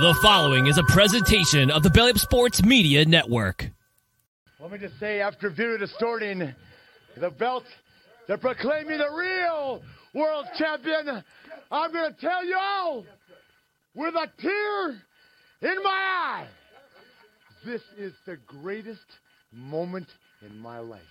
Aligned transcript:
The 0.00 0.14
following 0.22 0.66
is 0.66 0.78
a 0.78 0.82
presentation 0.84 1.70
of 1.70 1.82
the 1.82 1.90
Belly 1.90 2.12
Up 2.12 2.16
Sports 2.16 2.64
Media 2.64 3.04
Network. 3.04 3.68
Let 4.58 4.72
me 4.72 4.78
just 4.78 4.98
say, 4.98 5.20
after 5.20 5.50
Vito 5.50 5.76
distorting 5.76 6.54
the 7.18 7.28
belt, 7.28 7.64
they're 8.26 8.38
proclaiming 8.38 8.96
the 8.96 9.10
real 9.10 9.82
world 10.14 10.46
champion. 10.56 11.22
I'm 11.70 11.92
going 11.92 12.14
to 12.14 12.18
tell 12.18 12.42
you 12.42 12.56
all 12.58 13.04
with 13.94 14.14
a 14.14 14.26
tear 14.40 14.88
in 15.70 15.82
my 15.82 15.90
eye. 15.90 16.46
This 17.66 17.82
is 17.98 18.14
the 18.24 18.38
greatest 18.46 19.04
moment 19.52 20.08
in 20.40 20.58
my 20.60 20.78
life. 20.78 21.02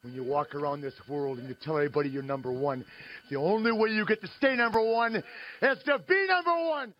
When 0.00 0.14
you 0.14 0.24
walk 0.24 0.54
around 0.54 0.80
this 0.80 0.94
world 1.06 1.38
and 1.38 1.46
you 1.50 1.54
tell 1.62 1.76
everybody 1.76 2.08
you're 2.08 2.22
number 2.22 2.50
one, 2.50 2.82
the 3.28 3.36
only 3.36 3.72
way 3.72 3.90
you 3.90 4.06
get 4.06 4.22
to 4.22 4.28
stay 4.38 4.56
number 4.56 4.80
one 4.80 5.16
is 5.16 5.82
to 5.84 5.98
be 5.98 6.26
number 6.28 6.64
one. 6.64 6.94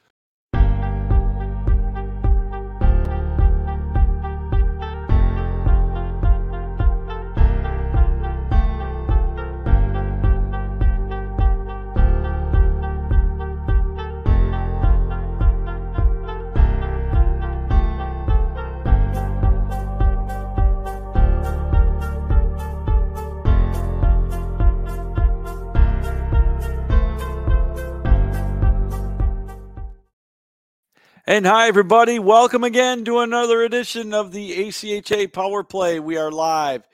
And 31.35 31.47
hi, 31.47 31.67
everybody. 31.67 32.21
Welcome 32.21 32.63
again 32.63 33.05
to 33.07 33.19
another 33.19 33.63
edition 33.63 34.15
of 34.15 34.31
the 34.31 34.69
ACHA 34.69 35.33
Power 35.33 35.65
Play. 35.65 35.99
We 35.99 36.17
are 36.17 36.31
live 36.31 36.87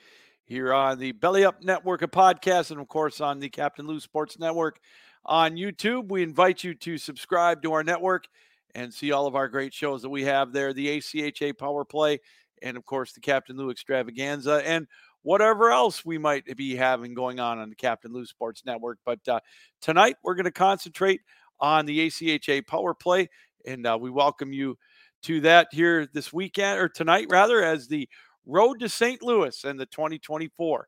here 0.45 0.73
on 0.73 0.97
the 0.97 1.11
Belly 1.11 1.45
Up 1.45 1.63
Network 1.63 2.01
of 2.01 2.09
podcasts 2.09 2.71
and, 2.71 2.81
of 2.81 2.87
course, 2.87 3.21
on 3.21 3.39
the 3.39 3.49
Captain 3.49 3.85
Lou 3.85 3.99
Sports 3.99 4.39
Network 4.39 4.79
on 5.23 5.57
YouTube. 5.57 6.09
We 6.09 6.23
invite 6.23 6.63
you 6.63 6.73
to 6.73 6.97
subscribe 6.97 7.61
to 7.61 7.73
our 7.73 7.83
network 7.83 8.25
and 8.73 8.91
see 8.91 9.11
all 9.11 9.27
of 9.27 9.35
our 9.35 9.47
great 9.47 9.75
shows 9.75 10.01
that 10.01 10.09
we 10.09 10.23
have 10.23 10.53
there 10.53 10.73
the 10.73 10.87
ACHA 10.87 11.55
Power 11.55 11.85
Play, 11.85 12.19
and, 12.63 12.77
of 12.77 12.83
course, 12.83 13.13
the 13.13 13.21
Captain 13.21 13.55
Lou 13.55 13.69
Extravaganza, 13.69 14.63
and 14.65 14.87
whatever 15.21 15.69
else 15.69 16.03
we 16.03 16.17
might 16.17 16.57
be 16.57 16.75
having 16.75 17.13
going 17.13 17.39
on 17.39 17.59
on 17.59 17.69
the 17.69 17.75
Captain 17.75 18.11
Lou 18.11 18.25
Sports 18.25 18.63
Network. 18.65 18.97
But 19.05 19.19
uh, 19.27 19.41
tonight, 19.81 20.15
we're 20.23 20.33
going 20.33 20.45
to 20.45 20.51
concentrate 20.51 21.21
on 21.59 21.85
the 21.85 22.07
ACHA 22.07 22.65
Power 22.65 22.95
Play 22.95 23.29
and 23.65 23.85
uh, 23.85 23.97
we 23.99 24.09
welcome 24.09 24.53
you 24.53 24.77
to 25.23 25.41
that 25.41 25.67
here 25.71 26.07
this 26.13 26.33
weekend 26.33 26.79
or 26.79 26.89
tonight 26.89 27.27
rather 27.29 27.63
as 27.63 27.87
the 27.87 28.07
road 28.45 28.79
to 28.79 28.89
st 28.89 29.21
louis 29.21 29.63
and 29.63 29.79
the 29.79 29.85
2024 29.85 30.87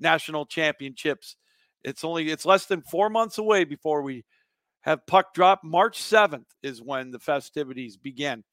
national 0.00 0.46
championships. 0.46 1.36
It's 1.84 2.04
only 2.04 2.30
it's 2.30 2.44
less 2.44 2.66
than 2.66 2.82
four 2.82 3.08
months 3.08 3.38
away 3.38 3.64
before 3.64 4.02
we 4.02 4.24
have 4.82 5.06
puck 5.06 5.34
drop. 5.34 5.60
March 5.62 6.00
7th 6.00 6.46
is 6.62 6.82
when 6.82 7.10
the 7.10 7.18
festivities 7.18 7.96
begin 7.96 8.44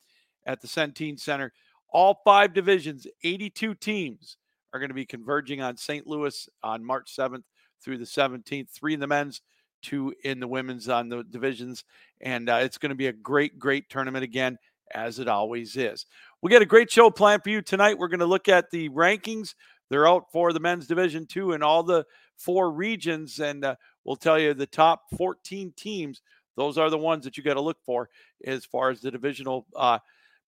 at 0.45 0.61
the 0.61 0.67
centene 0.67 1.19
center. 1.19 1.51
All 1.91 2.21
five 2.23 2.53
divisions 2.53 3.07
82 3.23 3.75
teams 3.75 4.37
are 4.73 4.79
going 4.79 4.89
to 4.89 4.95
be 4.95 5.05
converging 5.05 5.61
on 5.61 5.77
st 5.77 6.05
louis 6.05 6.49
on 6.61 6.83
march 6.83 7.15
7th 7.17 7.43
through 7.81 7.97
the 7.97 8.05
17th 8.05 8.69
three 8.69 8.93
in 8.93 8.99
the 8.99 9.07
men's 9.07 9.41
two 9.85 10.13
in 10.23 10.39
the 10.39 10.47
women's 10.47 10.89
on 10.89 11.09
the 11.09 11.23
divisions. 11.23 11.83
And 12.21 12.49
uh, 12.49 12.59
it's 12.61 12.77
going 12.77 12.89
to 12.89 12.95
be 12.95 13.07
a 13.07 13.13
great, 13.13 13.59
great 13.59 13.89
tournament 13.89 14.23
again, 14.23 14.57
as 14.93 15.19
it 15.19 15.27
always 15.27 15.75
is. 15.77 16.05
We 16.41 16.51
got 16.51 16.61
a 16.61 16.65
great 16.65 16.91
show 16.91 17.09
planned 17.09 17.43
for 17.43 17.49
you 17.49 17.61
tonight. 17.61 17.97
We're 17.97 18.07
going 18.07 18.19
to 18.19 18.25
look 18.25 18.49
at 18.49 18.71
the 18.71 18.89
rankings. 18.89 19.53
They're 19.89 20.07
out 20.07 20.31
for 20.31 20.51
the 20.53 20.59
men's 20.59 20.87
division 20.87 21.27
two 21.27 21.53
in 21.53 21.61
all 21.61 21.83
the 21.83 22.05
four 22.37 22.71
regions. 22.71 23.39
And 23.39 23.63
uh, 23.63 23.75
we'll 24.03 24.15
tell 24.15 24.39
you 24.39 24.53
the 24.53 24.65
top 24.65 25.03
14 25.17 25.73
teams. 25.77 26.21
Those 26.57 26.77
are 26.77 26.89
the 26.89 26.97
ones 26.97 27.25
that 27.25 27.37
you 27.37 27.43
got 27.43 27.55
to 27.55 27.61
look 27.61 27.83
for 27.85 28.09
as 28.45 28.65
far 28.65 28.89
as 28.89 29.01
the 29.01 29.11
divisional 29.11 29.65
uh, 29.75 29.99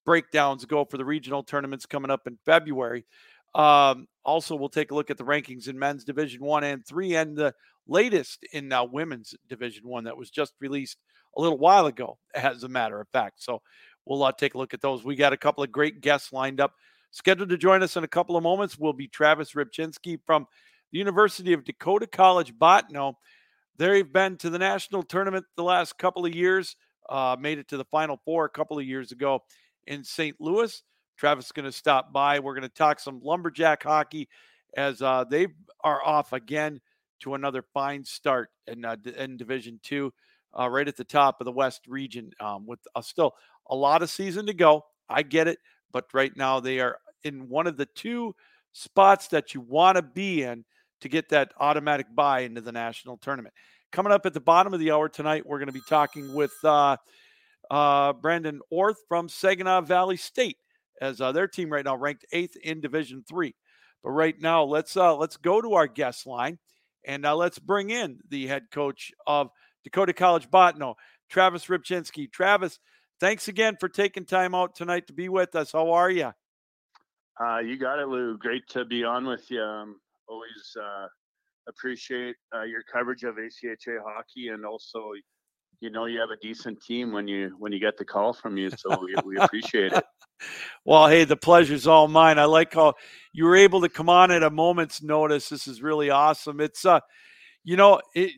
breakdowns 0.06 0.66
go 0.66 0.86
for 0.86 0.98
the 0.98 1.06
regional 1.06 1.44
tournaments 1.44 1.86
coming 1.86 2.10
up 2.10 2.28
in 2.28 2.38
February. 2.46 3.06
Um, 3.54 4.08
also, 4.24 4.56
we'll 4.56 4.70
take 4.70 4.92
a 4.92 4.96
look 4.96 5.10
at 5.10 5.18
the 5.18 5.24
rankings 5.24 5.68
in 5.68 5.78
men's 5.78 6.04
division 6.04 6.44
one 6.44 6.64
and 6.64 6.86
three 6.86 7.16
and 7.16 7.36
the 7.36 7.54
latest 7.88 8.46
in 8.54 8.72
uh, 8.72 8.84
women's 8.84 9.36
division 9.48 9.88
one 9.88 10.06
that 10.06 10.18
was 10.18 10.30
just 10.30 10.54
released 10.60 10.98
a 11.36 11.42
little 11.42 11.58
while 11.58 11.86
ago, 11.86 12.18
as 12.36 12.64
a 12.64 12.70
matter 12.70 13.00
of 13.00 13.08
fact. 13.10 13.42
So 13.42 13.62
we'll 14.06 14.24
uh, 14.24 14.32
take 14.32 14.56
a 14.56 14.58
look 14.58 14.74
at 14.74 14.82
those. 14.82 15.04
We 15.04 15.16
got 15.16 15.34
a 15.34 15.38
couple 15.38 15.64
of 15.64 15.72
great 15.72 16.02
guests 16.02 16.34
lined 16.34 16.60
up. 16.60 16.74
Scheduled 17.12 17.50
to 17.50 17.58
join 17.58 17.84
us 17.84 17.96
in 17.96 18.04
a 18.04 18.08
couple 18.08 18.36
of 18.36 18.44
moments 18.44 18.78
will 18.78 18.94
be 18.94 19.08
Travis 19.08 19.54
Rybchinski 19.54 20.20
from 20.26 20.46
the 20.92 21.00
University 21.00 21.54
of 21.54 21.64
Dakota 21.64 22.08
College 22.08 22.54
Bottineau. 22.54 23.14
They've 23.78 24.12
been 24.12 24.38
to 24.38 24.50
the 24.50 24.60
national 24.60 25.04
tournament 25.04 25.46
the 25.56 25.64
last 25.64 25.98
couple 25.98 26.26
of 26.26 26.34
years, 26.34 26.76
uh, 27.10 27.38
made 27.40 27.60
it 27.60 27.68
to 27.70 27.78
the 27.78 27.86
Final 27.86 28.20
Four 28.26 28.46
a 28.46 28.50
couple 28.50 28.78
of 28.78 28.86
years 28.86 29.12
ago 29.12 29.44
in 29.86 30.04
St. 30.04 30.36
Louis. 30.40 30.82
Travis 31.18 31.46
is 31.46 31.52
going 31.52 31.66
to 31.66 31.72
stop 31.72 32.12
by. 32.12 32.40
We're 32.40 32.54
going 32.54 32.64
to 32.64 32.70
talk 32.70 33.00
some 33.00 33.22
lumberjack 33.24 33.84
hockey 33.84 34.28
as 34.76 35.02
uh, 35.02 35.24
they 35.30 35.48
are 35.84 36.04
off 36.04 36.34
again 36.34 36.82
to 37.22 37.36
another 37.36 37.64
fine 37.74 38.04
start 38.04 38.50
in, 38.68 38.86
uh, 38.86 38.96
in 39.18 39.38
Division 39.38 39.80
Two, 39.84 40.14
uh, 40.58 40.70
right 40.70 40.88
at 40.88 40.98
the 40.98 41.04
top 41.04 41.42
of 41.42 41.46
the 41.46 41.52
West 41.52 41.82
region, 41.88 42.32
um, 42.40 42.66
with 42.66 42.80
uh, 42.96 43.02
still 43.02 43.34
a 43.70 43.76
lot 43.76 44.02
of 44.02 44.10
season 44.10 44.46
to 44.46 44.54
go. 44.54 44.86
I 45.10 45.24
get 45.24 45.48
it, 45.48 45.60
but 45.92 46.06
right 46.14 46.36
now 46.36 46.60
they 46.60 46.80
are 46.80 47.00
in 47.24 47.50
one 47.50 47.68
of 47.68 47.78
the 47.78 47.86
two 47.86 48.36
spots 48.74 49.28
that 49.30 49.54
you 49.54 49.62
want 49.62 49.96
to 49.96 50.02
be 50.02 50.44
in 50.44 50.66
to 51.02 51.10
get 51.10 51.30
that 51.30 51.52
automatic 51.60 52.08
buy 52.14 52.42
into 52.42 52.62
the 52.62 52.72
national 52.72 53.18
tournament. 53.18 53.54
Coming 53.92 54.12
up 54.12 54.26
at 54.26 54.34
the 54.34 54.40
bottom 54.42 54.74
of 54.74 54.80
the 54.80 54.92
hour 54.92 55.10
tonight, 55.10 55.46
we're 55.46 55.60
going 55.60 55.68
to 55.68 55.74
be 55.74 55.82
talking 55.88 56.34
with 56.34 56.52
uh, 56.64 56.98
uh, 57.72 58.14
Brandon 58.14 58.60
Orth 58.70 58.98
from 59.08 59.30
Saginaw 59.30 59.82
Valley 59.82 60.18
State, 60.18 60.58
as 61.02 61.22
uh, 61.22 61.32
their 61.32 61.48
team 61.48 61.72
right 61.72 61.86
now 61.86 61.96
ranked 61.96 62.26
eighth 62.32 62.56
in 62.58 62.82
Division 62.82 63.24
Three. 63.28 63.56
But 64.04 64.12
right 64.12 64.40
now, 64.40 64.64
let's 64.64 64.98
uh, 64.98 65.16
let's 65.16 65.38
go 65.38 65.62
to 65.62 65.74
our 65.74 65.88
guest 65.88 66.28
line. 66.28 66.60
And 67.06 67.22
now 67.22 67.36
let's 67.36 67.60
bring 67.60 67.90
in 67.90 68.20
the 68.30 68.48
head 68.48 68.70
coach 68.72 69.12
of 69.26 69.50
Dakota 69.84 70.14
College 70.14 70.50
Bottineau, 70.50 70.96
Travis 71.30 71.66
Rybchinski. 71.66 72.32
Travis, 72.32 72.80
thanks 73.20 73.48
again 73.48 73.78
for 73.80 73.90
taking 73.90 74.26
time 74.26 74.54
out 74.54 74.76
tonight 74.76 75.08
to 75.08 75.14
be 75.14 75.30
with 75.30 75.56
us. 75.56 75.72
How 75.72 75.92
are 75.92 76.10
you? 76.10 76.34
Uh, 77.40 77.60
you 77.60 77.78
got 77.78 78.00
it, 78.00 78.08
Lou. 78.08 78.38
Great 78.38 78.68
to 78.70 78.84
be 78.84 79.04
on 79.04 79.26
with 79.26 79.50
you. 79.52 79.62
Um, 79.62 80.00
always 80.28 80.76
uh, 80.82 81.08
appreciate 81.70 82.36
uh, 82.56 82.64
your 82.64 82.82
coverage 82.92 83.24
of 83.24 83.36
ACHA 83.36 84.00
hockey, 84.04 84.50
and 84.50 84.66
also, 84.66 85.12
you 85.80 85.90
know, 85.90 86.06
you 86.06 86.20
have 86.20 86.32
a 86.32 86.38
decent 86.38 86.82
team 86.82 87.12
when 87.12 87.28
you 87.28 87.56
when 87.60 87.72
you 87.72 87.80
get 87.80 87.98
the 87.98 88.06
call 88.06 88.34
from 88.34 88.58
you. 88.58 88.70
So 88.76 89.00
we, 89.00 89.16
we 89.26 89.38
appreciate 89.42 89.94
it. 89.94 90.04
Well, 90.86 91.08
hey, 91.08 91.24
the 91.24 91.38
pleasure's 91.38 91.88
all 91.88 92.08
mine. 92.08 92.40
I 92.40 92.46
like 92.46 92.74
how 92.74 92.94
you 93.34 93.46
were 93.46 93.56
able 93.56 93.82
to 93.82 93.90
come 93.90 94.10
on 94.10 94.32
at 94.32 94.44
a 94.44 94.50
moment's 94.50 95.02
notice. 95.02 95.50
This 95.50 95.68
is 95.68 95.82
really 95.82 96.10
awesome. 96.10 96.60
It's 96.62 96.86
uh, 96.86 97.00
you 97.64 97.76
know, 97.76 98.02
it 98.16 98.32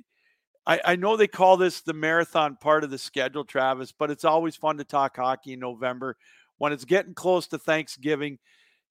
I, 0.66 0.82
I 0.86 0.96
know 0.98 1.18
they 1.18 1.28
call 1.28 1.58
this 1.58 1.82
the 1.82 1.94
marathon 1.94 2.58
part 2.62 2.84
of 2.84 2.92
the 2.92 2.98
schedule, 2.98 3.44
Travis, 3.44 3.92
but 3.92 4.12
it's 4.12 4.26
always 4.26 4.56
fun 4.56 4.78
to 4.78 4.84
talk 4.84 5.16
hockey 5.16 5.54
in 5.54 5.60
November 5.60 6.16
when 6.60 6.74
it's 6.74 6.86
getting 6.86 7.16
close 7.16 7.48
to 7.48 7.58
Thanksgiving. 7.58 8.38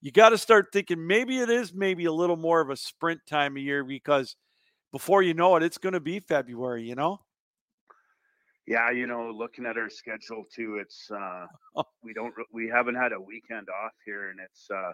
You 0.01 0.11
got 0.11 0.31
to 0.31 0.39
start 0.39 0.69
thinking 0.73 1.07
maybe 1.07 1.39
it 1.39 1.51
is 1.51 1.73
maybe 1.73 2.07
a 2.07 2.13
little 2.13 2.37
more 2.37 2.61
of 2.61 2.71
a 2.71 2.77
sprint 2.77 3.21
time 3.29 3.57
of 3.57 3.63
year 3.63 3.85
because 3.85 4.35
before 4.91 5.23
you 5.23 5.35
know 5.35 5.57
it, 5.57 5.63
it's 5.63 5.79
going 5.79 5.93
to 5.93 6.01
be 6.01 6.21
February, 6.21 6.83
you 6.83 6.95
know? 6.95 7.21
Yeah, 8.69 8.91
you 8.91 9.07
know, 9.07 9.31
looking 9.31 9.65
at 9.65 9.79
our 9.79 9.89
schedule 9.89 10.45
too, 10.55 10.79
it's 10.81 11.11
uh 11.11 11.47
we 12.03 12.13
don't 12.13 12.35
we 12.53 12.69
haven't 12.69 12.97
had 12.97 13.13
a 13.13 13.21
weekend 13.21 13.69
off 13.71 13.93
here 14.05 14.31
and 14.31 14.39
it's 14.45 14.67
uh 14.71 14.93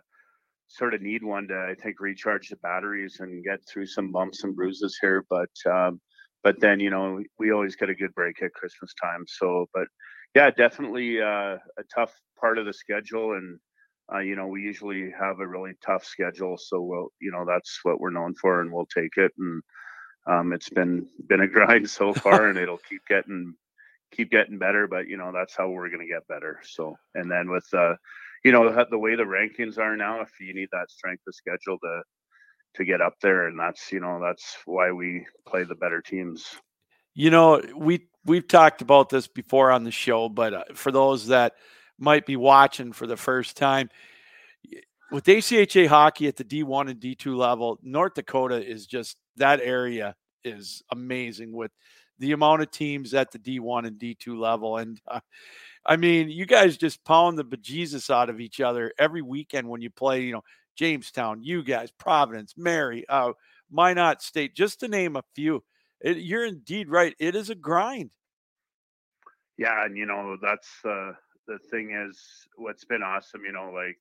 sort 0.68 0.94
of 0.94 1.02
need 1.02 1.24
one 1.24 1.48
to 1.48 1.54
I 1.54 1.74
think 1.82 2.00
recharge 2.00 2.48
the 2.48 2.56
batteries 2.56 3.16
and 3.18 3.44
get 3.44 3.58
through 3.68 3.86
some 3.86 4.12
bumps 4.12 4.44
and 4.44 4.54
bruises 4.54 4.96
here, 5.00 5.24
but 5.28 5.50
um 5.70 6.00
but 6.44 6.60
then 6.60 6.78
you 6.78 6.90
know 6.90 7.20
we 7.38 7.50
always 7.50 7.74
get 7.74 7.90
a 7.90 7.94
good 7.94 8.14
break 8.14 8.40
at 8.42 8.52
Christmas 8.52 8.94
time. 9.02 9.24
So, 9.26 9.66
but 9.74 9.88
yeah, 10.36 10.50
definitely 10.50 11.20
uh, 11.20 11.56
a 11.56 11.84
tough 11.92 12.12
part 12.38 12.58
of 12.58 12.66
the 12.66 12.72
schedule, 12.72 13.32
and 13.32 13.58
uh, 14.14 14.18
you 14.18 14.36
know 14.36 14.46
we 14.46 14.60
usually 14.60 15.10
have 15.18 15.40
a 15.40 15.48
really 15.48 15.72
tough 15.84 16.04
schedule. 16.04 16.56
So 16.58 16.82
we'll 16.82 17.08
you 17.20 17.32
know 17.32 17.44
that's 17.46 17.80
what 17.82 17.98
we're 17.98 18.10
known 18.10 18.34
for, 18.34 18.60
and 18.60 18.70
we'll 18.72 18.86
take 18.94 19.16
it. 19.16 19.32
And 19.38 19.62
um, 20.26 20.52
it's 20.52 20.68
been 20.68 21.08
been 21.28 21.40
a 21.40 21.48
grind 21.56 21.88
so 21.88 22.12
far, 22.12 22.48
and 22.48 22.58
it'll 22.58 22.78
keep 22.88 23.00
getting 23.08 23.54
keep 24.14 24.31
getting 24.31 24.58
better. 24.58 24.87
But 24.87 25.08
you 25.08 25.16
know 25.16 25.32
that's 25.32 25.56
how 25.56 25.69
we're 25.69 25.88
going 25.88 26.06
to 26.06 26.12
get 26.12 26.26
better. 26.28 26.61
So, 26.64 26.96
and 27.14 27.31
then 27.31 27.50
with 27.50 27.66
uh, 27.72 27.94
you 28.44 28.52
know 28.52 28.84
the 28.90 28.99
way 28.99 29.16
the 29.16 29.25
rankings 29.25 29.78
are 29.78 29.96
now, 29.96 30.20
if 30.20 30.31
you 30.40 30.55
need 30.55 30.69
that 30.72 30.90
strength 30.90 31.22
of 31.26 31.34
schedule 31.34 31.78
to 31.78 32.02
to 32.75 32.84
get 32.84 33.00
up 33.00 33.14
there 33.20 33.46
and 33.46 33.58
that's 33.58 33.93
you 33.93 34.00
know 34.00 34.20
that's 34.20 34.56
why 34.66 34.90
we 34.93 35.26
play 35.46 35.64
the 35.64 35.75
better 35.75 36.02
teams 36.02 36.56
you 37.14 37.31
know 37.31 37.62
we 37.76 38.06
we've 38.25 38.49
talked 38.49 38.82
about 38.82 39.08
this 39.08 39.26
before 39.26 39.70
on 39.70 39.84
the 39.84 39.90
show 39.90 40.28
but 40.28 40.55
uh, 40.55 40.64
for 40.75 40.90
those 40.90 41.28
that 41.28 41.55
might 41.99 42.26
be 42.26 42.37
watching 42.37 42.93
for 42.93 43.06
the 43.06 43.17
first 43.17 43.56
time 43.56 43.88
with 45.12 45.25
ACHA 45.25 45.87
hockey 45.87 46.26
at 46.26 46.37
the 46.37 46.44
D1 46.44 46.90
and 46.90 47.00
D2 47.00 47.37
level 47.37 47.78
North 47.82 48.14
Dakota 48.14 48.64
is 48.64 48.87
just 48.87 49.17
that 49.37 49.60
area 49.60 50.17
is 50.43 50.82
amazing 50.90 51.52
with 51.52 51.70
the 52.19 52.32
amount 52.32 52.62
of 52.62 52.70
teams 52.70 53.14
at 53.14 53.31
the 53.32 53.38
D1 53.38 53.87
and 53.87 53.99
D2 53.99 54.38
level 54.38 54.76
and 54.76 55.00
uh, 55.08 55.20
I 55.87 55.96
mean, 55.96 56.31
you 56.31 56.46
guys 56.46 56.76
just 56.76 57.05
pound 57.05 57.38
the 57.38 57.44
bejesus 57.44 58.08
out 58.08 58.31
of 58.31 58.40
each 58.40 58.61
other 58.61 58.93
every 58.99 59.20
weekend 59.20 59.69
when 59.69 59.82
you 59.82 59.90
play, 59.90 60.22
you 60.22 60.32
know, 60.32 60.43
Jamestown, 60.76 61.43
you 61.43 61.62
guys, 61.62 61.90
Providence, 61.90 62.55
Mary, 62.56 63.05
uh, 63.08 63.32
Minot 63.70 64.22
State, 64.22 64.55
just 64.55 64.81
to 64.81 64.88
name 64.88 65.16
a 65.16 65.22
few. 65.34 65.62
It, 66.00 66.19
you're 66.19 66.46
indeed 66.46 66.88
right. 66.88 67.14
It 67.19 67.37
is 67.37 67.50
a 67.50 67.55
grind. 67.55 68.11
Yeah, 69.56 69.84
and 69.84 69.96
you 69.96 70.05
know 70.06 70.37
that's 70.43 70.69
uh, 70.84 71.12
the 71.46 71.58
thing 71.70 71.93
is 71.93 72.20
what's 72.56 72.84
been 72.84 73.02
awesome. 73.02 73.43
You 73.44 73.52
know, 73.52 73.70
like 73.72 73.99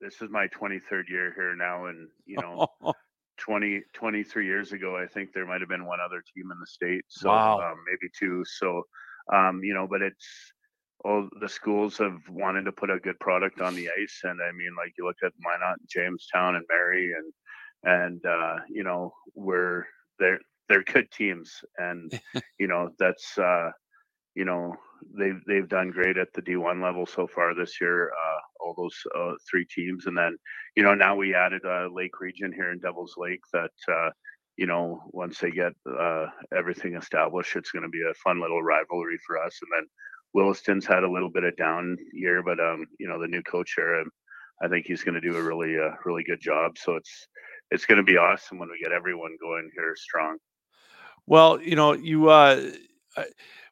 this 0.00 0.20
is 0.20 0.28
my 0.30 0.48
23rd 0.48 1.08
year 1.08 1.32
here 1.34 1.56
now, 1.56 1.86
and 1.86 2.08
you 2.26 2.36
know, 2.40 2.68
20 3.38 3.82
23 3.92 4.46
years 4.46 4.72
ago, 4.72 4.96
I 4.96 5.06
think 5.06 5.32
there 5.32 5.46
might 5.46 5.60
have 5.60 5.68
been 5.68 5.86
one 5.86 6.00
other 6.00 6.22
team 6.34 6.50
in 6.50 6.58
the 6.60 6.66
state, 6.66 7.04
so 7.08 7.30
wow. 7.30 7.58
um, 7.58 7.78
maybe 7.86 8.10
two. 8.18 8.44
So, 8.44 8.82
um, 9.32 9.60
you 9.62 9.74
know, 9.74 9.86
but 9.88 10.02
it's 10.02 10.26
all 11.04 11.28
the 11.40 11.48
schools 11.48 11.98
have 11.98 12.18
wanted 12.30 12.64
to 12.64 12.72
put 12.72 12.90
a 12.90 12.98
good 12.98 13.18
product 13.20 13.60
on 13.60 13.74
the 13.74 13.88
ice, 14.00 14.20
and 14.24 14.40
I 14.40 14.52
mean, 14.52 14.74
like 14.76 14.94
you 14.96 15.06
look 15.06 15.16
at 15.24 15.32
Minot, 15.40 15.78
Jamestown, 15.88 16.56
and 16.56 16.64
Mary, 16.68 17.12
and 17.12 17.32
and 17.84 18.24
uh, 18.26 18.56
you 18.68 18.84
know, 18.84 19.12
we're 19.34 19.84
they're 20.18 20.40
they're 20.68 20.84
good 20.84 21.10
teams, 21.10 21.52
and 21.78 22.18
you 22.58 22.66
know 22.66 22.90
that's 22.98 23.36
uh, 23.38 23.70
you 24.34 24.44
know 24.44 24.74
they've 25.18 25.40
they've 25.46 25.68
done 25.68 25.90
great 25.90 26.16
at 26.16 26.32
the 26.32 26.42
D1 26.42 26.82
level 26.82 27.06
so 27.06 27.26
far 27.26 27.54
this 27.54 27.80
year. 27.80 28.10
Uh, 28.10 28.40
all 28.60 28.74
those 28.76 28.96
uh, 29.16 29.32
three 29.48 29.66
teams, 29.66 30.06
and 30.06 30.16
then 30.16 30.36
you 30.76 30.82
know 30.82 30.94
now 30.94 31.16
we 31.16 31.34
added 31.34 31.64
a 31.64 31.88
Lake 31.92 32.20
Region 32.20 32.52
here 32.52 32.70
in 32.72 32.78
Devil's 32.78 33.14
Lake 33.16 33.42
that. 33.52 33.72
Uh, 33.88 34.10
you 34.56 34.66
know, 34.66 35.02
once 35.10 35.40
they 35.40 35.50
get 35.50 35.72
uh, 35.98 36.26
everything 36.56 36.94
established, 36.94 37.56
it's 37.56 37.72
going 37.72 37.82
to 37.82 37.88
be 37.88 38.02
a 38.08 38.14
fun 38.14 38.40
little 38.40 38.62
rivalry 38.62 39.18
for 39.26 39.36
us. 39.36 39.58
And 39.60 39.68
then 39.76 39.88
Williston's 40.32 40.86
had 40.86 41.04
a 41.04 41.10
little 41.10 41.30
bit 41.30 41.44
of 41.44 41.56
down 41.56 41.96
year, 42.12 42.42
but 42.42 42.60
um, 42.60 42.86
you 42.98 43.08
know, 43.08 43.20
the 43.20 43.28
new 43.28 43.42
coach 43.42 43.72
here, 43.76 44.00
um, 44.00 44.10
I 44.62 44.68
think 44.68 44.86
he's 44.86 45.02
going 45.02 45.14
to 45.14 45.20
do 45.20 45.36
a 45.36 45.42
really, 45.42 45.76
uh, 45.76 45.96
really 46.04 46.22
good 46.24 46.40
job. 46.40 46.78
So 46.78 46.94
it's 46.96 47.26
it's 47.70 47.86
going 47.86 47.98
to 47.98 48.04
be 48.04 48.16
awesome 48.16 48.58
when 48.58 48.68
we 48.70 48.78
get 48.78 48.92
everyone 48.92 49.36
going 49.40 49.70
here 49.74 49.94
strong. 49.96 50.38
Well, 51.26 51.60
you 51.60 51.76
know, 51.76 51.92
you 51.92 52.28
uh, 52.28 52.60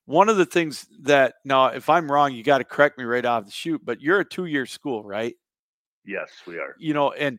one 0.06 0.28
of 0.28 0.36
the 0.36 0.46
things 0.46 0.86
that 1.02 1.34
now, 1.44 1.66
if 1.66 1.88
I'm 1.88 2.10
wrong, 2.10 2.32
you 2.32 2.42
got 2.42 2.58
to 2.58 2.64
correct 2.64 2.98
me 2.98 3.04
right 3.04 3.24
off 3.24 3.44
the 3.46 3.50
shoot. 3.50 3.80
But 3.84 4.00
you're 4.00 4.20
a 4.20 4.24
two 4.24 4.46
year 4.46 4.66
school, 4.66 5.04
right? 5.04 5.34
Yes, 6.04 6.30
we 6.46 6.58
are. 6.58 6.74
You 6.78 6.94
know, 6.94 7.12
and 7.12 7.38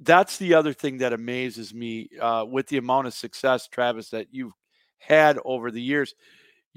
that's 0.00 0.36
the 0.36 0.54
other 0.54 0.72
thing 0.72 0.98
that 0.98 1.12
amazes 1.12 1.74
me 1.74 2.08
uh, 2.20 2.44
with 2.48 2.68
the 2.68 2.76
amount 2.76 3.06
of 3.06 3.14
success, 3.14 3.66
Travis, 3.68 4.10
that 4.10 4.28
you've 4.30 4.52
had 4.98 5.38
over 5.44 5.70
the 5.70 5.80
years 5.80 6.14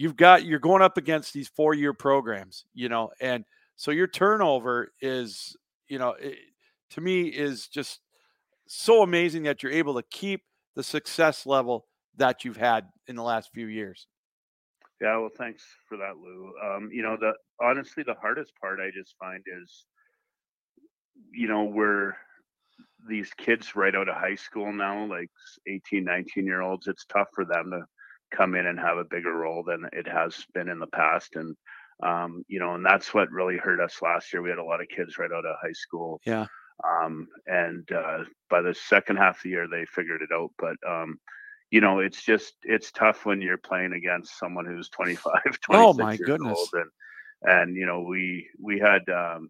you've 0.01 0.15
got 0.15 0.45
you're 0.45 0.59
going 0.59 0.81
up 0.81 0.97
against 0.97 1.31
these 1.31 1.47
four 1.47 1.75
year 1.75 1.93
programs, 1.93 2.65
you 2.73 2.89
know, 2.89 3.11
and 3.21 3.45
so 3.75 3.91
your 3.91 4.07
turnover 4.07 4.91
is, 4.99 5.55
you 5.87 5.99
know, 5.99 6.15
it, 6.19 6.37
to 6.91 7.01
me 7.01 7.23
is 7.27 7.67
just 7.67 7.99
so 8.67 9.03
amazing 9.03 9.43
that 9.43 9.61
you're 9.61 9.71
able 9.71 9.93
to 9.95 10.03
keep 10.09 10.41
the 10.75 10.83
success 10.83 11.45
level 11.45 11.85
that 12.17 12.43
you've 12.43 12.57
had 12.57 12.85
in 13.07 13.15
the 13.15 13.23
last 13.23 13.51
few 13.53 13.67
years. 13.67 14.07
Yeah, 15.01 15.17
well, 15.17 15.31
thanks 15.35 15.63
for 15.89 15.97
that, 15.97 16.17
Lou. 16.17 16.53
Um, 16.63 16.89
you 16.93 17.01
know, 17.01 17.17
the 17.19 17.33
honestly, 17.59 18.03
the 18.03 18.13
hardest 18.13 18.53
part 18.61 18.79
I 18.79 18.91
just 18.95 19.15
find 19.19 19.43
is, 19.63 19.85
you 21.33 21.47
know, 21.47 21.63
we're 21.63 22.13
these 23.09 23.31
kids 23.35 23.75
right 23.75 23.95
out 23.95 24.09
of 24.09 24.15
high 24.15 24.35
school 24.35 24.71
now, 24.71 25.05
like 25.05 25.29
18, 25.67 26.03
19 26.03 26.45
year 26.45 26.61
olds. 26.61 26.87
It's 26.87 27.05
tough 27.05 27.29
for 27.33 27.45
them 27.45 27.71
to 27.71 27.81
come 28.35 28.53
in 28.53 28.67
and 28.67 28.79
have 28.79 28.97
a 28.97 29.03
bigger 29.03 29.33
role 29.33 29.63
than 29.63 29.89
it 29.91 30.07
has 30.07 30.45
been 30.53 30.69
in 30.69 30.77
the 30.77 30.87
past. 30.87 31.35
And 31.35 31.55
um, 32.03 32.43
you 32.47 32.59
know, 32.59 32.75
and 32.75 32.85
that's 32.85 33.11
what 33.11 33.31
really 33.31 33.57
hurt 33.57 33.79
us 33.79 34.01
last 34.03 34.31
year. 34.31 34.43
We 34.43 34.49
had 34.49 34.59
a 34.59 34.63
lot 34.63 34.81
of 34.81 34.87
kids 34.87 35.17
right 35.17 35.31
out 35.31 35.45
of 35.45 35.55
high 35.61 35.73
school. 35.73 36.21
Yeah. 36.27 36.45
Um, 36.83 37.27
and 37.47 37.91
uh, 37.91 38.19
by 38.49 38.61
the 38.61 38.73
second 38.73 39.17
half 39.17 39.37
of 39.37 39.43
the 39.43 39.49
year, 39.49 39.67
they 39.67 39.85
figured 39.85 40.21
it 40.21 40.33
out. 40.33 40.51
But 40.59 40.75
um, 40.87 41.19
you 41.71 41.79
know, 41.79 41.99
it's 41.99 42.21
just 42.21 42.53
it's 42.63 42.91
tough 42.91 43.25
when 43.25 43.41
you're 43.41 43.57
playing 43.57 43.93
against 43.93 44.37
someone 44.37 44.65
who's 44.65 44.89
25, 44.89 45.33
26 45.61 45.61
oh 45.71 45.93
my 45.93 46.11
years 46.11 46.21
goodness. 46.25 46.57
old. 46.57 46.69
And 46.73 46.91
and 47.43 47.75
you 47.75 47.85
know, 47.85 48.01
we 48.01 48.47
we 48.61 48.77
had 48.77 49.01
um, 49.09 49.49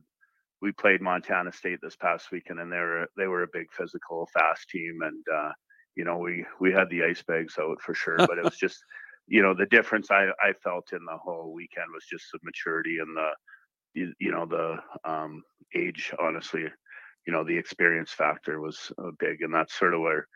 we 0.62 0.72
played 0.72 1.01
Montana 1.01 1.51
State 1.51 1.80
this 1.82 1.96
past 1.96 2.32
weekend, 2.32 2.60
and 2.60 2.72
they 2.72 2.78
were 2.78 3.08
they 3.18 3.28
were 3.28 3.44
a 3.44 3.48
big 3.51 3.72
physical, 3.72 4.30
fast 4.34 4.70
team, 4.70 5.00
and 5.01 5.24
uh, 5.34 5.51
you 5.96 6.06
know, 6.06 6.20
we 6.20 6.46
we 6.60 6.72
had 6.72 6.90
the 6.90 7.04
ice 7.04 7.24
bags 7.24 7.56
out 7.60 7.82
for 7.82 7.96
sure, 7.96 8.18
but 8.18 8.38
it 8.38 8.44
was 8.44 8.58
just, 8.60 8.78
you 9.28 9.42
know, 9.42 9.54
the 9.54 9.66
difference 9.66 10.12
I 10.12 10.28
I 10.42 10.54
felt 10.63 10.94
in 10.94 11.04
the 11.06 11.18
whole 11.18 11.54
weekend 11.54 11.88
was 11.94 12.06
just 12.10 12.25
the 12.32 12.40
maturity 12.44 13.00
and 13.00 13.18
the, 13.18 13.30
you, 13.94 14.13
you 14.20 14.32
know, 14.32 14.46
the 14.46 14.78
um, 15.10 15.42
age. 15.75 16.13
Honestly, 16.20 16.66
you 17.25 17.34
know, 17.34 17.44
the 17.44 17.58
experience 17.58 18.12
factor 18.12 18.62
was 18.62 18.92
uh, 19.00 19.12
big, 19.20 19.42
and 19.42 19.54
that's 19.54 19.78
sort 19.78 19.96
of 19.96 20.01
where 20.01 20.28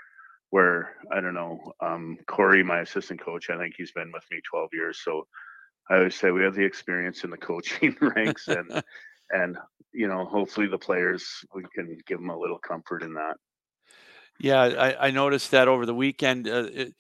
where 0.56 0.96
I 1.12 1.20
don't 1.20 1.34
know, 1.34 1.74
um, 1.82 2.18
Corey, 2.28 2.64
my 2.64 2.80
assistant 2.80 3.20
coach, 3.20 3.50
I 3.50 3.58
think 3.58 3.76
he's 3.78 3.92
been 3.92 4.10
with 4.14 4.24
me 4.32 4.40
12 4.50 4.70
years, 4.72 5.02
so 5.04 5.28
I 5.90 5.98
always 5.98 6.16
say 6.16 6.32
we 6.32 6.44
have 6.44 6.56
the 6.56 6.64
experience 6.64 7.26
in 7.26 7.30
the 7.30 7.36
coaching 7.50 7.94
ranks, 8.02 8.48
and 8.48 8.82
and 9.32 9.58
you 9.94 10.08
know, 10.08 10.24
hopefully 10.24 10.68
the 10.68 10.78
players 10.78 11.28
we 11.54 11.66
can 11.76 11.98
give 12.08 12.20
them 12.20 12.30
a 12.30 12.38
little 12.38 12.58
comfort 12.58 13.04
in 13.04 13.16
that. 13.16 13.36
Yeah, 14.40 14.62
I, 14.62 15.08
I 15.08 15.12
noticed 15.12 15.52
that 15.52 15.68
over 15.68 15.86
the 15.86 15.94
weekend. 15.94 16.48
Uh, 16.48 16.70
it, 16.72 16.94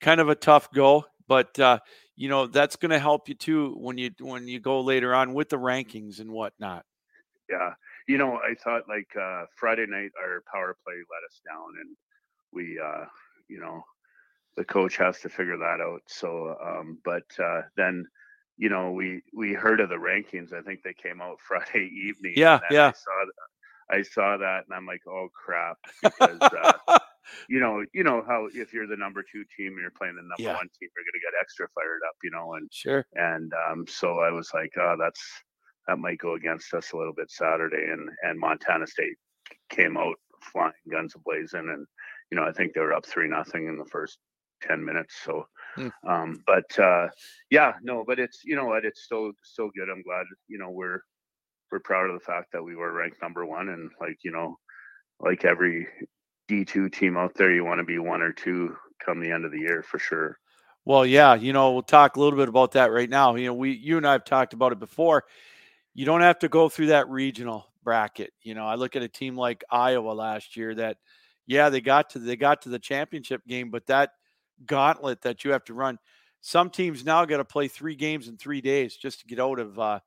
kind 0.00 0.18
of 0.18 0.30
a 0.30 0.34
tough 0.34 0.72
go, 0.72 1.04
but 1.28 1.58
uh, 1.58 1.80
you 2.16 2.30
know 2.30 2.46
that's 2.46 2.76
going 2.76 2.92
to 2.92 2.98
help 2.98 3.28
you 3.28 3.34
too 3.34 3.76
when 3.78 3.98
you 3.98 4.10
when 4.20 4.48
you 4.48 4.58
go 4.58 4.80
later 4.80 5.14
on 5.14 5.34
with 5.34 5.50
the 5.50 5.58
rankings 5.58 6.18
and 6.18 6.30
whatnot. 6.30 6.86
Yeah, 7.50 7.74
you 8.08 8.16
know, 8.16 8.38
I 8.38 8.54
thought 8.54 8.88
like 8.88 9.14
uh, 9.20 9.44
Friday 9.54 9.84
night 9.86 10.12
our 10.18 10.42
power 10.50 10.74
play 10.82 10.94
let 10.94 11.26
us 11.28 11.42
down, 11.46 11.74
and 11.78 11.94
we, 12.52 12.78
uh, 12.82 13.04
you 13.48 13.60
know, 13.60 13.82
the 14.56 14.64
coach 14.64 14.96
has 14.96 15.18
to 15.20 15.28
figure 15.28 15.56
that 15.58 15.80
out. 15.80 16.02
So, 16.06 16.56
um, 16.62 16.98
but 17.04 17.24
uh, 17.42 17.62
then 17.76 18.06
you 18.58 18.68
know, 18.68 18.92
we 18.92 19.22
we 19.34 19.54
heard 19.54 19.80
of 19.80 19.88
the 19.88 19.96
rankings. 19.96 20.52
I 20.52 20.62
think 20.62 20.82
they 20.82 20.94
came 20.94 21.20
out 21.20 21.38
Friday 21.48 21.90
evening. 22.06 22.34
Yeah, 22.36 22.60
yeah. 22.70 22.88
I 22.88 22.92
saw 22.92 23.24
I 23.90 24.02
saw 24.02 24.36
that 24.36 24.64
and 24.66 24.74
I'm 24.74 24.86
like, 24.86 25.02
oh 25.08 25.28
crap, 25.32 25.78
because 26.02 26.38
uh, 26.40 26.98
you 27.48 27.60
know, 27.60 27.84
you 27.92 28.04
know 28.04 28.22
how 28.26 28.48
if 28.52 28.72
you're 28.72 28.86
the 28.86 28.96
number 28.96 29.22
two 29.22 29.44
team 29.56 29.72
and 29.72 29.80
you're 29.80 29.90
playing 29.90 30.16
the 30.16 30.22
number 30.22 30.34
yeah. 30.38 30.54
one 30.54 30.68
team, 30.78 30.88
you're 30.96 31.04
gonna 31.04 31.32
get 31.32 31.40
extra 31.40 31.66
fired 31.74 32.00
up, 32.08 32.14
you 32.22 32.30
know, 32.30 32.54
and 32.54 32.68
sure. 32.72 33.06
And 33.14 33.52
um, 33.68 33.84
so 33.88 34.20
I 34.20 34.30
was 34.30 34.50
like, 34.54 34.72
oh, 34.78 34.96
that's 34.98 35.20
that 35.88 35.98
might 35.98 36.18
go 36.18 36.34
against 36.34 36.72
us 36.74 36.92
a 36.92 36.96
little 36.96 37.14
bit 37.14 37.30
Saturday, 37.30 37.84
and 37.90 38.08
and 38.22 38.38
Montana 38.38 38.86
State 38.86 39.16
came 39.70 39.96
out 39.96 40.16
flying 40.52 40.72
guns 40.90 41.14
blazing, 41.24 41.68
and 41.68 41.86
you 42.32 42.36
know 42.36 42.44
I 42.44 42.52
think 42.52 42.72
they 42.72 42.80
were 42.80 42.94
up 42.94 43.04
three 43.04 43.28
nothing 43.28 43.66
in 43.66 43.76
the 43.76 43.84
first 43.84 44.18
ten 44.62 44.82
minutes, 44.82 45.16
so 45.22 45.46
mm. 45.76 45.92
um, 46.08 46.42
but 46.46 46.78
uh, 46.78 47.08
yeah, 47.50 47.74
no, 47.82 48.04
but 48.06 48.18
it's 48.18 48.40
you 48.42 48.56
know 48.56 48.64
what, 48.64 48.86
it's 48.86 49.02
still 49.02 49.32
still 49.44 49.68
good. 49.76 49.90
I'm 49.90 50.02
glad 50.02 50.24
you 50.48 50.56
know 50.56 50.70
we're 50.70 51.02
we're 51.70 51.80
proud 51.80 52.08
of 52.08 52.18
the 52.18 52.24
fact 52.24 52.50
that 52.52 52.62
we 52.62 52.74
were 52.74 52.94
ranked 52.94 53.20
number 53.20 53.44
one, 53.44 53.68
and 53.68 53.90
like 54.00 54.16
you 54.24 54.32
know, 54.32 54.56
like 55.20 55.44
every 55.44 55.86
D2 56.50 56.90
team 56.90 57.18
out 57.18 57.34
there, 57.34 57.52
you 57.52 57.66
want 57.66 57.80
to 57.80 57.84
be 57.84 57.98
one 57.98 58.22
or 58.22 58.32
two 58.32 58.74
come 59.04 59.20
the 59.20 59.30
end 59.30 59.44
of 59.44 59.52
the 59.52 59.60
year 59.60 59.82
for 59.82 59.98
sure. 59.98 60.38
Well, 60.86 61.04
yeah, 61.04 61.34
you 61.34 61.52
know, 61.52 61.72
we'll 61.72 61.82
talk 61.82 62.16
a 62.16 62.20
little 62.20 62.38
bit 62.38 62.48
about 62.48 62.72
that 62.72 62.92
right 62.92 63.10
now. 63.10 63.34
You 63.34 63.48
know, 63.48 63.54
we 63.54 63.72
you 63.72 63.98
and 63.98 64.06
I 64.06 64.12
have 64.12 64.24
talked 64.24 64.54
about 64.54 64.72
it 64.72 64.78
before. 64.78 65.24
You 65.92 66.06
don't 66.06 66.22
have 66.22 66.38
to 66.38 66.48
go 66.48 66.70
through 66.70 66.86
that 66.86 67.10
regional 67.10 67.66
bracket. 67.84 68.32
You 68.40 68.54
know, 68.54 68.64
I 68.64 68.76
look 68.76 68.96
at 68.96 69.02
a 69.02 69.08
team 69.08 69.36
like 69.36 69.64
Iowa 69.70 70.12
last 70.12 70.56
year 70.56 70.74
that 70.76 70.96
yeah, 71.46 71.68
they 71.68 71.80
got 71.80 72.10
to 72.10 72.18
they 72.18 72.36
got 72.36 72.62
to 72.62 72.68
the 72.68 72.78
championship 72.78 73.46
game, 73.46 73.70
but 73.70 73.86
that 73.86 74.10
gauntlet 74.66 75.22
that 75.22 75.44
you 75.44 75.52
have 75.52 75.64
to 75.64 75.74
run. 75.74 75.98
Some 76.40 76.70
teams 76.70 77.04
now 77.04 77.24
got 77.24 77.36
to 77.38 77.44
play 77.44 77.68
three 77.68 77.94
games 77.94 78.28
in 78.28 78.36
three 78.36 78.60
days 78.60 78.96
just 78.96 79.20
to 79.20 79.26
get 79.26 79.38
out 79.38 79.58
of 79.58 79.78
uh, 79.78 80.00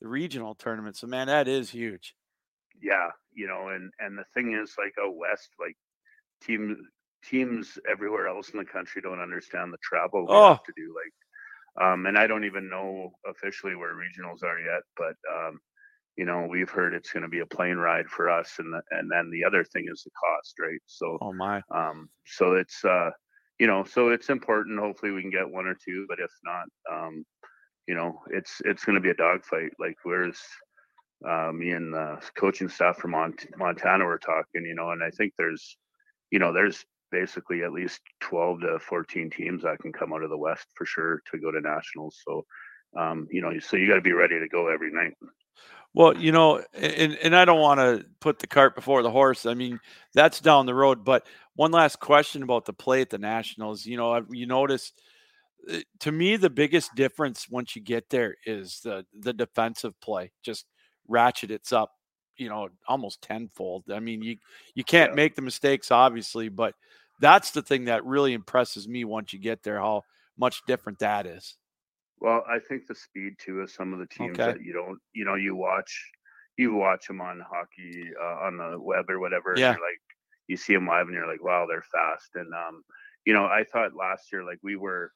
the 0.00 0.08
regional 0.08 0.54
tournament. 0.54 0.96
So 0.96 1.06
man, 1.06 1.26
that 1.26 1.48
is 1.48 1.70
huge. 1.70 2.14
Yeah, 2.80 3.10
you 3.32 3.46
know, 3.46 3.68
and 3.68 3.92
and 4.00 4.18
the 4.18 4.24
thing 4.34 4.54
is, 4.54 4.74
like 4.78 4.94
out 5.02 5.16
west, 5.16 5.50
like 5.60 5.76
teams 6.42 6.78
teams 7.22 7.78
everywhere 7.90 8.26
else 8.26 8.50
in 8.50 8.58
the 8.58 8.64
country 8.64 9.00
don't 9.00 9.20
understand 9.20 9.72
the 9.72 9.78
travel 9.82 10.22
we 10.22 10.26
oh. 10.30 10.48
have 10.48 10.64
to 10.64 10.72
do. 10.76 10.94
Like, 10.94 11.86
um, 11.86 12.06
and 12.06 12.18
I 12.18 12.26
don't 12.26 12.44
even 12.44 12.68
know 12.68 13.12
officially 13.28 13.76
where 13.76 13.94
regionals 13.94 14.42
are 14.42 14.58
yet, 14.58 14.82
but 14.96 15.14
um, 15.32 15.60
you 16.16 16.24
know, 16.24 16.46
we've 16.50 16.70
heard 16.70 16.94
it's 16.94 17.12
going 17.12 17.22
to 17.22 17.28
be 17.28 17.40
a 17.40 17.46
plane 17.46 17.76
ride 17.76 18.06
for 18.06 18.28
us, 18.28 18.54
and 18.58 18.72
the, 18.72 18.82
and 18.90 19.10
then 19.10 19.30
the 19.30 19.44
other 19.44 19.64
thing 19.64 19.86
is 19.90 20.02
the 20.02 20.10
cost, 20.10 20.54
right? 20.60 20.80
So, 20.86 21.18
oh 21.20 21.32
my, 21.32 21.62
um, 21.74 22.08
so 22.26 22.54
it's 22.54 22.84
uh, 22.84 23.10
you 23.58 23.66
know, 23.66 23.84
so 23.84 24.08
it's 24.08 24.28
important. 24.28 24.78
Hopefully, 24.78 25.12
we 25.12 25.22
can 25.22 25.30
get 25.30 25.48
one 25.48 25.66
or 25.66 25.74
two, 25.74 26.06
but 26.08 26.18
if 26.20 26.30
not, 26.44 26.64
um, 26.92 27.24
you 27.86 27.94
know, 27.94 28.20
it's 28.30 28.60
it's 28.64 28.84
going 28.84 28.96
to 28.96 29.00
be 29.00 29.10
a 29.10 29.14
dogfight. 29.14 29.70
Like, 29.78 29.96
where's 30.02 30.38
uh, 31.28 31.52
me 31.52 31.70
and 31.70 31.92
the 31.92 32.20
coaching 32.36 32.68
staff 32.68 32.96
from 32.96 33.12
Mont- 33.12 33.46
Montana 33.56 34.04
were 34.04 34.18
talking, 34.18 34.64
you 34.64 34.74
know, 34.74 34.90
and 34.90 35.02
I 35.02 35.10
think 35.10 35.32
there's, 35.38 35.76
you 36.30 36.38
know, 36.38 36.52
there's 36.52 36.84
basically 37.10 37.62
at 37.62 37.72
least 37.72 38.00
12 38.20 38.60
to 38.62 38.78
14 38.80 39.30
teams 39.30 39.62
that 39.62 39.78
can 39.78 39.92
come 39.92 40.12
out 40.12 40.22
of 40.22 40.30
the 40.30 40.36
West 40.36 40.66
for 40.74 40.86
sure 40.86 41.22
to 41.30 41.38
go 41.38 41.50
to 41.50 41.60
nationals. 41.60 42.18
So, 42.26 42.44
um, 42.98 43.28
you 43.30 43.42
know, 43.42 43.52
so 43.60 43.76
you 43.76 43.88
got 43.88 43.96
to 43.96 44.00
be 44.00 44.12
ready 44.12 44.40
to 44.40 44.48
go 44.48 44.68
every 44.68 44.90
night. 44.90 45.14
Well, 45.94 46.16
you 46.16 46.32
know, 46.32 46.62
and 46.72 47.18
and 47.22 47.36
I 47.36 47.44
don't 47.44 47.60
want 47.60 47.80
to 47.80 48.06
put 48.20 48.38
the 48.38 48.46
cart 48.46 48.74
before 48.74 49.02
the 49.02 49.10
horse. 49.10 49.44
I 49.44 49.54
mean, 49.54 49.78
that's 50.14 50.40
down 50.40 50.66
the 50.66 50.74
road. 50.74 51.04
But 51.04 51.26
one 51.54 51.70
last 51.70 52.00
question 52.00 52.42
about 52.42 52.64
the 52.64 52.72
play 52.72 53.02
at 53.02 53.10
the 53.10 53.18
Nationals. 53.18 53.84
You 53.84 53.98
know, 53.98 54.24
you 54.30 54.46
notice 54.46 54.92
eh, 55.68 55.82
to 56.00 56.12
me 56.12 56.36
the 56.36 56.50
biggest 56.50 56.94
difference 56.94 57.48
once 57.50 57.76
you 57.76 57.82
get 57.82 58.08
there 58.10 58.36
is 58.46 58.80
the 58.82 59.04
the 59.20 59.32
defensive 59.34 59.98
play. 60.00 60.32
Just 60.42 60.66
ratchet 61.08 61.50
it's 61.50 61.72
up, 61.72 61.92
you 62.36 62.48
know, 62.48 62.68
almost 62.88 63.20
tenfold. 63.22 63.84
I 63.92 64.00
mean, 64.00 64.22
you 64.22 64.36
you 64.74 64.84
can't 64.84 65.12
yeah. 65.12 65.16
make 65.16 65.34
the 65.36 65.42
mistakes, 65.42 65.90
obviously, 65.90 66.48
but 66.48 66.74
that's 67.20 67.50
the 67.50 67.62
thing 67.62 67.84
that 67.86 68.04
really 68.06 68.32
impresses 68.32 68.88
me 68.88 69.04
once 69.04 69.32
you 69.32 69.38
get 69.38 69.62
there. 69.62 69.78
How 69.78 70.04
much 70.38 70.62
different 70.66 71.00
that 71.00 71.26
is. 71.26 71.56
Well, 72.22 72.44
I 72.48 72.60
think 72.60 72.86
the 72.86 72.94
speed 72.94 73.34
too 73.38 73.60
of 73.60 73.70
some 73.70 73.92
of 73.92 73.98
the 73.98 74.06
teams 74.06 74.38
okay. 74.38 74.52
that 74.52 74.62
you 74.62 74.72
don't, 74.72 74.98
you 75.12 75.24
know, 75.24 75.34
you 75.34 75.56
watch, 75.56 75.92
you 76.56 76.72
watch 76.72 77.08
them 77.08 77.20
on 77.20 77.40
hockey 77.40 78.10
uh, 78.22 78.46
on 78.46 78.58
the 78.58 78.78
web 78.80 79.10
or 79.10 79.18
whatever. 79.18 79.54
Yeah. 79.56 79.70
like 79.70 80.00
you 80.46 80.56
see 80.56 80.72
them 80.72 80.86
live 80.86 81.06
and 81.06 81.14
you're 81.14 81.26
like, 81.26 81.42
wow, 81.42 81.66
they're 81.68 81.84
fast. 81.90 82.30
And 82.36 82.52
um, 82.54 82.84
you 83.26 83.34
know, 83.34 83.46
I 83.46 83.64
thought 83.64 83.96
last 83.96 84.32
year 84.32 84.44
like 84.44 84.58
we 84.62 84.76
were 84.76 85.10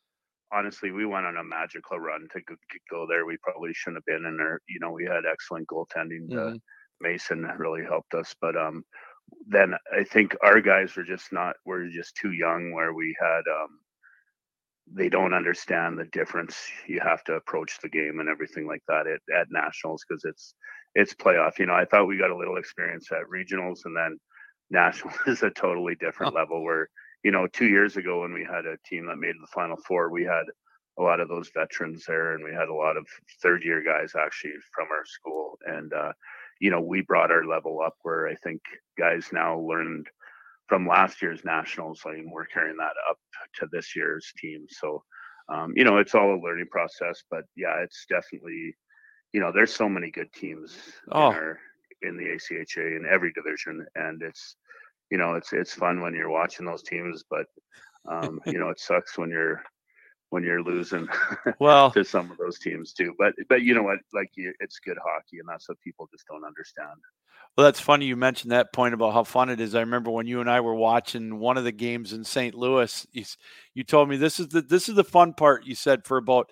honestly 0.53 0.91
we 0.91 1.07
went 1.07 1.27
on 1.27 1.37
a 1.37 1.45
magical 1.45 2.01
run 2.01 2.27
to 2.33 2.41
go, 2.43 2.57
go 2.91 3.07
there. 3.09 3.25
We 3.25 3.37
probably 3.41 3.73
shouldn't 3.73 4.03
have 4.03 4.07
been 4.07 4.27
in 4.27 4.37
there. 4.37 4.61
You 4.69 4.81
know, 4.81 4.91
we 4.91 5.05
had 5.05 5.23
excellent 5.31 5.69
goaltending. 5.69 6.29
Mm-hmm. 6.29 6.55
Uh, 6.55 6.59
Mason 7.01 7.43
really 7.59 7.85
helped 7.85 8.15
us, 8.15 8.35
but 8.41 8.57
um, 8.57 8.83
then 9.47 9.75
I 9.97 10.03
think 10.03 10.35
our 10.43 10.61
guys 10.61 10.97
were 10.97 11.05
just 11.05 11.33
not. 11.33 11.55
We're 11.65 11.89
just 11.89 12.17
too 12.17 12.33
young. 12.33 12.73
Where 12.73 12.95
we 12.95 13.15
had 13.21 13.43
um, 13.51 13.79
they 14.93 15.09
don't 15.09 15.35
understand 15.35 15.99
the 15.99 16.05
difference 16.07 16.57
you 16.87 17.01
have 17.01 17.25
to 17.25 17.35
approach 17.35 17.79
the 17.83 17.89
game 17.89 18.21
and 18.21 18.29
everything 18.29 18.67
like 18.67 18.83
that 18.87 19.07
at, 19.07 19.21
at 19.37 19.49
nationals 19.51 20.05
because 20.09 20.25
it's 20.25 20.55
it's 20.95 21.15
playoff 21.15 21.59
you 21.59 21.67
know 21.67 21.75
i 21.75 21.85
thought 21.85 22.07
we 22.07 22.17
got 22.17 22.31
a 22.31 22.37
little 22.37 22.57
experience 22.57 23.11
at 23.11 23.29
regionals 23.33 23.81
and 23.85 23.97
then 23.97 24.19
national 24.71 25.13
is 25.27 25.43
a 25.43 25.51
totally 25.51 25.97
different 25.97 26.33
oh. 26.33 26.39
level 26.39 26.63
where 26.63 26.89
you 27.25 27.31
know 27.31 27.47
two 27.53 27.67
years 27.67 27.97
ago 27.97 28.23
when 28.23 28.33
we 28.33 28.45
had 28.45 28.67
a 28.67 28.79
team 28.87 29.07
that 29.07 29.17
made 29.17 29.35
the 29.41 29.47
final 29.53 29.77
four 29.87 30.11
we 30.11 30.23
had 30.23 30.45
a 30.99 31.03
lot 31.03 31.21
of 31.21 31.29
those 31.29 31.51
veterans 31.55 32.05
there 32.07 32.35
and 32.35 32.45
we 32.45 32.53
had 32.53 32.69
a 32.69 32.75
lot 32.75 32.97
of 32.97 33.07
third 33.43 33.63
year 33.65 33.83
guys 33.83 34.13
actually 34.19 34.53
from 34.75 34.87
our 34.91 35.05
school 35.05 35.59
and 35.67 35.93
uh, 35.93 36.13
you 36.61 36.71
know 36.71 36.81
we 36.81 37.03
brought 37.03 37.31
our 37.31 37.45
level 37.45 37.81
up 37.85 37.95
where 38.03 38.29
i 38.29 38.35
think 38.37 38.61
guys 38.99 39.29
now 39.33 39.59
learned 39.59 40.07
from 40.67 40.87
last 40.87 41.23
year's 41.23 41.45
nationals 41.45 42.01
and 42.05 42.31
we're 42.31 42.47
carrying 42.47 42.77
that 42.77 42.95
up 43.09 43.19
to 43.55 43.67
this 43.73 43.95
year's 43.95 44.33
team 44.39 44.67
so 44.69 45.03
um, 45.49 45.73
you 45.77 45.85
know 45.85 45.99
it's 45.99 46.15
all 46.15 46.35
a 46.35 46.43
learning 46.43 46.67
process 46.71 47.23
but 47.31 47.45
yeah 47.57 47.77
it's 47.83 48.05
definitely 48.09 48.75
you 49.33 49.41
know 49.41 49.53
there's 49.53 49.75
so 49.75 49.89
many 49.89 50.11
good 50.11 50.33
teams 50.33 50.77
oh. 51.13 51.31
in, 51.31 51.35
our, 51.35 51.59
in 52.03 52.17
the 52.17 52.25
acha 52.25 52.97
in 52.97 53.05
every 53.11 53.33
division 53.33 53.87
and 53.95 54.23
it's 54.23 54.57
you 55.11 55.19
know 55.19 55.35
it's 55.35 55.53
it's 55.53 55.75
fun 55.75 56.01
when 56.01 56.15
you're 56.15 56.31
watching 56.31 56.67
those 56.67 56.83
teams 56.83 57.25
but 57.31 57.47
um, 58.09 58.41
you 58.47 58.59
know 58.59 58.71
it 58.71 58.81
sucks 58.81 59.19
when 59.19 59.31
you're 59.31 59.63
when 60.31 60.43
you're 60.43 60.63
losing 60.63 61.09
well 61.61 61.91
to 61.91 62.05
some 62.05 62.31
of 62.31 62.39
those 62.39 62.59
teams 62.59 62.93
too 62.93 63.15
but 63.19 63.33
but 63.49 63.63
you 63.63 63.75
know 63.75 63.83
what 63.83 63.99
like 64.13 64.31
you, 64.35 64.53
it's 64.61 64.79
good 64.79 64.99
hockey 65.03 65.39
and 65.39 65.49
that's 65.49 65.69
what 65.69 65.81
people 65.81 66.09
just 66.13 66.27
don't 66.27 66.45
understand 66.45 66.99
well, 67.57 67.65
that's 67.65 67.81
funny 67.81 68.05
you 68.05 68.17
mentioned 68.17 68.53
that 68.53 68.75
point 68.75 68.93
about 68.93 69.15
how 69.15 69.25
fun 69.25 69.49
it 69.49 69.61
is. 69.61 69.75
I 69.75 69.81
remember 69.81 70.11
when 70.11 70.27
you 70.27 70.41
and 70.41 70.51
I 70.51 70.61
were 70.61 70.75
watching 70.75 71.39
one 71.39 71.57
of 71.57 71.65
the 71.65 71.73
games 71.73 72.13
in 72.13 72.23
St. 72.23 72.55
Louis. 72.55 73.07
You, 73.13 73.25
you 73.73 73.83
told 73.83 74.11
me 74.11 74.19
this 74.19 74.39
is 74.39 74.49
the 74.49 74.61
this 74.61 74.91
is 74.91 74.95
the 74.95 75.05
fun 75.05 75.33
part. 75.33 75.65
You 75.65 75.75
said 75.75 76.05
for 76.05 76.19
about 76.19 76.51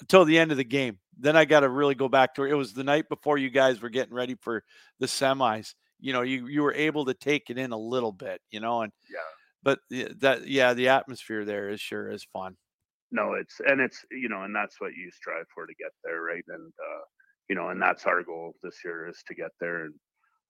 until 0.00 0.24
the 0.24 0.38
end 0.38 0.50
of 0.50 0.56
the 0.56 0.64
game. 0.64 0.98
Then 1.16 1.36
I 1.36 1.44
got 1.44 1.60
to 1.60 1.68
really 1.68 1.94
go 1.94 2.08
back 2.08 2.34
to 2.34 2.42
it. 2.42 2.50
It 2.50 2.54
was 2.54 2.72
the 2.72 2.82
night 2.82 3.08
before 3.08 3.38
you 3.38 3.48
guys 3.48 3.80
were 3.80 3.90
getting 3.90 4.14
ready 4.14 4.34
for 4.40 4.64
the 4.98 5.06
semis. 5.06 5.74
You 6.00 6.12
know, 6.12 6.22
you 6.22 6.48
you 6.48 6.62
were 6.62 6.74
able 6.74 7.04
to 7.04 7.14
take 7.14 7.50
it 7.50 7.58
in 7.58 7.70
a 7.70 7.78
little 7.78 8.12
bit. 8.12 8.40
You 8.50 8.58
know, 8.58 8.82
and 8.82 8.92
yeah, 9.08 9.18
but 9.62 9.78
that 10.20 10.48
yeah, 10.48 10.74
the 10.74 10.88
atmosphere 10.88 11.44
there 11.44 11.68
is 11.68 11.80
sure 11.80 12.10
is 12.10 12.26
fun. 12.32 12.56
No, 13.14 13.34
it's 13.34 13.60
and 13.64 13.80
it's 13.80 14.04
you 14.10 14.28
know, 14.28 14.42
and 14.42 14.54
that's 14.54 14.80
what 14.80 14.92
you 14.94 15.08
strive 15.12 15.46
for 15.54 15.66
to 15.66 15.74
get 15.78 15.92
there, 16.02 16.20
right? 16.20 16.42
And 16.48 16.72
uh, 16.72 17.04
you 17.48 17.54
know, 17.54 17.68
and 17.68 17.80
that's 17.80 18.06
our 18.06 18.24
goal 18.24 18.54
this 18.60 18.78
year 18.84 19.08
is 19.08 19.22
to 19.28 19.34
get 19.34 19.52
there 19.60 19.84
and 19.84 19.94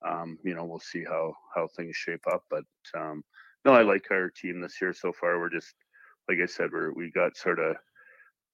um, 0.06 0.38
you 0.44 0.54
know, 0.54 0.64
we'll 0.64 0.80
see 0.80 1.04
how 1.04 1.34
how 1.54 1.68
things 1.76 1.94
shape 1.96 2.24
up. 2.32 2.42
But 2.50 2.64
um, 2.96 3.22
no, 3.64 3.72
I 3.72 3.82
like 3.82 4.06
our 4.10 4.30
team 4.30 4.60
this 4.60 4.80
year 4.80 4.92
so 4.92 5.12
far. 5.12 5.38
We're 5.38 5.50
just 5.50 5.74
like 6.28 6.38
I 6.42 6.46
said, 6.46 6.70
we're 6.72 6.92
we 6.92 7.10
got 7.10 7.36
sort 7.36 7.58
of 7.58 7.76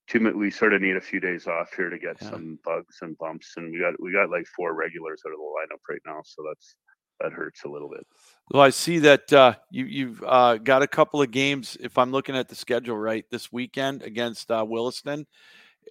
two. 0.08 0.32
We 0.36 0.50
sort 0.50 0.74
of 0.74 0.82
need 0.82 0.96
a 0.96 1.00
few 1.00 1.20
days 1.20 1.46
off 1.46 1.70
here 1.76 1.90
to 1.90 1.98
get 1.98 2.16
yeah. 2.20 2.30
some 2.30 2.58
bugs 2.64 2.98
and 3.02 3.16
bumps, 3.18 3.52
and 3.56 3.72
we 3.72 3.78
got 3.78 3.94
we 4.00 4.12
got 4.12 4.30
like 4.30 4.46
four 4.56 4.74
regulars 4.74 5.22
out 5.26 5.32
of 5.32 5.38
the 5.38 5.44
lineup 5.44 5.80
right 5.88 6.02
now, 6.04 6.20
so 6.24 6.42
that's 6.48 6.74
that 7.20 7.32
hurts 7.32 7.64
a 7.64 7.68
little 7.68 7.88
bit. 7.88 8.06
Well, 8.50 8.62
I 8.62 8.70
see 8.70 8.98
that 9.00 9.32
uh, 9.32 9.54
you, 9.70 9.84
you've 9.84 10.24
uh, 10.26 10.56
got 10.56 10.82
a 10.82 10.88
couple 10.88 11.22
of 11.22 11.30
games. 11.30 11.76
If 11.80 11.98
I'm 11.98 12.10
looking 12.10 12.36
at 12.36 12.48
the 12.48 12.54
schedule 12.54 12.96
right, 12.96 13.24
this 13.30 13.52
weekend 13.52 14.02
against 14.02 14.50
uh, 14.50 14.64
Williston, 14.66 15.26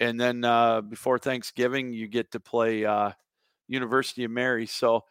and 0.02 0.20
then 0.20 0.44
uh, 0.44 0.82
before 0.82 1.20
Thanksgiving, 1.20 1.94
you 1.94 2.08
get 2.08 2.32
to 2.32 2.40
play 2.40 2.86
uh, 2.86 3.12
University 3.68 4.24
of 4.24 4.32
Mary. 4.32 4.66
So 4.66 5.06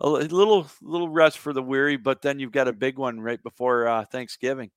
a 0.00 0.08
little 0.08 0.66
little 0.82 1.08
rest 1.08 1.38
for 1.38 1.52
the 1.52 1.62
weary, 1.62 1.96
but 1.96 2.20
then 2.20 2.38
you've 2.38 2.52
got 2.52 2.68
a 2.68 2.72
big 2.72 2.98
one 2.98 3.20
right 3.20 3.42
before 3.42 3.86
uh, 3.88 4.04
Thanksgiving. 4.04 4.70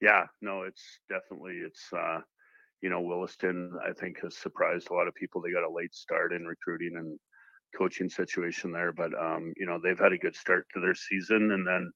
Yeah, 0.00 0.26
no, 0.40 0.62
it's 0.62 1.00
definitely 1.08 1.60
it's 1.64 1.92
uh, 1.92 2.20
you 2.82 2.90
know 2.90 3.00
Williston. 3.00 3.72
I 3.86 3.92
think 3.92 4.20
has 4.22 4.36
surprised 4.36 4.90
a 4.90 4.94
lot 4.94 5.08
of 5.08 5.14
people. 5.14 5.40
They 5.40 5.52
got 5.52 5.68
a 5.68 5.72
late 5.72 5.94
start 5.94 6.32
in 6.32 6.44
recruiting 6.44 6.96
and 6.96 7.18
coaching 7.76 8.08
situation 8.08 8.72
there, 8.72 8.92
but 8.92 9.10
um, 9.20 9.52
you 9.56 9.66
know 9.66 9.78
they've 9.82 9.98
had 9.98 10.12
a 10.12 10.18
good 10.18 10.36
start 10.36 10.66
to 10.74 10.80
their 10.80 10.94
season, 10.94 11.52
and 11.52 11.66
then 11.66 11.92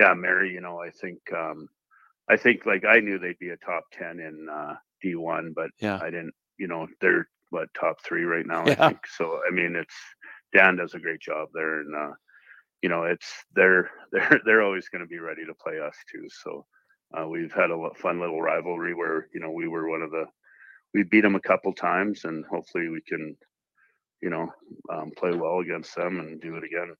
yeah, 0.00 0.14
Mary. 0.14 0.52
You 0.52 0.60
know, 0.60 0.80
I 0.80 0.90
think 0.90 1.18
um, 1.32 1.68
I 2.28 2.36
think 2.36 2.66
like 2.66 2.84
I 2.84 3.00
knew 3.00 3.18
they'd 3.18 3.38
be 3.38 3.50
a 3.50 3.56
top 3.58 3.84
ten 3.92 4.20
in 4.20 4.48
uh, 4.50 4.74
D1, 5.04 5.54
but 5.54 5.70
yeah, 5.80 5.98
I 6.02 6.10
didn't. 6.10 6.34
You 6.58 6.68
know, 6.68 6.86
they're 7.00 7.28
what 7.50 7.68
top 7.78 7.96
three 8.04 8.24
right 8.24 8.46
now. 8.46 8.64
Yeah. 8.66 8.76
I 8.78 8.88
think 8.88 9.06
so. 9.06 9.40
I 9.46 9.52
mean, 9.52 9.76
it's 9.76 9.94
Dan 10.52 10.76
does 10.76 10.94
a 10.94 10.98
great 10.98 11.20
job 11.20 11.48
there, 11.54 11.80
and 11.80 11.94
uh, 11.94 12.12
you 12.82 12.88
know, 12.88 13.04
it's 13.04 13.26
they're 13.54 13.90
they're 14.12 14.40
they're 14.44 14.62
always 14.62 14.88
going 14.88 15.02
to 15.02 15.08
be 15.08 15.18
ready 15.18 15.44
to 15.46 15.54
play 15.54 15.80
us 15.80 15.96
too. 16.10 16.26
So 16.42 16.66
uh, 17.16 17.28
we've 17.28 17.52
had 17.52 17.70
a 17.70 17.90
fun 17.96 18.20
little 18.20 18.42
rivalry 18.42 18.94
where 18.94 19.28
you 19.32 19.40
know 19.40 19.50
we 19.50 19.68
were 19.68 19.88
one 19.88 20.02
of 20.02 20.10
the 20.10 20.24
we 20.92 21.02
beat 21.02 21.22
them 21.22 21.34
a 21.34 21.40
couple 21.40 21.72
times, 21.72 22.24
and 22.24 22.44
hopefully 22.46 22.88
we 22.88 23.00
can 23.02 23.36
you 24.24 24.30
know 24.30 24.48
um, 24.90 25.12
play 25.16 25.32
well 25.36 25.60
against 25.60 25.94
them 25.94 26.18
and 26.18 26.40
do 26.40 26.56
it 26.56 26.64
again. 26.64 26.94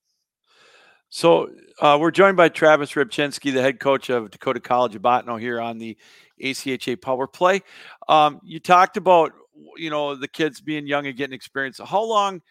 So 1.08 1.48
uh, 1.80 1.96
we're 1.98 2.10
joined 2.10 2.36
by 2.36 2.50
Travis 2.50 2.92
Rybchinski, 2.92 3.52
the 3.52 3.62
head 3.62 3.80
coach 3.80 4.10
of 4.10 4.30
Dakota 4.30 4.60
College 4.60 4.94
of 4.94 5.02
Bottineau 5.02 5.40
here 5.40 5.60
on 5.60 5.78
the 5.78 5.96
ACHA 6.42 7.00
Power 7.00 7.26
Play. 7.26 7.62
Um, 8.08 8.40
you 8.44 8.60
talked 8.60 8.98
about 8.98 9.32
you 9.78 9.88
know 9.88 10.14
the 10.14 10.28
kids 10.28 10.60
being 10.60 10.86
young 10.86 11.06
and 11.06 11.16
getting 11.16 11.34
experience. 11.34 11.80
How 11.82 12.02
long? 12.02 12.42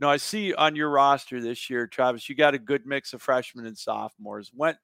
No, 0.00 0.08
I 0.08 0.16
see 0.16 0.52
on 0.54 0.74
your 0.74 0.90
roster 0.90 1.40
this 1.40 1.70
year, 1.70 1.86
Travis. 1.86 2.28
You 2.28 2.34
got 2.34 2.54
a 2.54 2.58
good 2.58 2.86
mix 2.86 3.12
of 3.12 3.22
freshmen 3.22 3.66
and 3.66 3.78
sophomores. 3.78 4.50
When? 4.52 4.76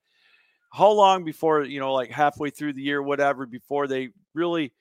How 0.73 0.91
long 0.91 1.25
before 1.25 1.65
you 1.65 1.81
know, 1.81 1.93
like 1.93 2.11
halfway 2.11 2.51
through 2.51 2.75
the 2.75 2.83
year, 2.83 3.03
whatever, 3.03 3.47
before 3.47 3.89
they 3.89 4.11
really 4.33 4.73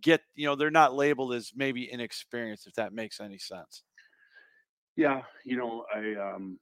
get 0.00 0.20
you 0.34 0.46
know 0.46 0.54
they're 0.54 0.70
not 0.70 0.94
labeled 0.94 1.34
as 1.34 1.52
maybe 1.56 1.90
inexperienced, 1.90 2.66
if 2.66 2.74
that 2.74 2.92
makes 2.92 3.20
any 3.20 3.38
sense. 3.38 3.82
Yeah, 4.96 5.22
you 5.44 5.56
know, 5.56 5.84
I 5.94 6.14
um 6.14 6.58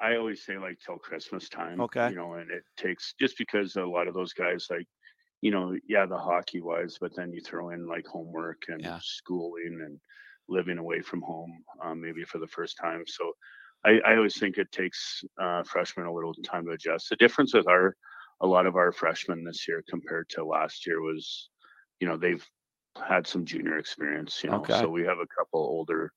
I 0.00 0.16
always 0.16 0.44
say 0.44 0.58
like 0.58 0.78
till 0.80 0.98
Christmas 0.98 1.48
time. 1.48 1.86
Okay. 1.86 2.02
You 2.02 2.14
know, 2.16 2.34
and 2.34 2.50
it 2.50 2.64
takes 2.76 3.14
just 3.20 3.38
because 3.38 3.76
a 3.76 3.84
lot 3.84 4.08
of 4.08 4.14
those 4.14 4.32
guys 4.32 4.66
like, 4.70 4.86
you 5.40 5.50
know, 5.50 5.76
yeah, 5.88 6.06
the 6.06 6.18
hockey 6.18 6.60
wise, 6.60 6.98
but 7.00 7.14
then 7.16 7.32
you 7.32 7.40
throw 7.40 7.70
in 7.70 7.86
like 7.86 8.06
homework 8.06 8.62
and 8.68 8.84
Yeah. 8.84 8.98
schooling 8.98 9.80
and 9.84 10.00
living 10.48 10.78
away 10.78 11.00
from 11.02 11.22
home, 11.22 11.64
um, 11.82 12.00
maybe 12.00 12.24
for 12.24 12.38
the 12.38 12.46
first 12.48 12.76
time. 12.80 13.04
So 13.06 13.32
I, 13.84 14.00
I 14.06 14.16
always 14.16 14.38
think 14.38 14.58
it 14.58 14.72
takes 14.72 15.22
uh, 15.40 15.62
freshmen 15.64 16.06
a 16.06 16.12
little 16.14 16.34
time 16.44 16.66
to 16.66 16.72
adjust. 16.72 17.08
The 17.10 17.16
difference 17.16 17.54
with 17.54 17.68
our 17.68 17.96
a 18.40 18.46
lot 18.46 18.66
of 18.66 18.76
our 18.76 18.92
freshmen 18.92 19.44
this 19.44 19.66
year 19.68 19.82
compared 19.88 20.28
to 20.30 20.44
last 20.44 20.86
year 20.86 21.00
was, 21.00 21.50
you 22.00 22.08
know, 22.08 22.16
they've 22.16 22.46
had 23.06 23.26
some 23.26 23.44
junior 23.44 23.78
experience, 23.78 24.42
you 24.42 24.50
know. 24.50 24.66
Okay. 24.66 24.70
So 24.70 24.90
we 24.90 25.04
have 25.04 25.18
a 25.18 25.26
couple 25.38 25.60
older 25.60 26.12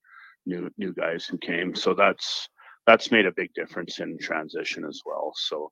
new 0.48 0.70
new 0.78 0.94
guys 0.94 1.26
who 1.26 1.38
came. 1.38 1.76
So 1.76 1.94
that's 1.94 2.50
that's 2.88 3.12
made 3.12 3.26
a 3.26 3.34
big 3.34 3.54
difference 3.54 4.00
in 4.00 4.18
transition 4.18 4.86
as 4.86 5.02
well. 5.06 5.34
So, 5.36 5.72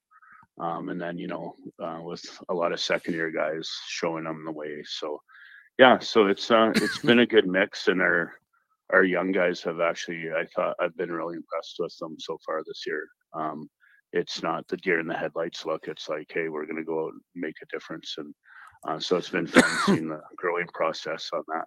um, 0.59 0.89
and 0.89 1.01
then 1.01 1.17
you 1.17 1.27
know, 1.27 1.55
uh, 1.81 1.99
with 2.03 2.23
a 2.49 2.53
lot 2.53 2.73
of 2.73 2.79
second 2.79 3.13
year 3.13 3.31
guys 3.31 3.69
showing 3.87 4.25
them 4.25 4.43
the 4.45 4.51
way. 4.51 4.83
So, 4.85 5.21
yeah, 5.79 5.99
so 5.99 6.27
it's 6.27 6.51
uh, 6.51 6.71
it's 6.75 6.99
been 6.99 7.19
a 7.19 7.25
good 7.25 7.47
mix, 7.47 7.87
and 7.87 8.01
our 8.01 8.33
our 8.91 9.03
young 9.03 9.31
guys 9.31 9.61
have 9.63 9.79
actually, 9.79 10.29
I 10.31 10.45
thought, 10.55 10.75
I've 10.79 10.95
been 10.95 11.11
really 11.11 11.35
impressed 11.35 11.77
with 11.79 11.95
them 11.99 12.17
so 12.19 12.37
far 12.45 12.61
this 12.63 12.83
year. 12.85 13.07
Um, 13.33 13.67
it's 14.13 14.43
not 14.43 14.67
the 14.67 14.77
deer 14.77 14.99
in 14.99 15.07
the 15.07 15.17
headlights 15.17 15.65
look. 15.65 15.87
It's 15.87 16.07
like, 16.07 16.27
hey, 16.31 16.49
we're 16.49 16.65
going 16.65 16.77
to 16.77 16.83
go 16.83 17.05
out 17.05 17.13
and 17.13 17.21
make 17.35 17.55
a 17.61 17.65
difference, 17.73 18.15
and 18.17 18.33
uh, 18.87 18.99
so 18.99 19.17
it's 19.17 19.29
been 19.29 19.47
fun 19.47 19.63
seeing 19.85 20.09
the 20.09 20.21
growing 20.37 20.67
process 20.73 21.29
on 21.33 21.43
that. 21.47 21.65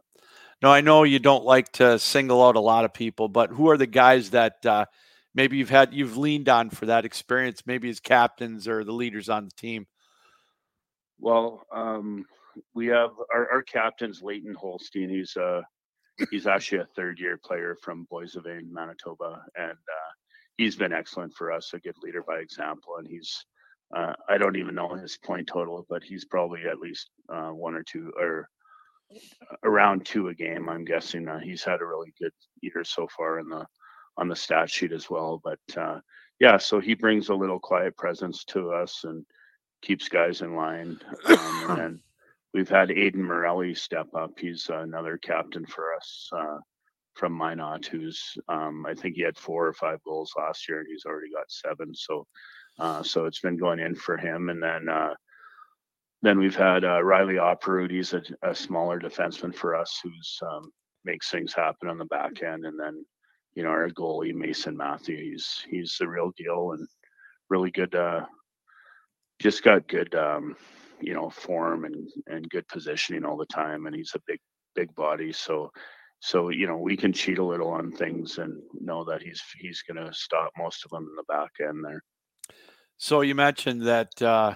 No, 0.61 0.71
I 0.73 0.81
know 0.81 1.05
you 1.05 1.19
don't 1.21 1.45
like 1.45 1.71
to 1.73 1.99
single 1.99 2.45
out 2.45 2.57
a 2.57 2.61
lot 2.61 2.85
of 2.85 2.93
people, 2.93 3.29
but 3.29 3.50
who 3.50 3.71
are 3.71 3.77
the 3.77 3.87
guys 3.87 4.31
that 4.31 4.65
uh, 4.67 4.87
maybe 5.35 5.57
you've 5.57 5.71
had 5.71 5.95
you've 5.95 6.17
leaned 6.17 6.49
on 6.49 6.71
for 6.71 6.87
that 6.87 7.05
experience, 7.05 7.62
maybe 7.65 7.88
as 7.88 8.00
captains 8.00 8.67
or 8.67 8.83
the 8.83 8.93
leaders 8.93 9.29
on 9.29 9.45
the 9.45 9.53
team? 9.53 9.87
Well, 11.21 11.62
um, 11.73 12.27
we 12.75 12.87
have 12.88 13.11
our, 13.33 13.49
our 13.53 13.62
captain's 13.62 14.23
Leighton 14.23 14.55
Holstein. 14.55 15.09
He's 15.09 15.37
uh 15.37 15.62
he's 16.31 16.47
actually 16.49 16.79
a 16.79 16.88
third 16.97 17.21
year 17.21 17.38
player 17.38 17.77
from 17.81 18.07
Boissevain, 18.12 18.71
Manitoba, 18.71 19.43
and 19.57 19.71
uh, 19.73 20.12
he's 20.57 20.75
been 20.75 20.93
excellent 20.93 21.35
for 21.35 21.53
us, 21.53 21.73
a 21.73 21.79
good 21.79 21.95
leader 22.03 22.25
by 22.27 22.38
example. 22.38 22.97
And 22.99 23.07
he's 23.07 23.45
uh, 23.97 24.15
I 24.29 24.38
don't 24.38 24.57
even 24.57 24.75
know 24.75 24.95
his 24.95 25.17
point 25.17 25.47
total, 25.47 25.87
but 25.88 26.03
he's 26.03 26.25
probably 26.25 26.62
at 26.69 26.79
least 26.81 27.11
uh, 27.33 27.50
one 27.50 27.75
or 27.75 27.85
two 27.85 28.12
or 28.19 28.49
around 29.65 30.05
two 30.05 30.29
a 30.29 30.35
game. 30.35 30.69
I'm 30.69 30.85
guessing 30.85 31.29
uh, 31.29 31.38
he's 31.41 31.65
had 31.65 31.81
a 31.81 31.87
really 31.87 32.12
good 32.21 32.33
year 32.61 32.85
so 32.85 33.09
far 33.17 33.38
in 33.38 33.49
the 33.49 33.67
on 34.17 34.29
the 34.29 34.37
stat 34.37 34.71
sheet 34.71 34.93
as 34.93 35.09
well. 35.09 35.41
But 35.43 35.61
uh, 35.77 36.00
yeah, 36.41 36.57
so 36.57 36.81
he 36.81 36.95
brings 36.95 37.29
a 37.29 37.35
little 37.35 37.61
quiet 37.61 37.97
presence 37.97 38.45
to 38.47 38.73
us 38.73 39.05
and 39.05 39.25
keeps 39.83 40.09
guys 40.09 40.43
in 40.43 40.55
line. 40.55 40.99
Um, 41.27 41.71
and 41.81 42.00
we've 42.55 42.69
had 42.69 42.88
Aiden 42.88 43.17
Morelli 43.17 43.75
step 43.75 44.09
up. 44.14 44.33
He's 44.38 44.68
another 44.73 45.18
captain 45.18 45.66
for 45.66 45.94
us 45.94 46.29
uh, 46.37 46.59
from 47.14 47.33
Minot, 47.33 47.87
who's 47.87 48.37
um, 48.49 48.87
I 48.87 48.94
think 48.94 49.16
he 49.16 49.23
had 49.23 49.38
four 49.38 49.66
or 49.66 49.75
five 49.75 50.03
goals 50.05 50.33
last 50.37 50.68
year, 50.68 50.81
and 50.81 50.88
he's 50.90 51.05
already 51.07 51.31
got 51.33 51.51
seven. 51.51 51.94
So, 51.94 52.27
uh, 52.79 53.03
so 53.03 53.27
it's 53.27 53.40
been 53.40 53.57
going 53.57 53.81
in 53.81 53.94
for 53.94 54.16
him. 54.16 54.49
And 54.49 54.62
then 54.62 54.88
uh, 54.88 55.14
then 56.22 56.38
we've 56.38 56.57
had 56.57 56.85
uh, 56.85 57.02
Riley 57.02 57.35
Opperud. 57.35 57.90
He's 57.90 58.12
a, 58.12 58.22
a 58.42 58.54
smaller 58.54 58.98
defenseman 58.98 59.54
for 59.54 59.74
us, 59.74 60.00
who's 60.02 60.38
um, 60.42 60.70
makes 61.04 61.31
things 61.31 61.54
happen 61.54 61.88
on 61.88 61.98
the 61.98 62.04
back 62.07 62.42
end. 62.42 62.64
And 62.64 62.78
then 62.78 63.04
you 63.54 63.62
know 63.62 63.70
our 63.70 63.88
goalie 63.90 64.35
Mason 64.35 64.76
Matthew. 64.76 65.16
He's 65.16 65.64
he's 65.68 65.96
the 65.98 66.09
real 66.09 66.33
deal 66.37 66.72
and 66.72 66.87
really 67.50 67.70
good. 67.70 67.94
Uh, 67.94 68.24
just 69.40 69.62
got 69.62 69.88
good, 69.88 70.14
um, 70.14 70.57
you 71.00 71.14
know, 71.14 71.31
form 71.31 71.85
and 71.85 72.09
and 72.26 72.48
good 72.50 72.66
positioning 72.68 73.24
all 73.24 73.37
the 73.37 73.46
time. 73.46 73.87
And 73.87 73.94
he's 73.94 74.12
a 74.14 74.22
big 74.26 74.40
big 74.74 74.94
body, 74.94 75.33
so 75.33 75.70
so 76.20 76.50
you 76.50 76.66
know 76.66 76.76
we 76.76 76.96
can 76.96 77.12
cheat 77.12 77.38
a 77.38 77.44
little 77.44 77.70
on 77.70 77.92
things 77.92 78.38
and 78.38 78.61
know 78.81 79.04
that 79.04 79.22
he's 79.22 79.42
he's 79.59 79.83
going 79.83 80.04
to 80.04 80.12
stop 80.12 80.50
most 80.57 80.85
of 80.85 80.90
them 80.90 81.09
in 81.09 81.16
the 81.16 81.24
back 81.28 81.50
end 81.61 81.85
there. 81.85 82.02
So 82.96 83.20
you 83.20 83.35
mentioned 83.35 83.83
that 83.83 84.20
uh, 84.20 84.54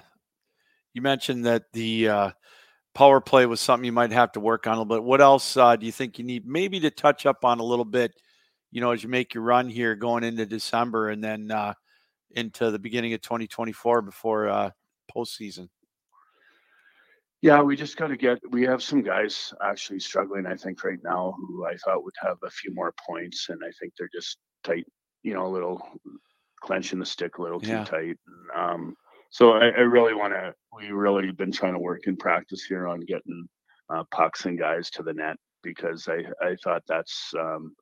you 0.94 1.02
mentioned 1.02 1.44
that 1.46 1.64
the 1.72 2.08
uh, 2.08 2.30
power 2.94 3.20
play 3.20 3.46
was 3.46 3.60
something 3.60 3.84
you 3.84 3.92
might 3.92 4.12
have 4.12 4.32
to 4.32 4.40
work 4.40 4.66
on 4.66 4.74
a 4.74 4.82
little 4.82 4.96
bit. 4.96 5.04
What 5.04 5.20
else 5.20 5.56
uh, 5.56 5.76
do 5.76 5.86
you 5.86 5.92
think 5.92 6.18
you 6.18 6.24
need 6.24 6.46
maybe 6.46 6.80
to 6.80 6.90
touch 6.90 7.26
up 7.26 7.44
on 7.44 7.60
a 7.60 7.64
little 7.64 7.84
bit? 7.84 8.12
You 8.70 8.80
know, 8.80 8.90
as 8.90 9.02
you 9.02 9.08
make 9.08 9.34
your 9.34 9.44
run 9.44 9.68
here 9.68 9.94
going 9.94 10.24
into 10.24 10.46
December 10.46 11.10
and 11.10 11.22
then 11.22 11.50
uh, 11.50 11.74
into 12.30 12.70
the 12.70 12.78
beginning 12.78 13.12
of 13.12 13.20
2024 13.20 14.02
before 14.02 14.48
uh, 14.48 14.70
postseason. 15.14 15.68
Yeah, 17.42 17.60
we 17.60 17.74
just 17.74 17.96
got 17.96 18.06
to 18.06 18.16
get. 18.16 18.38
We 18.50 18.62
have 18.62 18.82
some 18.82 19.02
guys 19.02 19.52
actually 19.64 19.98
struggling, 19.98 20.46
I 20.46 20.54
think, 20.54 20.84
right 20.84 21.00
now 21.02 21.34
who 21.36 21.66
I 21.66 21.76
thought 21.76 22.04
would 22.04 22.14
have 22.22 22.36
a 22.44 22.50
few 22.50 22.72
more 22.72 22.94
points, 23.04 23.48
and 23.48 23.60
I 23.64 23.70
think 23.80 23.94
they're 23.98 24.08
just 24.14 24.38
tight. 24.62 24.86
You 25.24 25.34
know, 25.34 25.46
a 25.46 25.48
little 25.48 25.84
clenching 26.60 27.00
the 27.00 27.06
stick 27.06 27.38
a 27.38 27.42
little 27.42 27.60
too 27.60 27.72
Yeah. 27.72 27.84
tight. 27.84 28.16
Um, 28.54 28.96
so 29.32 29.52
I, 29.54 29.68
I 29.68 29.80
really 29.80 30.14
want 30.14 30.34
to. 30.34 30.54
We 30.76 30.90
really 30.90 31.32
been 31.32 31.52
trying 31.52 31.72
to 31.72 31.78
work 31.78 32.06
in 32.06 32.16
practice 32.18 32.64
here 32.64 32.86
on 32.86 33.00
getting 33.00 33.48
uh, 33.88 34.04
pucks 34.10 34.44
and 34.44 34.58
guys 34.58 34.90
to 34.90 35.02
the 35.02 35.14
net 35.14 35.36
because 35.62 36.06
I 36.06 36.24
I 36.46 36.54
thought 36.62 36.82
that's 36.86 37.32
um, 37.40 37.74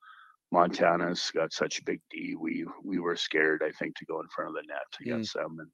Montana's 0.53 1.29
got 1.35 1.53
such 1.53 1.81
a 1.81 1.85
big 1.85 2.01
D. 2.09 2.37
We 2.39 2.67
we 2.85 3.01
were 3.01 3.17
scared, 3.17 3.63
I 3.65 3.73
think, 3.73 3.97
to 3.97 4.07
go 4.07 4.21
in 4.21 4.29
front 4.29 4.51
of 4.51 4.55
the 4.55 4.63
net 4.69 4.87
against 5.01 5.35
them, 5.35 5.59
and 5.59 5.71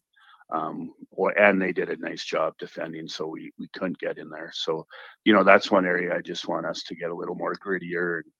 um, 0.50 0.94
or, 1.10 1.38
and 1.38 1.60
they 1.60 1.72
did 1.72 1.90
a 1.90 1.96
nice 1.98 2.24
job 2.24 2.54
defending, 2.58 3.06
so 3.06 3.26
we 3.26 3.52
we 3.58 3.68
couldn't 3.74 3.98
get 3.98 4.16
in 4.16 4.30
there. 4.30 4.52
So 4.54 4.86
you 5.24 5.34
know 5.34 5.44
that's 5.44 5.70
one 5.70 5.84
area 5.84 6.16
I 6.16 6.22
just 6.22 6.48
want 6.48 6.64
us 6.64 6.84
to 6.84 6.96
get 6.96 7.10
a 7.10 7.14
little 7.14 7.34
more 7.34 7.54
grittier 7.54 8.20
and, 8.22 8.32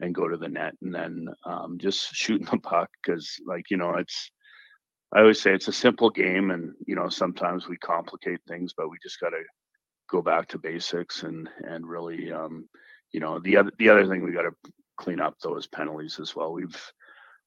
and 0.00 0.14
go 0.14 0.28
to 0.28 0.36
the 0.36 0.48
net, 0.48 0.74
and 0.82 0.94
then 0.94 1.26
um, 1.46 1.78
just 1.78 2.14
shooting 2.14 2.48
the 2.50 2.58
puck 2.58 2.90
because 3.02 3.40
like 3.46 3.70
you 3.70 3.78
know 3.78 3.94
it's. 3.94 4.30
I 5.14 5.20
always 5.20 5.40
say 5.40 5.52
it's 5.54 5.68
a 5.68 5.72
simple 5.72 6.10
game, 6.10 6.50
and 6.50 6.74
you 6.86 6.94
know 6.94 7.08
sometimes 7.08 7.68
we 7.68 7.76
complicate 7.78 8.40
things, 8.48 8.72
but 8.76 8.88
we 8.88 8.96
just 9.02 9.20
got 9.20 9.30
to 9.30 9.42
go 10.10 10.22
back 10.22 10.48
to 10.48 10.58
basics 10.58 11.22
and 11.22 11.48
and 11.64 11.86
really 11.86 12.32
um, 12.32 12.68
you 13.12 13.20
know 13.20 13.38
the 13.40 13.56
other 13.56 13.72
the 13.78 13.88
other 13.90 14.06
thing 14.06 14.22
we 14.24 14.32
got 14.32 14.42
to 14.42 14.72
clean 14.98 15.20
up 15.20 15.34
those 15.42 15.66
penalties 15.66 16.18
as 16.20 16.34
well. 16.34 16.52
We've 16.52 16.80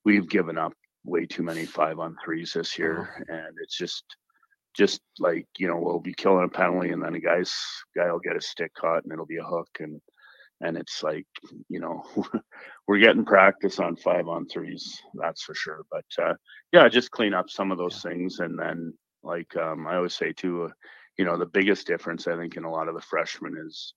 we've 0.03 0.29
given 0.29 0.57
up 0.57 0.73
way 1.05 1.25
too 1.25 1.43
many 1.43 1.65
five 1.65 1.99
on 1.99 2.15
threes 2.23 2.53
this 2.53 2.77
year, 2.77 3.25
and 3.29 3.55
it's 3.61 3.77
just 3.77 4.03
just 4.75 5.01
like 5.19 5.47
you 5.57 5.67
know 5.67 5.79
we'll 5.79 5.99
be 5.99 6.13
killing 6.13 6.45
a 6.45 6.49
penalty, 6.49 6.91
and 6.91 7.03
then 7.03 7.15
a 7.15 7.19
guy's 7.19 7.53
guy 7.95 8.11
will 8.11 8.19
get 8.19 8.37
a 8.37 8.41
stick 8.41 8.73
caught, 8.75 9.03
and 9.03 9.11
it'll 9.11 9.25
be 9.25 9.37
a 9.37 9.43
hook, 9.43 9.69
and 9.79 9.99
and 10.61 10.77
it's 10.77 11.03
like 11.03 11.27
you 11.69 11.79
know 11.79 12.03
we're 12.87 12.99
getting 12.99 13.25
practice 13.25 13.79
on 13.79 13.95
five 13.95 14.27
on 14.27 14.47
threes, 14.47 15.01
that's 15.15 15.43
for 15.43 15.55
sure. 15.55 15.83
But 15.91 16.05
uh, 16.23 16.33
yeah, 16.71 16.87
just 16.87 17.11
clean 17.11 17.33
up 17.33 17.49
some 17.49 17.71
of 17.71 17.77
those 17.77 18.01
things, 18.01 18.39
and 18.39 18.57
then 18.57 18.93
like 19.23 19.55
um, 19.57 19.87
I 19.87 19.95
always 19.95 20.15
say 20.15 20.33
too, 20.33 20.63
uh, 20.63 20.69
you 21.17 21.25
know 21.25 21.37
the 21.37 21.45
biggest 21.45 21.87
difference 21.87 22.27
I 22.27 22.37
think 22.37 22.57
in 22.57 22.63
a 22.63 22.71
lot 22.71 22.87
of 22.87 22.95
the 22.95 23.01
freshmen 23.01 23.55
is 23.65 23.93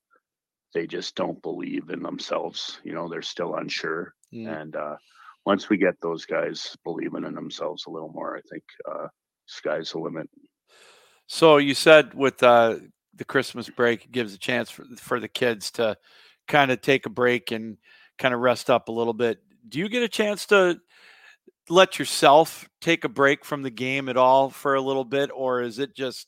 they 0.74 0.86
just 0.86 1.14
don't 1.14 1.42
believe 1.42 1.90
in 1.90 2.02
themselves. 2.02 2.80
You 2.84 2.92
know, 2.92 3.08
they're 3.08 3.22
still 3.22 3.54
unsure. 3.54 4.14
Mm. 4.34 4.60
And 4.60 4.76
uh, 4.76 4.96
once 5.46 5.68
we 5.68 5.76
get 5.78 5.94
those 6.02 6.24
guys 6.26 6.76
believing 6.84 7.24
in 7.24 7.34
themselves 7.34 7.86
a 7.86 7.90
little 7.90 8.12
more, 8.12 8.36
I 8.36 8.40
think 8.50 8.62
uh, 8.90 9.08
sky's 9.46 9.92
the 9.92 9.98
limit. 9.98 10.28
So 11.26 11.58
you 11.58 11.74
said 11.74 12.14
with 12.14 12.42
uh, 12.42 12.76
the 13.14 13.24
Christmas 13.24 13.68
break, 13.68 14.04
it 14.04 14.12
gives 14.12 14.34
a 14.34 14.38
chance 14.38 14.70
for, 14.70 14.84
for 14.96 15.20
the 15.20 15.28
kids 15.28 15.70
to 15.72 15.96
kind 16.48 16.70
of 16.70 16.80
take 16.80 17.06
a 17.06 17.10
break 17.10 17.52
and 17.52 17.76
kind 18.18 18.34
of 18.34 18.40
rest 18.40 18.68
up 18.70 18.88
a 18.88 18.92
little 18.92 19.12
bit. 19.14 19.38
Do 19.68 19.78
you 19.78 19.88
get 19.88 20.02
a 20.02 20.08
chance 20.08 20.46
to 20.46 20.80
let 21.68 21.98
yourself 21.98 22.68
take 22.80 23.04
a 23.04 23.08
break 23.08 23.44
from 23.44 23.62
the 23.62 23.70
game 23.70 24.08
at 24.08 24.16
all 24.16 24.50
for 24.50 24.74
a 24.74 24.80
little 24.80 25.04
bit, 25.04 25.30
or 25.34 25.60
is 25.62 25.78
it 25.78 25.94
just 25.94 26.26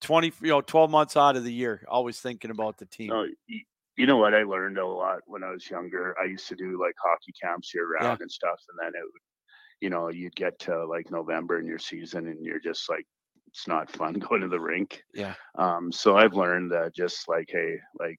20, 0.00 0.32
you 0.40 0.48
know, 0.48 0.60
12 0.62 0.90
months 0.90 1.16
out 1.16 1.36
of 1.36 1.44
the 1.44 1.52
year, 1.52 1.84
always 1.88 2.18
thinking 2.20 2.50
about 2.50 2.78
the 2.78 2.86
team? 2.86 3.08
No, 3.08 3.26
you, 3.96 4.06
know 4.06 4.16
what? 4.16 4.34
I 4.34 4.42
learned 4.42 4.78
a 4.78 4.86
lot 4.86 5.18
when 5.26 5.44
I 5.44 5.50
was 5.50 5.68
younger. 5.70 6.16
I 6.20 6.24
used 6.24 6.48
to 6.48 6.56
do 6.56 6.80
like 6.80 6.94
hockey 7.04 7.32
camps 7.40 7.72
year 7.74 7.86
round 7.88 8.18
Yeah. 8.18 8.22
and 8.22 8.30
stuff, 8.30 8.60
and 8.70 8.78
then 8.80 8.98
it 9.00 9.04
would, 9.04 9.22
you 9.80 9.90
know, 9.90 10.08
you'd 10.08 10.34
get 10.34 10.58
to 10.60 10.84
like 10.86 11.10
November 11.10 11.58
in 11.60 11.66
your 11.66 11.78
season 11.78 12.26
and 12.28 12.44
you're 12.44 12.58
just 12.60 12.88
like, 12.88 13.06
it's 13.48 13.68
not 13.68 13.90
fun 13.90 14.14
going 14.14 14.40
to 14.40 14.48
the 14.48 14.58
rink. 14.58 15.02
Yeah. 15.14 15.34
Um, 15.58 15.92
so 15.92 16.16
I've 16.16 16.34
learned 16.34 16.72
that 16.72 16.94
just 16.94 17.28
like, 17.28 17.50
hey, 17.52 17.76
like 17.98 18.18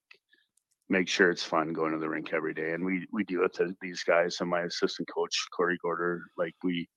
make 0.93 1.09
sure 1.09 1.29
it's 1.29 1.43
fun 1.43 1.73
going 1.73 1.91
to 1.91 1.97
the 1.97 2.07
rink 2.07 2.31
every 2.31 2.53
day. 2.53 2.71
And 2.71 2.85
we 2.85 3.05
we 3.11 3.23
do 3.25 3.43
it 3.43 3.53
to 3.55 3.75
these 3.81 4.03
guys 4.03 4.37
and 4.39 4.49
my 4.49 4.61
assistant 4.61 5.09
coach 5.13 5.35
Corey 5.55 5.77
Gorder. 5.81 6.21
Like 6.37 6.55
we 6.63 6.87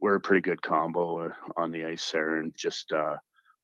we're 0.00 0.14
a 0.14 0.20
pretty 0.20 0.42
good 0.42 0.62
combo 0.62 1.26
uh, 1.26 1.32
on 1.56 1.72
the 1.72 1.84
ice 1.84 2.10
there, 2.10 2.36
and 2.36 2.52
just 2.56 2.92
uh, 2.92 3.16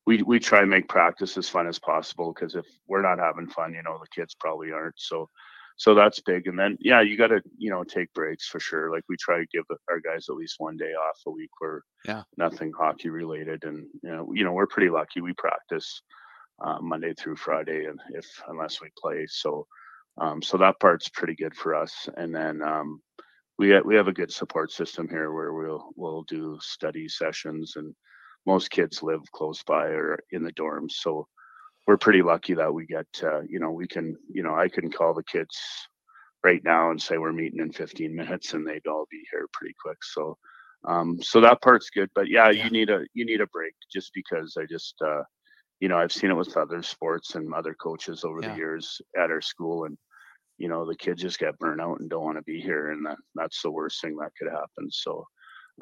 we 0.05 0.21
we 0.23 0.39
try 0.39 0.61
and 0.61 0.69
make 0.69 0.87
practice 0.87 1.37
as 1.37 1.49
fun 1.49 1.67
as 1.67 1.79
possible 1.79 2.33
because 2.33 2.55
if 2.55 2.65
we're 2.87 3.01
not 3.01 3.19
having 3.19 3.47
fun, 3.47 3.73
you 3.73 3.81
know, 3.83 3.97
the 3.99 4.21
kids 4.21 4.35
probably 4.39 4.71
aren't. 4.71 4.99
So 4.99 5.29
so 5.77 5.95
that's 5.95 6.19
big. 6.21 6.47
And 6.47 6.57
then 6.57 6.77
yeah, 6.79 7.01
you 7.01 7.17
got 7.17 7.27
to 7.27 7.41
you 7.57 7.69
know 7.69 7.83
take 7.83 8.13
breaks 8.13 8.47
for 8.47 8.59
sure. 8.59 8.91
Like 8.91 9.03
we 9.09 9.15
try 9.17 9.39
to 9.39 9.47
give 9.53 9.63
our 9.89 9.99
guys 9.99 10.27
at 10.29 10.35
least 10.35 10.55
one 10.57 10.77
day 10.77 10.91
off 10.93 11.17
a 11.25 11.31
week 11.31 11.49
where 11.59 11.81
yeah 12.05 12.23
nothing 12.37 12.71
hockey 12.77 13.09
related, 13.09 13.63
and 13.63 13.87
you 14.01 14.11
know 14.11 14.31
you 14.33 14.43
know 14.43 14.53
we're 14.53 14.67
pretty 14.67 14.89
lucky. 14.89 15.21
We 15.21 15.33
practice 15.33 16.01
uh, 16.63 16.79
Monday 16.81 17.13
through 17.13 17.35
Friday, 17.37 17.85
and 17.85 17.99
if 18.11 18.25
unless 18.47 18.81
we 18.81 18.89
play, 19.01 19.25
so 19.27 19.67
um, 20.19 20.41
so 20.41 20.57
that 20.57 20.79
part's 20.79 21.09
pretty 21.09 21.35
good 21.35 21.55
for 21.55 21.75
us. 21.75 22.09
And 22.17 22.33
then 22.35 22.61
um, 22.61 23.01
we 23.59 23.71
ha- 23.71 23.83
we 23.85 23.95
have 23.95 24.07
a 24.07 24.13
good 24.13 24.31
support 24.31 24.71
system 24.71 25.07
here 25.09 25.31
where 25.33 25.53
we'll 25.53 25.91
we'll 25.95 26.23
do 26.23 26.57
study 26.61 27.07
sessions, 27.09 27.73
and 27.77 27.93
most 28.47 28.71
kids 28.71 29.03
live 29.03 29.21
close 29.33 29.63
by 29.63 29.87
or 29.87 30.19
in 30.31 30.43
the 30.43 30.53
dorms, 30.53 30.93
so 30.93 31.27
we're 31.87 31.97
pretty 31.97 32.21
lucky 32.23 32.53
that 32.55 32.73
we 32.73 32.85
get 32.87 33.07
uh, 33.23 33.41
you 33.49 33.59
know 33.59 33.71
we 33.71 33.87
can 33.87 34.15
you 34.33 34.43
know 34.43 34.55
I 34.55 34.69
can 34.69 34.91
call 34.91 35.13
the 35.13 35.23
kids 35.23 35.57
right 36.43 36.63
now 36.63 36.91
and 36.91 37.01
say 37.01 37.17
we're 37.17 37.33
meeting 37.33 37.59
in 37.59 37.71
15 37.71 38.15
minutes, 38.15 38.53
and 38.53 38.67
they'd 38.67 38.87
all 38.87 39.07
be 39.11 39.23
here 39.31 39.47
pretty 39.53 39.75
quick. 39.83 39.97
So. 40.03 40.37
Um, 40.85 41.21
so 41.21 41.39
that 41.41 41.61
part's 41.61 41.89
good, 41.89 42.09
but 42.13 42.27
yeah, 42.29 42.49
Yeah. 42.49 42.65
you 42.65 42.69
need 42.69 42.89
a 42.89 43.05
you 43.13 43.25
need 43.25 43.39
a 43.41 43.47
break 43.47 43.73
just 43.91 44.11
because 44.13 44.57
I 44.59 44.65
just 44.65 44.95
uh, 45.01 45.21
you 45.83 45.89
know, 45.89 46.01
I've 46.01 46.17
seen 46.19 46.31
it 46.31 46.41
with 46.41 46.57
other 46.57 46.83
sports 46.83 47.35
and 47.35 47.53
other 47.53 47.75
coaches 47.87 48.23
over 48.25 48.41
Yeah. 48.41 48.53
the 48.53 48.57
years 48.61 49.01
at 49.23 49.31
our 49.31 49.41
school, 49.41 49.85
and 49.85 49.97
you 50.57 50.69
know, 50.69 50.85
the 50.85 50.95
kids 50.95 51.21
just 51.21 51.39
get 51.39 51.57
burnt 51.59 51.81
out 51.81 51.99
and 51.99 52.09
don't 52.09 52.23
want 52.27 52.37
to 52.37 52.43
be 52.53 52.61
here, 52.61 52.91
and 52.91 53.05
that 53.07 53.17
that's 53.35 53.61
the 53.63 53.71
worst 53.71 54.01
thing 54.01 54.15
that 54.17 54.31
could 54.37 54.51
happen. 54.51 54.89
So, 54.91 55.25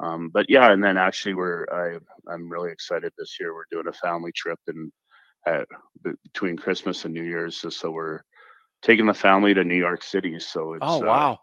um, 0.00 0.30
but 0.34 0.46
yeah, 0.48 0.72
and 0.72 0.82
then 0.84 0.96
actually, 0.98 1.34
we're 1.34 1.66
I 1.72 2.32
I'm 2.32 2.50
really 2.50 2.72
excited 2.72 3.12
this 3.18 3.36
year. 3.40 3.54
We're 3.54 3.72
doing 3.72 3.88
a 3.88 3.92
family 4.06 4.32
trip 4.34 4.58
and 4.68 4.92
uh, 5.46 5.64
between 6.24 6.56
Christmas 6.56 7.04
and 7.04 7.14
New 7.14 7.24
Year's, 7.24 7.56
so- 7.56 7.70
so 7.70 7.90
we're 7.90 8.20
taking 8.82 9.06
the 9.06 9.14
family 9.14 9.54
to 9.54 9.64
New 9.64 9.76
York 9.76 10.02
City. 10.02 10.38
So 10.40 10.74
it's 10.74 10.98
oh 10.98 11.02
uh, 11.02 11.06
wow 11.06 11.38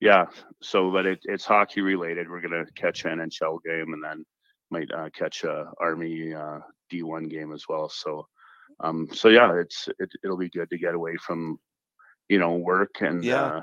yeah. 0.00 0.26
So, 0.62 0.90
but 0.90 1.06
it, 1.06 1.20
it's 1.24 1.44
hockey 1.46 1.80
related. 1.80 2.28
We're 2.28 2.40
gonna 2.40 2.64
catch 2.76 3.04
an 3.04 3.18
NHL 3.20 3.58
game 3.64 3.92
and 3.94 4.02
then 4.04 4.24
might 4.70 4.90
uh, 4.92 5.10
catch 5.14 5.44
a 5.44 5.70
Army 5.80 6.34
uh, 6.34 6.60
D1 6.92 7.28
game 7.28 7.52
as 7.52 7.64
well. 7.68 7.88
So, 7.88 8.28
um, 8.80 9.08
so 9.12 9.28
yeah, 9.28 9.54
it's 9.60 9.88
it, 9.98 10.10
it'll 10.24 10.38
be 10.38 10.50
good 10.50 10.70
to 10.70 10.78
get 10.78 10.94
away 10.94 11.16
from, 11.16 11.58
you 12.28 12.38
know, 12.38 12.56
work 12.56 12.96
and 13.00 13.30
Yeah. 13.30 13.32
uh, 13.32 13.62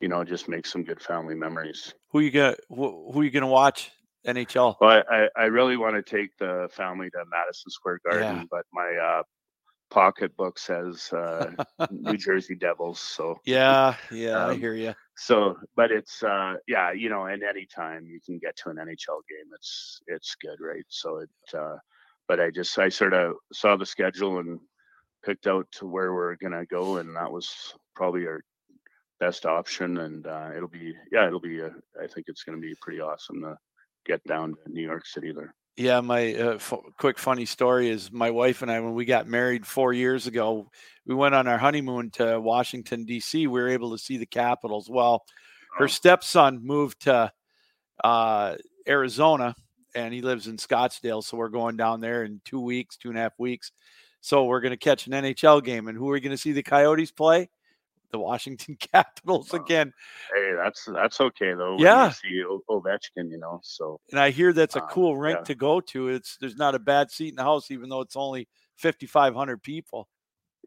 you 0.00 0.08
know, 0.08 0.24
just 0.24 0.48
make 0.48 0.66
some 0.66 0.84
good 0.84 1.02
family 1.02 1.34
memories. 1.34 1.94
who 2.10 2.20
you 2.20 2.30
gonna 2.30 2.56
who, 2.68 3.10
who 3.12 3.22
you 3.22 3.30
gonna 3.30 3.46
watch 3.46 3.92
nhl 4.26 4.76
Well, 4.80 5.02
I, 5.10 5.16
I, 5.16 5.28
I 5.36 5.44
really 5.46 5.76
want 5.76 5.96
to 5.96 6.02
take 6.02 6.36
the 6.38 6.68
family 6.72 7.10
to 7.10 7.24
Madison 7.30 7.70
Square 7.70 8.00
Garden, 8.04 8.36
Yeah. 8.36 8.44
but 8.50 8.64
my 8.72 8.94
uh, 8.96 9.22
pocketbook 9.90 10.58
says 10.58 11.12
uh, 11.12 11.50
New 11.90 12.16
Jersey 12.18 12.54
Devils. 12.56 13.00
So, 13.00 13.40
yeah 13.44 13.96
yeah 14.10 14.46
i 14.46 14.54
Um, 14.54 14.56
hear 14.56 14.74
you 14.74 14.94
so 15.16 15.56
but 15.76 15.90
it's 15.90 16.22
uh 16.22 16.54
yeah 16.66 16.92
you 16.92 17.08
know 17.08 17.26
and 17.26 17.42
anytime 17.42 18.06
you 18.06 18.20
can 18.24 18.38
get 18.38 18.56
to 18.56 18.70
an 18.70 18.76
nhl 18.76 19.20
game 19.28 19.48
it's 19.54 20.00
it's 20.08 20.36
good 20.40 20.58
right 20.60 20.84
so 20.88 21.18
it 21.18 21.30
uh 21.56 21.76
but 22.28 22.40
i 22.40 22.50
just 22.50 22.78
i 22.78 22.88
sort 22.88 23.12
of 23.14 23.34
saw 23.52 23.76
the 23.76 23.86
schedule 23.86 24.38
and 24.38 24.58
picked 25.24 25.46
out 25.46 25.66
to 25.72 25.86
where 25.86 26.14
we're 26.14 26.36
gonna 26.36 26.64
go 26.66 26.96
and 26.98 27.16
that 27.16 27.30
was 27.30 27.74
probably 27.94 28.26
our 28.26 28.40
best 29.18 29.46
option 29.46 29.98
and 29.98 30.26
uh 30.26 30.50
it'll 30.54 30.68
be 30.68 30.94
yeah 31.10 31.26
it'll 31.26 31.40
be 31.40 31.62
uh, 31.62 31.70
i 32.02 32.06
think 32.06 32.26
it's 32.28 32.44
gonna 32.44 32.58
be 32.58 32.74
pretty 32.82 33.00
awesome 33.00 33.40
to 33.40 33.56
get 34.04 34.22
down 34.24 34.54
to 34.54 34.72
new 34.72 34.82
york 34.82 35.06
city 35.06 35.32
there 35.32 35.54
Yeah, 35.76 36.00
my 36.00 36.32
uh, 36.34 36.54
f- 36.54 36.72
quick 36.98 37.18
funny 37.18 37.44
story 37.46 37.88
is 37.90 38.10
my 38.12 38.30
wife 38.30 38.62
and 38.62 38.70
I, 38.70 38.80
when 38.80 38.94
we 38.94 39.04
got 39.04 39.26
married 39.26 39.66
four 39.66 39.92
years 39.92 40.26
ago, 40.26 40.70
we 41.06 41.14
went 41.14 41.34
on 41.34 41.46
our 41.46 41.58
honeymoon 41.58 42.10
to 42.12 42.40
Washington 42.40 43.04
D.C. 43.04 43.46
We 43.46 43.60
were 43.60 43.68
able 43.68 43.90
to 43.90 43.98
see 43.98 44.16
the 44.16 44.24
Capitals. 44.26 44.88
Well, 44.88 45.22
her 45.76 45.84
Oh. 45.84 45.88
stepson 45.88 46.60
moved 46.64 47.00
to 47.02 47.30
uh, 48.02 48.56
Arizona, 48.88 49.54
and 49.96 50.12
he 50.14 50.20
lives 50.22 50.46
in 50.46 50.56
Scottsdale. 50.58 51.24
So 51.24 51.36
we're 51.36 51.48
going 51.48 51.76
down 51.76 52.00
there 52.00 52.24
in 52.24 52.40
two 52.44 52.60
weeks, 52.60 52.96
two 52.96 53.08
and 53.08 53.18
a 53.18 53.22
half 53.22 53.38
weeks. 53.38 53.72
So 54.20 54.44
we're 54.44 54.60
going 54.60 54.70
to 54.72 54.76
catch 54.76 55.06
an 55.06 55.12
NHL 55.12 55.62
game, 55.64 55.88
and 55.88 55.96
who 55.96 56.08
are 56.08 56.12
we 56.12 56.20
going 56.20 56.30
to 56.32 56.36
see 56.38 56.52
the 56.52 56.62
Coyotes 56.62 57.10
play? 57.12 57.48
The 58.12 58.18
Washington 58.20 58.76
Capitals 58.92 59.52
again. 59.52 59.92
hey 60.34 60.52
that's 60.56 60.84
that's 60.84 61.20
okay 61.20 61.54
though 61.54 61.76
Yeah. 61.78 62.10
see 62.10 62.40
O- 62.48 62.62
ovechkin 62.70 63.30
you 63.30 63.38
know 63.38 63.58
so 63.64 64.00
And 64.12 64.20
I 64.20 64.30
hear 64.30 64.52
that's 64.52 64.76
a 64.76 64.82
Um, 64.82 64.88
cool 64.90 65.16
rink 65.16 65.38
yeah. 65.40 65.44
to 65.44 65.54
go 65.56 65.80
to. 65.80 66.08
It's 66.10 66.36
there's 66.40 66.56
not 66.56 66.74
a 66.76 66.78
bad 66.78 67.10
seat 67.10 67.30
in 67.30 67.34
the 67.36 67.42
house, 67.42 67.70
even 67.72 67.88
though 67.88 68.00
it's 68.02 68.14
only 68.16 68.48
5,500 68.76 69.60
people. 69.62 70.08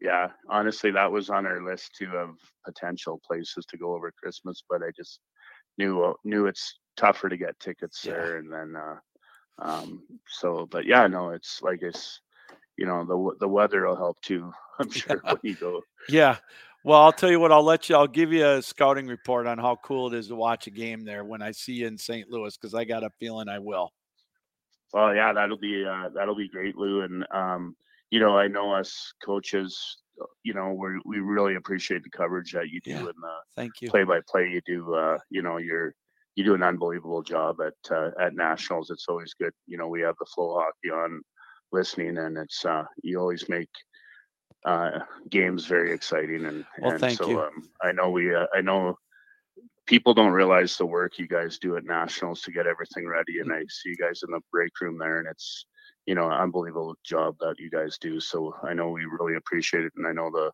yeah 0.02 0.28
honestly 0.50 0.90
that 0.90 1.10
was 1.10 1.30
on 1.30 1.46
our 1.46 1.62
list 1.62 1.90
too 1.98 2.10
of 2.16 2.30
potential 2.64 3.20
places 3.26 3.64
to 3.66 3.76
go 3.78 3.94
over 3.94 4.12
christmas 4.20 4.62
but 4.68 4.82
i 4.82 4.90
just 4.96 5.20
knew 5.78 6.02
uh, 6.02 6.12
knew 6.24 6.46
it's 6.46 6.78
tougher 6.96 7.28
to 7.28 7.36
get 7.36 7.58
tickets 7.60 8.04
Yeah. 8.04 8.12
there 8.12 8.36
and 8.38 8.52
then 8.52 8.74
uh 8.76 8.96
um 9.60 10.02
so 10.28 10.66
but 10.70 10.86
yeah 10.86 11.06
no 11.06 11.30
it's 11.30 11.60
like 11.62 11.80
it's 11.82 12.20
you 12.76 12.86
know 12.86 13.04
the 13.04 13.36
the 13.40 13.48
weather 13.48 13.86
will 13.86 13.96
help 13.96 14.20
too 14.22 14.50
i'm 14.78 14.90
sure 14.90 15.20
when 15.24 15.38
you 15.42 15.54
go 15.54 15.80
Yeah. 16.08 16.36
Well, 16.82 16.98
I'll 16.98 17.12
tell 17.12 17.30
you 17.30 17.38
what. 17.38 17.52
I'll 17.52 17.62
let 17.62 17.90
you. 17.90 17.94
I'll 17.94 18.06
give 18.06 18.32
you 18.32 18.46
a 18.46 18.62
scouting 18.62 19.06
report 19.06 19.46
on 19.46 19.58
how 19.58 19.76
cool 19.84 20.06
it 20.10 20.16
is 20.18 20.28
to 20.28 20.34
watch 20.34 20.66
a 20.66 20.70
game 20.70 21.04
there 21.04 21.24
when 21.24 21.42
I 21.42 21.50
see 21.50 21.74
you 21.74 21.86
in 21.86 21.98
St. 21.98 22.30
Louis, 22.30 22.56
because 22.56 22.74
I 22.74 22.84
got 22.86 23.04
a 23.04 23.10
feeling 23.20 23.50
I 23.50 23.58
will. 23.58 23.92
well 24.94 25.14
yeah 25.14 25.32
that'll 25.34 25.58
be 25.58 25.84
uh 25.84 26.08
that'll 26.14 26.34
be 26.34 26.48
great 26.48 26.76
lou 26.76 27.02
and 27.02 27.26
um 27.32 27.76
you 28.10 28.18
know 28.18 28.36
i 28.38 28.48
know 28.48 28.72
us 28.74 29.12
coaches 29.22 29.98
uh, 30.20 30.24
you 30.42 30.54
know 30.54 30.72
we 30.72 30.88
we 31.04 31.18
really 31.20 31.54
appreciate 31.56 32.02
the 32.02 32.10
coverage 32.10 32.52
that 32.52 32.70
you 32.70 32.80
do 32.80 32.90
Yeah. 32.92 32.98
and 33.00 33.08
the 33.08 33.36
Thank 33.54 33.82
you. 33.82 33.90
play 33.90 34.04
by 34.04 34.20
play 34.26 34.48
you 34.48 34.60
do 34.66 34.94
uh 34.94 35.18
you 35.28 35.42
know 35.42 35.58
you're 35.58 35.94
you 36.36 36.44
do 36.44 36.54
an 36.54 36.62
unbelievable 36.62 37.22
job 37.22 37.56
at 37.60 37.92
uh, 37.94 38.10
at 38.20 38.34
nationals 38.34 38.90
it's 38.90 39.06
always 39.08 39.34
good 39.34 39.52
you 39.66 39.76
know 39.76 39.88
we 39.88 40.00
have 40.00 40.14
the 40.18 40.26
FloHockey 40.36 40.92
on 40.92 41.20
listening 41.72 42.18
and 42.18 42.36
it's 42.38 42.64
uh 42.64 42.84
you 43.02 43.18
always 43.18 43.48
make 43.48 43.68
uh 44.66 44.98
games 45.30 45.66
very 45.66 45.92
exciting 45.92 46.44
and 46.46 46.64
Well, 46.80 46.92
and 46.92 47.00
thank 47.00 47.18
so 47.18 47.26
you. 47.26 47.40
um 47.40 47.68
i 47.82 47.92
know 47.92 48.10
we 48.10 48.34
uh, 48.34 48.46
i 48.54 48.60
know 48.60 48.96
people 49.86 50.14
don't 50.14 50.32
realize 50.32 50.76
the 50.76 50.86
work 50.86 51.18
you 51.18 51.26
guys 51.26 51.58
do 51.58 51.76
at 51.76 51.84
nationals 51.84 52.42
to 52.42 52.52
get 52.52 52.66
everything 52.66 53.06
ready 53.06 53.40
and 53.40 53.52
i 53.52 53.60
see 53.68 53.90
you 53.90 53.96
guys 53.96 54.20
in 54.24 54.30
the 54.32 54.40
break 54.52 54.72
room 54.80 54.98
there 54.98 55.18
and 55.18 55.28
it's 55.28 55.66
you 56.06 56.14
know 56.14 56.30
unbelievable 56.30 56.94
job 57.04 57.34
that 57.40 57.54
you 57.58 57.70
guys 57.70 57.98
do 58.00 58.20
so 58.20 58.54
i 58.64 58.72
know 58.74 58.90
we 58.90 59.04
really 59.18 59.36
appreciate 59.36 59.84
it 59.84 59.92
and 59.96 60.06
i 60.06 60.12
know 60.12 60.30
the 60.30 60.50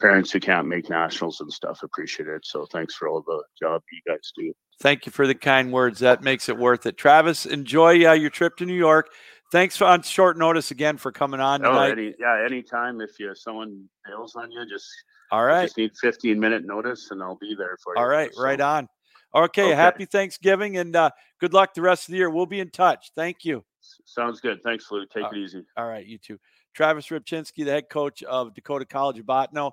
parents 0.00 0.30
who 0.32 0.40
can't 0.40 0.66
make 0.66 0.88
nationals 0.90 1.40
and 1.40 1.52
stuff 1.52 1.82
appreciate 1.82 2.28
it 2.28 2.44
so 2.44 2.66
thanks 2.72 2.94
for 2.94 3.08
all 3.08 3.22
the 3.22 3.42
job 3.60 3.80
you 3.92 4.00
guys 4.12 4.32
do 4.36 4.52
Thank 4.80 5.06
you 5.06 5.12
for 5.12 5.28
the 5.28 5.36
kind 5.36 5.72
words. 5.72 6.00
That 6.00 6.24
makes 6.24 6.48
it 6.48 6.58
worth 6.58 6.84
it. 6.84 6.96
Travis, 6.96 7.46
enjoy 7.46 8.04
uh, 8.08 8.12
your 8.14 8.28
trip 8.28 8.56
to 8.56 8.66
New 8.66 8.74
York. 8.74 9.08
Thanks 9.52 9.76
for, 9.76 9.84
on 9.84 10.02
short 10.02 10.36
notice 10.36 10.72
again 10.72 10.96
for 10.96 11.12
coming 11.12 11.38
on 11.38 11.64
oh 11.64 11.68
tonight. 11.70 11.92
any 11.92 12.14
yeah 12.18 12.44
anytime 12.44 13.00
if 13.00 13.20
you 13.20 13.32
someone 13.36 13.88
bails 14.04 14.34
on 14.34 14.50
you 14.50 14.66
just 14.68 14.88
all 15.30 15.44
right. 15.44 15.66
Just 15.66 15.78
need 15.78 15.92
15 16.00 16.40
minute 16.40 16.64
notice 16.66 17.12
and 17.12 17.22
i'll 17.22 17.38
be 17.40 17.54
there 17.56 17.76
for 17.84 17.94
you 17.94 18.02
All 18.02 18.08
right. 18.08 18.32
Right 18.36 18.60
on. 18.60 18.88
Okay. 19.32 19.66
Okay. 19.66 19.74
Happy 19.76 20.06
Thanksgiving 20.06 20.76
and 20.76 20.96
uh, 20.96 21.10
good 21.40 21.52
luck 21.54 21.72
the 21.74 21.80
rest 21.82 22.08
of 22.08 22.12
the 22.12 22.18
year. 22.18 22.28
We'll 22.30 22.44
be 22.46 22.58
in 22.58 22.70
touch. 22.70 23.12
Thank 23.14 23.44
you. 23.44 23.64
sounds 24.04 24.40
good 24.40 24.58
thanks 24.64 24.90
lou 24.90 25.06
take 25.06 25.22
Uh, 25.26 25.28
it 25.30 25.36
easy 25.36 25.62
All 25.76 25.86
right, 25.86 26.04
you 26.04 26.18
too. 26.18 26.40
Travis 26.74 27.06
Rybchinski, 27.06 27.64
the 27.64 27.70
head 27.70 27.88
coach 27.88 28.22
of 28.24 28.54
Dakota 28.54 28.84
College 28.84 29.18
of 29.18 29.26
Bottineau. 29.26 29.72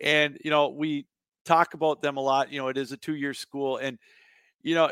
And, 0.00 0.38
you 0.44 0.50
know, 0.50 0.68
we 0.68 1.06
talk 1.44 1.74
about 1.74 2.02
them 2.02 2.16
a 2.16 2.20
lot. 2.20 2.52
You 2.52 2.60
know, 2.60 2.68
it 2.68 2.76
is 2.76 2.92
a 2.92 2.96
two 2.96 3.14
year 3.14 3.34
school. 3.34 3.78
And, 3.78 3.98
you 4.62 4.74
know, 4.74 4.86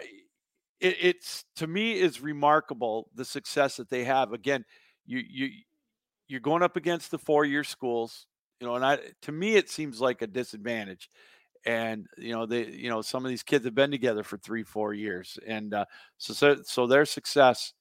it, 0.81 0.97
it's 1.01 1.45
to 1.57 1.67
me 1.67 1.93
is 1.99 2.21
remarkable 2.21 3.09
the 3.15 3.25
success 3.25 3.77
that 3.77 3.89
they 3.89 4.05
have. 4.05 4.33
Again, 4.33 4.65
you, 5.07 5.23
you, 5.29 5.51
you're 6.29 6.41
going 6.41 6.63
up 6.63 6.77
against 6.77 7.11
the 7.11 7.19
four 7.19 7.45
year 7.45 7.65
schools, 7.65 8.27
you 8.61 8.67
know, 8.67 8.75
and 8.75 8.85
I, 8.85 8.99
to 9.23 9.33
me, 9.33 9.57
it 9.57 9.71
seems 9.71 10.01
like 10.01 10.23
a 10.23 10.27
disadvantage. 10.27 11.11
And, 11.65 12.07
you 12.19 12.33
know, 12.33 12.45
they, 12.47 12.67
you 12.67 12.91
know, 12.91 13.03
some 13.03 13.25
of 13.25 13.29
these 13.29 13.43
kids 13.45 13.65
have 13.65 13.75
been 13.75 13.91
together 13.93 14.25
for 14.25 14.37
three, 14.39 14.65
four 14.65 14.95
years. 14.95 15.39
And 15.47 15.75
uh, 15.75 15.85
so, 16.19 16.33
so, 16.33 16.57
so 16.65 16.87
their 16.87 17.05
success 17.05 17.73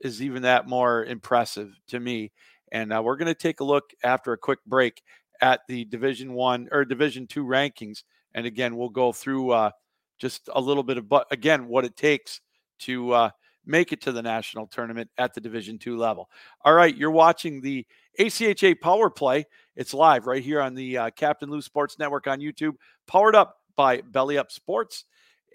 is 0.00 0.20
even 0.20 0.42
that 0.42 0.68
more 0.68 1.04
impressive 1.04 1.78
to 1.88 2.00
me. 2.00 2.32
And 2.72 2.92
uh, 2.92 3.00
we're 3.04 3.16
going 3.16 3.28
to 3.28 3.34
take 3.34 3.60
a 3.60 3.64
look 3.64 3.92
after 4.02 4.32
a 4.32 4.38
quick 4.38 4.58
break 4.66 5.02
at 5.40 5.60
the 5.68 5.84
Division 5.84 6.32
One 6.32 6.68
or 6.72 6.84
Division 6.84 7.28
Two 7.28 7.44
rankings, 7.44 8.02
and 8.34 8.46
again 8.46 8.76
we'll 8.76 8.88
go 8.88 9.12
through 9.12 9.50
uh, 9.50 9.70
just 10.18 10.48
a 10.52 10.60
little 10.60 10.82
bit 10.82 10.98
of, 10.98 11.08
but 11.08 11.26
again, 11.30 11.68
what 11.68 11.84
it 11.84 11.96
takes 11.96 12.40
to 12.80 13.12
uh, 13.12 13.30
make 13.66 13.92
it 13.92 14.00
to 14.02 14.12
the 14.12 14.22
national 14.22 14.66
tournament 14.66 15.10
at 15.18 15.34
the 15.34 15.40
Division 15.40 15.78
two 15.78 15.96
level. 15.96 16.28
All 16.64 16.74
right, 16.74 16.96
you're 16.96 17.10
watching 17.10 17.60
the 17.60 17.86
ACHA 18.18 18.80
Power 18.80 19.10
Play. 19.10 19.46
It's 19.76 19.94
live 19.94 20.26
right 20.26 20.42
here 20.42 20.60
on 20.60 20.74
the 20.74 20.98
uh, 20.98 21.10
Captain 21.10 21.50
Lou 21.50 21.62
Sports 21.62 21.98
Network 21.98 22.26
on 22.26 22.40
YouTube, 22.40 22.74
powered 23.06 23.34
up 23.34 23.58
by 23.76 24.00
Belly 24.00 24.38
Up 24.38 24.50
Sports. 24.50 25.04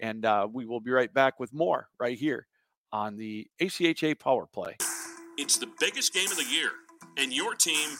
And 0.00 0.24
uh, 0.24 0.46
we 0.52 0.64
will 0.64 0.80
be 0.80 0.90
right 0.90 1.12
back 1.12 1.40
with 1.40 1.52
more 1.52 1.88
right 1.98 2.16
here 2.16 2.46
on 2.92 3.16
the 3.16 3.48
ACHA 3.60 4.18
Power 4.18 4.46
Play. 4.46 4.76
It's 5.36 5.56
the 5.56 5.68
biggest 5.80 6.12
game 6.14 6.30
of 6.30 6.36
the 6.36 6.44
year, 6.44 6.70
and 7.18 7.32
your 7.32 7.54
team 7.54 7.90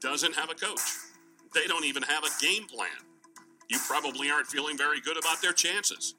doesn't 0.00 0.34
have 0.34 0.50
a 0.50 0.54
coach. 0.54 0.80
They 1.54 1.66
don't 1.66 1.84
even 1.84 2.02
have 2.02 2.24
a 2.24 2.30
game 2.40 2.64
plan. 2.64 2.88
You 3.68 3.78
probably 3.86 4.30
aren't 4.30 4.46
feeling 4.46 4.76
very 4.76 5.00
good 5.00 5.18
about 5.18 5.40
their 5.42 5.52
chances. 5.52 6.14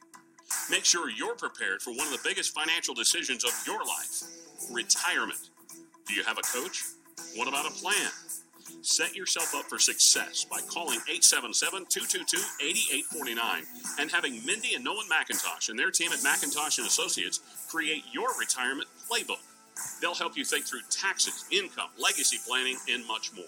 Make 0.69 0.85
sure 0.85 1.09
you're 1.09 1.35
prepared 1.35 1.81
for 1.81 1.91
one 1.91 2.07
of 2.07 2.13
the 2.13 2.21
biggest 2.23 2.53
financial 2.53 2.93
decisions 2.93 3.43
of 3.43 3.51
your 3.65 3.79
life 3.83 4.23
retirement. 4.71 5.49
Do 6.07 6.13
you 6.13 6.23
have 6.23 6.37
a 6.37 6.41
coach? 6.41 6.83
What 7.35 7.47
about 7.47 7.65
a 7.65 7.71
plan? 7.71 8.11
Set 8.81 9.15
yourself 9.15 9.55
up 9.55 9.65
for 9.65 9.79
success 9.79 10.45
by 10.49 10.59
calling 10.67 10.99
877 11.09 11.85
222 11.89 12.37
8849 12.61 13.63
and 13.99 14.11
having 14.11 14.45
Mindy 14.45 14.75
and 14.75 14.83
Nolan 14.83 15.07
McIntosh 15.07 15.69
and 15.69 15.79
their 15.79 15.89
team 15.91 16.11
at 16.11 16.19
McIntosh 16.19 16.77
and 16.77 16.87
Associates 16.87 17.39
create 17.69 18.03
your 18.11 18.29
retirement 18.39 18.87
playbook. 19.09 19.39
They'll 20.01 20.15
help 20.15 20.37
you 20.37 20.45
think 20.45 20.65
through 20.65 20.81
taxes, 20.89 21.45
income, 21.51 21.89
legacy 21.97 22.37
planning, 22.47 22.77
and 22.89 23.05
much 23.07 23.31
more. 23.35 23.45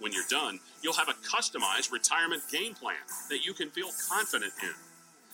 When 0.00 0.12
you're 0.12 0.24
done, 0.28 0.58
you'll 0.82 0.94
have 0.94 1.08
a 1.08 1.14
customized 1.24 1.92
retirement 1.92 2.42
game 2.50 2.74
plan 2.74 2.96
that 3.30 3.46
you 3.46 3.54
can 3.54 3.70
feel 3.70 3.90
confident 4.10 4.52
in. 4.62 4.74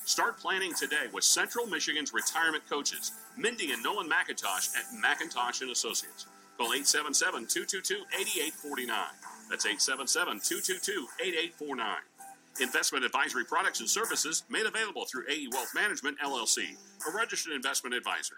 Start 0.04 0.38
planning 0.38 0.74
today 0.74 1.06
with 1.12 1.24
Central 1.24 1.66
Michigan's 1.66 2.12
retirement 2.12 2.62
coaches, 2.68 3.12
Mindy 3.36 3.72
and 3.72 3.82
Nolan 3.82 4.08
McIntosh 4.08 4.76
at 4.76 4.84
McIntosh 5.02 5.62
and 5.62 5.70
Associates. 5.70 6.26
Call 6.58 6.70
877-222-8849. 6.70 8.88
That's 9.48 9.66
877-222-8849. 9.66 11.96
Investment 12.60 13.04
advisory 13.04 13.44
products 13.44 13.78
and 13.80 13.88
services 13.88 14.42
made 14.50 14.66
available 14.66 15.06
through 15.06 15.24
AE 15.30 15.48
Wealth 15.52 15.72
Management 15.74 16.18
LLC, 16.18 16.76
a 17.08 17.12
registered 17.16 17.54
investment 17.54 17.94
advisor. 17.94 18.36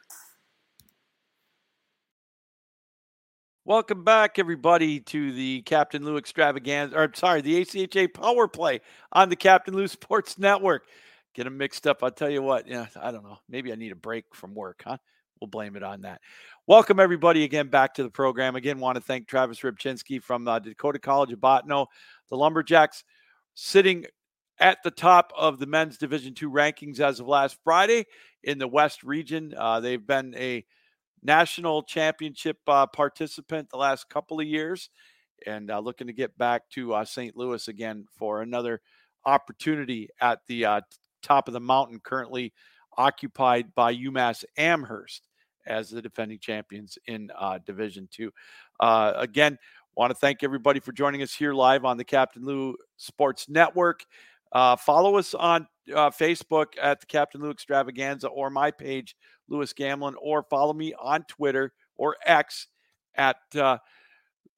Welcome 3.64 4.03
back, 4.03 4.40
everybody, 4.40 4.98
to 4.98 5.31
the 5.31 5.62
Captain 5.62 6.05
Lou 6.05 6.16
Extravaganza, 6.16 6.96
or 6.96 7.09
sorry, 7.14 7.42
the 7.42 7.64
ACHA 7.64 8.12
Power 8.12 8.48
Play 8.48 8.81
on 9.12 9.29
the 9.29 9.37
Captain 9.37 9.72
Lou 9.72 9.87
Sports 9.87 10.37
Network. 10.37 10.85
Get 11.33 11.44
them 11.44 11.59
mixed 11.59 11.87
up. 11.87 12.03
I'll 12.03 12.11
tell 12.11 12.29
you 12.29 12.42
what, 12.42 12.66
yeah, 12.66 12.87
I 13.01 13.12
don't 13.12 13.22
know. 13.22 13.38
Maybe 13.48 13.70
I 13.70 13.77
need 13.77 13.92
a 13.92 13.96
break 13.96 14.25
from 14.35 14.53
work, 14.57 14.83
huh? 14.85 14.96
We'll 15.40 15.46
blame 15.46 15.77
it 15.77 15.85
on 15.85 16.01
that. 16.01 16.20
Welcome, 16.66 16.98
everybody, 16.98 17.44
again 17.44 17.68
back 17.68 17.94
to 17.94 18.03
the 18.03 18.11
program. 18.11 18.57
Again, 18.57 18.81
want 18.81 18.96
to 18.96 19.01
thank 19.01 19.29
Travis 19.29 19.61
Rybchinski 19.61 20.20
from 20.20 20.48
uh, 20.48 20.59
Dakota 20.59 20.98
College 20.98 21.31
of 21.31 21.38
Bottineau. 21.38 21.87
The 22.31 22.37
Lumberjacks 22.37 23.05
sitting 23.55 24.07
at 24.59 24.79
the 24.83 24.90
top 24.90 25.33
of 25.38 25.61
the 25.61 25.66
men's 25.66 25.98
Division 25.98 26.35
two 26.35 26.51
rankings 26.51 26.98
as 26.98 27.20
of 27.20 27.29
last 27.29 27.57
Friday 27.62 28.07
in 28.42 28.59
the 28.59 28.66
West 28.66 29.05
region. 29.05 29.55
Uh, 29.57 29.79
they've 29.79 30.05
been 30.05 30.35
a 30.35 30.64
national 31.23 31.83
championship 31.83 32.59
uh, 32.67 32.87
participant 32.87 33.69
the 33.71 33.77
last 33.77 34.09
couple 34.09 34.41
of 34.41 34.47
years 34.47 34.91
and 35.47 35.71
uh, 35.71 35.79
looking 35.79 36.07
to 36.07 36.13
get 36.13 36.37
back 36.39 36.69
to 36.71 36.95
uh, 36.95 37.05
St. 37.05 37.37
Louis 37.37 37.69
again 37.69 38.07
for 38.17 38.43
another 38.43 38.81
opportunity 39.25 40.09
at 40.21 40.41
the 40.47 40.65
uh, 40.65 40.81
top 41.23 41.49
of 41.49 41.55
the 41.55 41.61
mountain, 41.61 42.01
currently 42.01 42.53
occupied 42.97 43.75
by 43.75 43.95
UMass 43.95 44.45
Amherst 44.57 45.29
as 45.67 45.91
the 45.91 46.03
defending 46.03 46.39
champions 46.39 46.99
in 47.07 47.31
uh, 47.39 47.59
Division 47.65 48.09
Two. 48.11 48.33
Uh, 48.81 49.13
again, 49.17 49.59
want 49.97 50.11
to 50.11 50.15
thank 50.15 50.43
everybody 50.43 50.81
for 50.81 50.93
joining 50.93 51.23
us 51.23 51.33
here 51.33 51.55
live 51.55 51.85
on 51.85 51.97
the 51.97 52.05
Captain 52.05 52.45
Lou 52.45 52.77
Sports 52.97 53.49
Network. 53.49 54.05
Uh, 54.51 54.77
follow 54.77 55.17
us 55.17 55.35
on 55.35 55.67
Facebook 55.89 56.67
at 56.81 57.01
the 57.01 57.07
Captain 57.07 57.41
Lou 57.41 57.51
Extravaganza 57.51 58.29
or 58.29 58.51
my 58.51 58.71
page, 58.71 59.17
Lewis 59.53 59.73
Gamlin, 59.73 60.15
or 60.21 60.43
follow 60.43 60.73
me 60.73 60.95
on 60.99 61.25
Twitter 61.25 61.73
or 61.97 62.17
X 62.25 62.69
at 63.15 63.37
uh, 63.55 63.79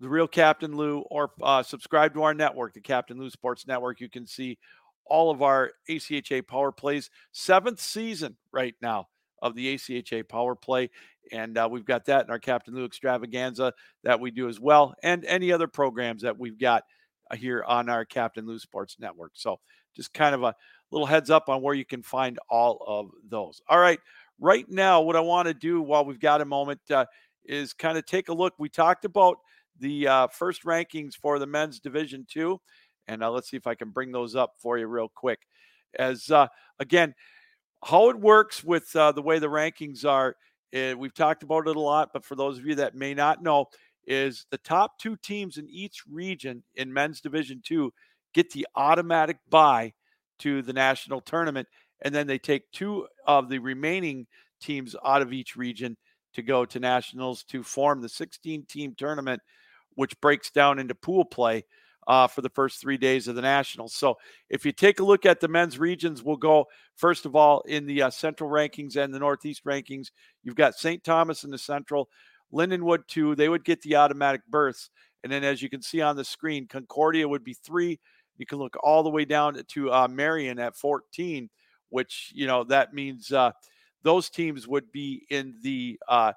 the 0.01 0.09
Real 0.09 0.29
Captain 0.29 0.77
Lou, 0.77 1.01
or 1.11 1.33
uh, 1.43 1.63
subscribe 1.63 2.15
to 2.15 2.23
our 2.23 2.35
network, 2.35 2.75
the 2.75 2.81
Captain 2.81 3.19
Lou 3.19 3.31
Sports 3.31 3.67
Network. 3.67 4.01
You 4.01 4.09
can 4.09 4.27
see 4.27 4.59
all 5.07 5.31
of 5.31 5.43
our 5.43 5.73
ACHA 5.89 6.47
Power 6.47 6.73
Plays, 6.73 7.11
seventh 7.33 7.81
season 7.81 8.37
right 8.53 8.75
now 8.81 9.09
of 9.43 9.55
the 9.55 9.75
ACHA 9.75 10.29
Power 10.29 10.55
Play. 10.55 10.91
And 11.33 11.57
uh, 11.59 11.69
we've 11.71 11.85
got 11.85 12.07
that 12.07 12.25
in 12.25 12.31
our 12.31 12.39
Captain 12.39 12.75
Lou 12.75 12.85
Extravaganza 12.85 13.73
that 14.03 14.21
we 14.21 14.31
do 14.31 14.49
as 14.49 14.61
well, 14.61 14.95
and 15.03 15.25
any 15.25 15.53
other 15.53 15.69
programs 15.69 16.23
that 16.23 16.39
we've 16.39 16.59
got 16.59 16.85
uh, 17.31 17.37
here 17.37 17.65
on 17.67 17.89
our 17.89 18.05
Captain 18.05 18.47
Lou 18.47 18.59
Sports 18.59 18.97
Network. 18.99 19.33
So 19.35 19.59
just 19.97 20.13
kind 20.13 20.35
of 20.35 20.43
a 20.43 20.55
little 20.91 21.07
heads 21.07 21.31
up 21.31 21.49
on 21.49 21.63
where 21.63 21.75
you 21.75 21.85
can 21.85 22.03
find 22.03 22.39
all 22.49 22.85
of 22.87 23.11
those. 23.29 23.63
All 23.69 23.79
right. 23.79 24.01
Right 24.41 24.69
now, 24.69 25.01
what 25.01 25.17
I 25.17 25.21
want 25.21 25.49
to 25.49 25.55
do 25.55 25.81
while 25.81 26.05
we've 26.05 26.21
got 26.21 26.41
a 26.41 26.45
moment 26.45 26.81
uh, 26.91 27.07
is 27.45 27.73
kind 27.73 27.97
of 27.97 28.05
take 28.05 28.29
a 28.29 28.35
look. 28.35 28.55
We 28.59 28.69
talked 28.69 29.05
about 29.05 29.39
the 29.79 30.09
uh, 30.09 30.27
first 30.29 30.65
rankings 30.65 31.15
for 31.15 31.39
the 31.39 31.47
men's 31.47 31.81
Division 31.81 32.27
Two, 32.29 32.61
and 33.07 33.23
uh, 33.23 33.31
let's 33.31 33.49
see 33.49 33.57
if 33.57 33.67
I 33.67 33.75
can 33.75 33.91
bring 33.91 34.13
those 34.13 34.35
up 34.35 34.55
for 34.59 34.77
you 34.79 34.87
real 34.87 35.11
quick. 35.15 35.41
As 35.99 36.31
uh, 36.31 36.49
again, 36.81 37.15
how 37.85 38.11
it 38.11 38.19
works 38.19 38.65
with 38.65 38.95
uh, 38.97 39.13
the 39.13 39.23
way 39.23 39.39
the 39.39 39.47
rankings 39.47 40.05
are, 40.05 40.37
uh, 40.75 40.97
we've 40.99 41.15
talked 41.15 41.43
about 41.43 41.69
it 41.69 41.77
a 41.77 41.81
lot, 41.81 42.11
but 42.13 42.25
for 42.25 42.35
those 42.35 42.59
of 42.59 42.67
you 42.67 42.75
that 42.75 42.95
may 42.95 43.15
not 43.15 43.43
know, 43.43 43.67
is 44.07 44.47
the 44.51 44.59
top 44.59 44.99
two 44.99 45.17
teams 45.17 45.59
in 45.59 45.69
each 45.71 46.03
region 46.11 46.63
in 46.75 46.93
men's 46.93 47.21
Division 47.21 47.63
Two 47.65 47.93
get 48.35 48.51
the 48.51 48.67
automatic 48.75 49.39
buy 49.49 49.93
to 50.41 50.61
the 50.63 50.73
national 50.73 51.21
tournament, 51.21 51.69
and 52.05 52.15
then 52.15 52.27
they 52.27 52.39
take 52.39 52.71
two 52.71 53.09
of 53.27 53.49
the 53.49 53.59
remaining 53.59 54.27
teams 54.61 54.95
out 55.05 55.23
of 55.23 55.33
each 55.33 55.57
region 55.57 55.97
to 56.35 56.43
go 56.43 56.65
to 56.65 56.79
nationals 56.79 57.43
to 57.45 57.63
form 57.63 58.01
the 58.01 58.09
16 58.09 58.67
team 58.67 58.95
tournament, 58.97 59.41
which 59.95 60.21
breaks 60.21 60.51
down 60.51 60.79
into 60.79 60.95
pool 60.95 61.25
play 61.25 61.65
uh, 62.07 62.27
for 62.27 62.43
the 62.43 62.51
first 62.51 62.81
three 62.81 62.97
days 62.97 63.29
of 63.29 63.35
the 63.35 63.43
Nationals. 63.43 63.95
So 63.95 64.17
if 64.51 64.67
you 64.67 64.73
take 64.73 65.01
a 65.01 65.05
look 65.05 65.25
at 65.25 65.41
the 65.41 65.49
men's 65.49 65.79
regions, 65.79 66.23
we'll 66.23 66.37
go 66.37 66.67
first 66.97 67.25
of 67.25 67.35
all 67.35 67.63
in 67.63 67.87
the 67.87 68.03
uh, 68.03 68.11
Central 68.11 68.51
rankings 68.51 68.97
and 68.97 69.13
the 69.13 69.19
Northeast 69.19 69.65
rankings. 69.65 70.09
You've 70.43 70.57
got 70.57 70.75
St. 70.75 71.03
Thomas 71.03 71.45
in 71.45 71.51
the 71.51 71.59
Central, 71.59 72.09
Lindenwood 72.53 73.07
two. 73.07 73.35
They 73.35 73.49
would 73.49 73.65
get 73.65 73.81
the 73.83 73.97
automatic 73.97 74.43
berths, 74.49 74.91
and 75.23 75.33
then 75.33 75.45
as 75.45 75.63
you 75.63 75.71
can 75.71 75.83
see 75.83 76.01
on 76.01 76.17
the 76.17 76.25
screen, 76.25 76.67
Concordia 76.67 77.27
would 77.27 77.45
be 77.45 77.55
three. 77.55 77.99
You 78.37 78.47
can 78.47 78.59
look 78.59 78.77
all 78.83 79.03
the 79.03 79.11
way 79.11 79.25
down 79.25 79.57
to 79.67 79.93
uh, 79.93 80.09
Marian 80.09 80.59
at 80.59 80.77
14, 80.77 81.49
which 81.91 82.33
you 82.35 82.47
know 82.47 82.65
that 82.65 82.95
means 82.95 83.33
uh, 83.33 83.53
those 84.03 84.31
teams 84.31 84.67
would 84.69 84.91
be 84.93 85.25
in 85.31 85.55
the 85.63 85.99
uh, 86.09 86.33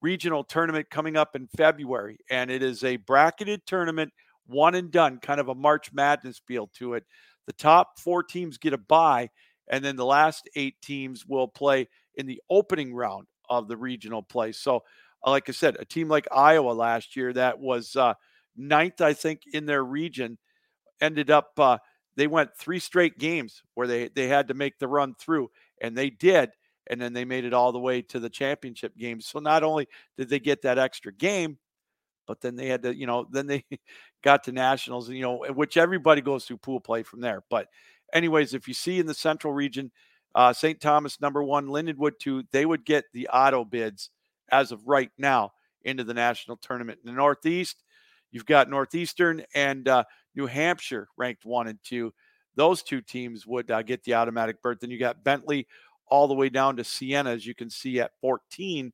regional 0.00 0.44
tournament 0.44 0.90
coming 0.90 1.16
up 1.16 1.34
in 1.36 1.48
February, 1.56 2.18
and 2.30 2.50
it 2.50 2.62
is 2.62 2.84
a 2.84 2.96
bracketed 2.96 3.62
tournament 3.66 4.12
one 4.46 4.74
and 4.74 4.90
done, 4.90 5.18
kind 5.18 5.40
of 5.40 5.48
a 5.48 5.54
March 5.54 5.92
Madness 5.92 6.40
feel 6.46 6.68
to 6.74 6.94
it. 6.94 7.04
The 7.46 7.52
top 7.52 7.98
four 7.98 8.22
teams 8.22 8.58
get 8.58 8.72
a 8.72 8.78
bye, 8.78 9.30
and 9.68 9.84
then 9.84 9.96
the 9.96 10.04
last 10.04 10.48
eight 10.56 10.76
teams 10.82 11.26
will 11.26 11.48
play 11.48 11.88
in 12.16 12.26
the 12.26 12.40
opening 12.50 12.94
round 12.94 13.26
of 13.48 13.68
the 13.68 13.76
regional 13.76 14.22
play. 14.22 14.52
So, 14.52 14.82
uh, 15.24 15.30
like 15.30 15.48
I 15.48 15.52
said, 15.52 15.76
a 15.78 15.84
team 15.84 16.08
like 16.08 16.26
Iowa 16.32 16.72
last 16.72 17.16
year 17.16 17.32
that 17.32 17.58
was 17.58 17.96
uh, 17.96 18.14
ninth, 18.56 19.00
I 19.00 19.12
think, 19.12 19.42
in 19.52 19.66
their 19.66 19.84
region, 19.84 20.38
ended 21.00 21.30
up 21.30 21.52
uh, 21.58 21.78
they 22.16 22.26
went 22.26 22.56
three 22.56 22.78
straight 22.78 23.18
games 23.18 23.62
where 23.74 23.86
they 23.86 24.08
they 24.08 24.28
had 24.28 24.48
to 24.48 24.54
make 24.54 24.78
the 24.78 24.88
run 24.88 25.14
through, 25.14 25.50
and 25.80 25.96
they 25.96 26.10
did, 26.10 26.50
and 26.88 27.00
then 27.00 27.12
they 27.12 27.24
made 27.24 27.44
it 27.44 27.54
all 27.54 27.72
the 27.72 27.78
way 27.78 28.02
to 28.02 28.20
the 28.20 28.30
championship 28.30 28.96
game. 28.96 29.20
So 29.20 29.38
not 29.38 29.62
only 29.62 29.88
did 30.16 30.28
they 30.28 30.40
get 30.40 30.62
that 30.62 30.78
extra 30.78 31.12
game, 31.12 31.58
but 32.26 32.40
then 32.40 32.56
they 32.56 32.66
had 32.66 32.82
to, 32.82 32.94
you 32.94 33.06
know, 33.06 33.26
then 33.30 33.46
they 33.46 33.64
got 34.22 34.44
to 34.44 34.52
nationals, 34.52 35.08
you 35.10 35.22
know, 35.22 35.44
which 35.54 35.76
everybody 35.76 36.20
goes 36.20 36.44
through 36.44 36.58
pool 36.58 36.80
play 36.80 37.02
from 37.02 37.20
there. 37.20 37.42
But, 37.50 37.68
anyways, 38.12 38.54
if 38.54 38.68
you 38.68 38.74
see 38.74 38.98
in 38.98 39.06
the 39.06 39.14
central 39.14 39.52
region, 39.52 39.90
uh, 40.34 40.52
St. 40.52 40.80
Thomas 40.80 41.20
number 41.20 41.42
one, 41.42 41.66
Lindenwood 41.66 42.18
two, 42.18 42.44
they 42.52 42.64
would 42.64 42.84
get 42.84 43.04
the 43.12 43.28
auto 43.28 43.64
bids 43.64 44.10
as 44.50 44.72
of 44.72 44.86
right 44.86 45.10
now 45.18 45.52
into 45.82 46.04
the 46.04 46.14
national 46.14 46.56
tournament. 46.56 47.00
In 47.04 47.10
the 47.10 47.16
Northeast, 47.16 47.82
you've 48.30 48.46
got 48.46 48.70
Northeastern 48.70 49.44
and 49.54 49.88
uh, 49.88 50.04
New 50.34 50.46
Hampshire 50.46 51.08
ranked 51.16 51.44
one 51.44 51.68
and 51.68 51.78
two. 51.82 52.12
Those 52.54 52.82
two 52.82 53.00
teams 53.00 53.46
would 53.46 53.70
uh, 53.70 53.82
get 53.82 54.04
the 54.04 54.14
automatic 54.14 54.62
berth. 54.62 54.80
Then 54.80 54.90
you 54.90 54.98
got 54.98 55.24
Bentley 55.24 55.66
all 56.08 56.28
the 56.28 56.34
way 56.34 56.48
down 56.48 56.76
to 56.76 56.84
Siena, 56.84 57.30
as 57.30 57.46
you 57.46 57.54
can 57.54 57.70
see 57.70 58.00
at 58.00 58.12
14 58.20 58.92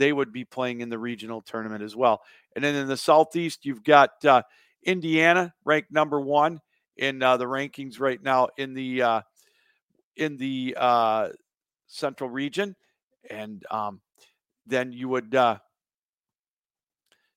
they 0.00 0.12
would 0.14 0.32
be 0.32 0.44
playing 0.46 0.80
in 0.80 0.88
the 0.88 0.98
regional 0.98 1.42
tournament 1.42 1.82
as 1.82 1.94
well. 1.94 2.22
And 2.56 2.64
then 2.64 2.74
in 2.74 2.88
the 2.88 2.96
Southeast, 2.96 3.66
you've 3.66 3.84
got 3.84 4.24
uh, 4.24 4.42
Indiana 4.82 5.52
ranked 5.64 5.92
number 5.92 6.18
one 6.18 6.60
in 6.96 7.22
uh, 7.22 7.36
the 7.36 7.44
rankings 7.44 8.00
right 8.00 8.20
now 8.20 8.48
in 8.56 8.72
the 8.72 9.02
uh, 9.02 9.20
in 10.16 10.38
the 10.38 10.74
uh, 10.78 11.28
Central 11.86 12.30
region, 12.30 12.74
and 13.28 13.64
um, 13.70 14.00
then 14.66 14.90
you 14.92 15.08
would 15.10 15.34
uh, 15.34 15.58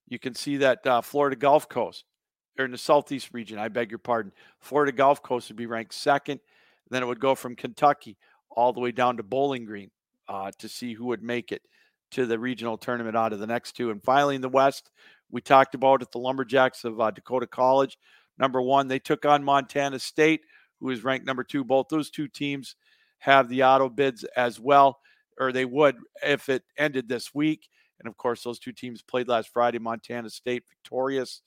you 0.08 0.18
can 0.18 0.34
see 0.34 0.56
that 0.58 1.04
Florida 1.04 1.36
Gulf 1.36 1.68
Coast 1.68 2.04
or 2.58 2.64
in 2.64 2.70
the 2.70 2.78
southeast 2.78 3.30
region. 3.32 3.58
I 3.58 3.68
beg 3.68 3.90
your 3.90 3.98
pardon. 3.98 4.32
Florida 4.60 4.92
Gulf 4.92 5.22
Coast 5.22 5.48
would 5.48 5.56
be 5.56 5.66
ranked 5.66 5.94
second. 5.94 6.40
Then 6.90 7.02
it 7.02 7.06
would 7.06 7.20
go 7.20 7.34
from 7.34 7.56
Kentucky 7.56 8.16
all 8.50 8.72
the 8.72 8.80
way 8.80 8.92
down 8.92 9.16
to 9.16 9.22
Bowling 9.22 9.64
Green 9.64 9.90
uh, 10.28 10.50
to 10.58 10.68
see 10.68 10.94
who 10.94 11.06
would 11.06 11.22
make 11.22 11.52
it 11.52 11.62
to 12.12 12.26
the 12.26 12.38
regional 12.38 12.78
tournament 12.78 13.16
out 13.16 13.32
of 13.32 13.40
the 13.40 13.46
next 13.46 13.72
two. 13.72 13.90
And 13.90 14.02
finally, 14.02 14.36
in 14.36 14.40
the 14.40 14.48
West, 14.48 14.90
we 15.30 15.40
talked 15.40 15.74
about 15.74 16.02
it 16.02 16.12
the 16.12 16.18
Lumberjacks 16.18 16.84
of 16.84 17.00
uh, 17.00 17.10
Dakota 17.10 17.46
College. 17.46 17.98
Number 18.38 18.62
one, 18.62 18.88
they 18.88 18.98
took 18.98 19.24
on 19.24 19.42
Montana 19.42 19.98
State, 19.98 20.42
who 20.80 20.90
is 20.90 21.02
ranked 21.02 21.26
number 21.26 21.44
two. 21.44 21.64
Both 21.64 21.88
those 21.88 22.10
two 22.10 22.28
teams 22.28 22.76
have 23.18 23.48
the 23.48 23.64
auto 23.64 23.88
bids 23.88 24.24
as 24.36 24.60
well, 24.60 24.98
or 25.40 25.50
they 25.50 25.64
would 25.64 25.96
if 26.22 26.48
it 26.48 26.62
ended 26.78 27.08
this 27.08 27.34
week. 27.34 27.68
And 27.98 28.08
of 28.08 28.16
course, 28.16 28.42
those 28.42 28.58
two 28.58 28.72
teams 28.72 29.02
played 29.02 29.28
last 29.28 29.48
Friday. 29.48 29.78
Montana 29.78 30.30
State 30.30 30.64
victorious. 30.68 31.42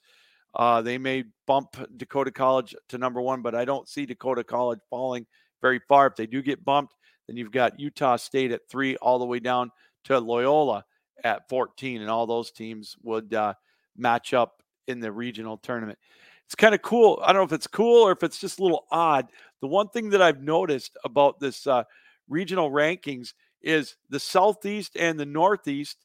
Uh, 0.58 0.82
they 0.82 0.98
may 0.98 1.24
bump 1.46 1.76
Dakota 1.96 2.32
College 2.32 2.74
to 2.88 2.98
number 2.98 3.20
one, 3.20 3.42
but 3.42 3.54
I 3.54 3.64
don't 3.64 3.88
see 3.88 4.04
Dakota 4.04 4.42
College 4.42 4.80
falling 4.90 5.24
very 5.62 5.80
far. 5.88 6.08
If 6.08 6.16
they 6.16 6.26
do 6.26 6.42
get 6.42 6.64
bumped, 6.64 6.94
then 7.26 7.36
you've 7.36 7.52
got 7.52 7.78
Utah 7.78 8.16
State 8.16 8.50
at 8.50 8.68
three, 8.68 8.96
all 8.96 9.18
the 9.18 9.26
way 9.26 9.38
down 9.38 9.70
to 10.04 10.18
Loyola 10.18 10.84
at 11.22 11.48
14, 11.48 12.00
and 12.00 12.10
all 12.10 12.26
those 12.26 12.50
teams 12.50 12.96
would 13.02 13.32
uh, 13.34 13.54
match 13.96 14.34
up 14.34 14.62
in 14.88 15.00
the 15.00 15.12
regional 15.12 15.58
tournament. 15.58 15.98
It's 16.46 16.54
kind 16.54 16.74
of 16.74 16.82
cool. 16.82 17.22
I 17.22 17.32
don't 17.32 17.40
know 17.40 17.46
if 17.46 17.52
it's 17.52 17.66
cool 17.66 18.06
or 18.06 18.12
if 18.12 18.22
it's 18.22 18.38
just 18.38 18.58
a 18.58 18.62
little 18.62 18.86
odd. 18.90 19.26
The 19.60 19.66
one 19.66 19.88
thing 19.88 20.10
that 20.10 20.22
I've 20.22 20.42
noticed 20.42 20.96
about 21.04 21.38
this 21.38 21.66
uh, 21.66 21.84
regional 22.28 22.70
rankings 22.70 23.34
is 23.62 23.96
the 24.08 24.20
Southeast 24.20 24.96
and 24.98 25.20
the 25.20 25.26
Northeast, 25.26 25.98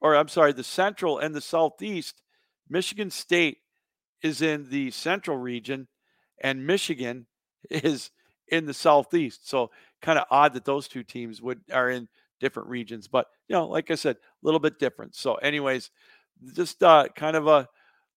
or 0.00 0.16
I'm 0.16 0.28
sorry, 0.28 0.52
the 0.52 0.64
Central 0.64 1.18
and 1.18 1.34
the 1.34 1.40
Southeast. 1.40 2.20
Michigan 2.68 3.10
State 3.10 3.58
is 4.22 4.42
in 4.42 4.68
the 4.70 4.90
Central 4.90 5.36
region, 5.36 5.88
and 6.42 6.66
Michigan 6.66 7.26
is 7.70 8.10
in 8.48 8.66
the 8.66 8.74
Southeast. 8.74 9.48
So 9.48 9.70
kind 10.02 10.18
of 10.18 10.26
odd 10.30 10.54
that 10.54 10.64
those 10.64 10.88
two 10.88 11.02
teams 11.02 11.40
would 11.40 11.60
are 11.72 11.90
in 11.90 12.08
different 12.40 12.68
regions, 12.68 13.08
but 13.08 13.26
you 13.48 13.54
know, 13.54 13.66
like 13.66 13.90
I 13.90 13.94
said, 13.94 14.16
a 14.16 14.18
little 14.42 14.60
bit 14.60 14.78
different. 14.78 15.14
So, 15.14 15.34
anyways, 15.36 15.90
just 16.54 16.82
uh, 16.82 17.08
kind 17.14 17.36
of 17.36 17.46
a 17.46 17.68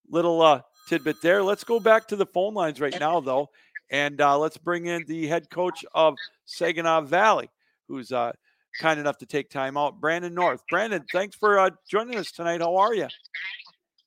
little 0.09 0.41
uh, 0.41 0.61
tidbit 0.87 1.21
there. 1.21 1.43
Let's 1.43 1.63
go 1.63 1.79
back 1.79 2.07
to 2.07 2.15
the 2.15 2.25
phone 2.25 2.53
lines 2.53 2.81
right 2.81 2.97
now, 2.99 3.19
though, 3.19 3.49
and 3.89 4.19
uh, 4.19 4.37
let's 4.37 4.57
bring 4.57 4.85
in 4.87 5.05
the 5.07 5.27
head 5.27 5.49
coach 5.49 5.85
of 5.93 6.15
Saginaw 6.45 7.01
Valley, 7.01 7.49
who's 7.87 8.11
uh, 8.11 8.31
kind 8.79 8.99
enough 8.99 9.17
to 9.19 9.25
take 9.25 9.49
time 9.49 9.77
out, 9.77 9.99
Brandon 9.99 10.37
Orth. 10.37 10.61
Brandon, 10.69 11.03
thanks 11.11 11.35
for 11.35 11.59
uh, 11.59 11.69
joining 11.89 12.17
us 12.17 12.31
tonight. 12.31 12.61
How 12.61 12.75
are 12.77 12.93
you? 12.93 13.07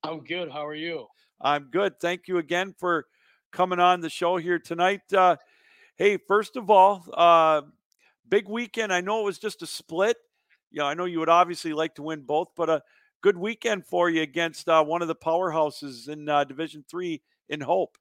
I'm 0.03 0.25
good. 0.25 0.51
How 0.51 0.67
are 0.67 0.75
you? 0.75 1.07
I'm 1.41 1.65
good. 1.65 2.01
Thank 2.01 2.29
you 2.29 2.39
again 2.39 2.75
for 2.79 3.07
coming 3.53 3.81
on 3.81 4.01
the 4.01 4.11
show 4.11 4.37
here 4.37 4.59
tonight. 4.59 5.03
Uh, 5.13 5.37
hey, 5.97 6.17
first 6.17 6.57
of 6.57 6.71
all, 6.71 7.05
uh, 7.15 7.63
big 8.29 8.49
weekend. 8.49 8.93
I 8.93 9.01
know 9.01 9.21
it 9.21 9.25
was 9.25 9.39
just 9.39 9.63
a 9.63 9.67
split. 9.67 10.17
Yeah, 10.71 10.85
I 10.85 10.95
know 10.95 11.05
you 11.05 11.19
would 11.19 11.29
obviously 11.29 11.73
like 11.73 11.95
to 11.97 12.03
win 12.03 12.23
both, 12.23 12.49
but 12.57 12.71
a 12.71 12.83
good 13.21 13.37
weekend 13.37 13.87
for 13.87 14.09
you 14.09 14.23
against 14.23 14.69
uh, 14.69 14.83
one 14.83 15.03
of 15.03 15.09
the 15.09 15.15
powerhouses 15.17 16.09
in 16.09 16.29
uh, 16.29 16.45
Division 16.45 16.85
Three 16.89 17.23
in 17.49 17.61
Hope. 17.61 17.99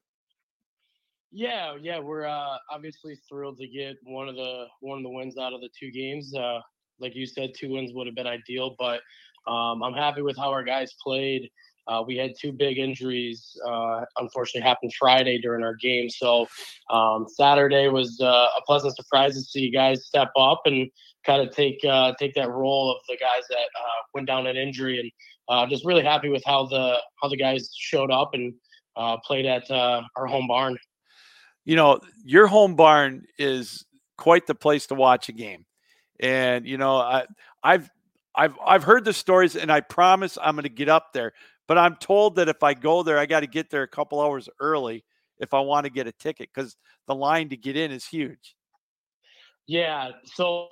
Yeah, 1.32 1.76
yeah, 1.82 2.00
we're 2.00 2.26
uh, 2.26 2.58
obviously 2.72 3.18
thrilled 3.28 3.58
to 3.58 3.68
get 3.68 3.98
one 4.04 4.30
of 4.30 4.36
the 4.36 4.66
one 4.80 4.98
of 4.98 5.04
the 5.04 5.10
wins 5.10 5.38
out 5.38 5.54
of 5.54 5.62
the 5.62 5.70
two 5.78 5.92
games. 5.92 6.34
Uh, 6.34 6.60
like 7.00 7.16
you 7.16 7.26
said, 7.26 7.52
two 7.58 7.72
wins 7.72 7.92
would 7.94 8.08
have 8.08 8.16
been 8.16 8.28
ideal, 8.28 8.76
but 8.80 9.02
um, 9.48 9.84
I'm 9.84 9.94
happy 9.94 10.22
with 10.22 10.38
how 10.38 10.50
our 10.50 10.64
guys 10.64 10.94
played. 11.02 11.50
Uh, 11.90 12.04
we 12.06 12.16
had 12.16 12.34
two 12.40 12.52
big 12.52 12.78
injuries, 12.78 13.58
uh, 13.68 14.02
unfortunately, 14.18 14.62
happened 14.68 14.94
Friday 14.98 15.40
during 15.40 15.64
our 15.64 15.76
game. 15.76 16.08
So 16.10 16.48
um, 16.92 17.26
Saturday 17.28 17.88
was 17.88 18.20
uh, 18.22 18.48
a 18.58 18.62
pleasant 18.68 18.96
surprise 18.96 19.34
to 19.34 19.42
see 19.42 19.72
guys 19.72 20.06
step 20.06 20.30
up 20.38 20.62
and 20.66 20.90
kind 21.26 21.42
of 21.42 21.54
take 21.54 21.80
uh, 21.84 22.14
take 22.20 22.36
that 22.36 22.50
role 22.50 22.92
of 22.92 22.98
the 23.08 23.18
guys 23.18 23.44
that 23.50 23.56
uh, 23.56 24.02
went 24.14 24.28
down 24.28 24.46
an 24.46 24.56
injury. 24.56 25.00
And 25.00 25.12
uh, 25.50 25.68
just 25.68 25.84
really 25.84 26.04
happy 26.04 26.30
with 26.30 26.44
how 26.46 26.68
the 26.68 26.98
how 27.22 27.28
the 27.28 27.38
guys 27.38 27.70
showed 27.76 28.12
up 28.12 28.32
and 28.34 28.54
played 29.26 29.48
at 29.48 29.70
our 29.72 30.28
home 30.28 30.48
barn. 30.48 30.78
You 31.66 31.76
know, 31.76 32.00
your 32.24 32.48
home 32.48 32.76
barn 32.76 33.26
is 33.38 33.86
quite 34.18 34.46
the 34.46 34.56
place 34.56 34.88
to 34.88 34.96
watch 34.96 35.30
a 35.30 35.34
game, 35.34 35.66
and 36.20 36.68
you 36.68 36.78
know, 36.78 36.98
I, 36.98 37.26
I've 37.64 37.90
I've 38.36 38.54
I've 38.64 38.84
heard 38.84 39.06
the 39.06 39.14
stories, 39.14 39.56
and 39.56 39.72
I 39.72 39.82
promise 39.82 40.38
I'm 40.42 40.56
going 40.56 40.64
to 40.64 40.70
get 40.70 40.88
up 40.88 41.14
there 41.14 41.34
but 41.70 41.78
I'm 41.78 41.96
told 41.98 42.36
that 42.38 42.50
if 42.50 42.64
I 42.64 42.74
go 42.74 43.04
there, 43.04 43.20
I 43.20 43.28
got 43.28 43.42
to 43.42 43.48
get 43.48 43.70
there 43.70 43.84
a 43.84 43.88
couple 43.88 44.20
hours 44.20 44.50
early 44.60 45.06
if 45.38 45.54
I 45.54 45.60
want 45.60 45.86
to 45.86 45.92
get 45.92 46.08
a 46.08 46.12
ticket 46.12 46.50
because 46.52 46.76
the 47.06 47.14
line 47.14 47.48
to 47.50 47.58
get 47.58 47.78
in 47.78 47.92
is 47.92 48.06
huge. 48.08 48.56
Yeah. 49.68 50.10
So 50.26 50.70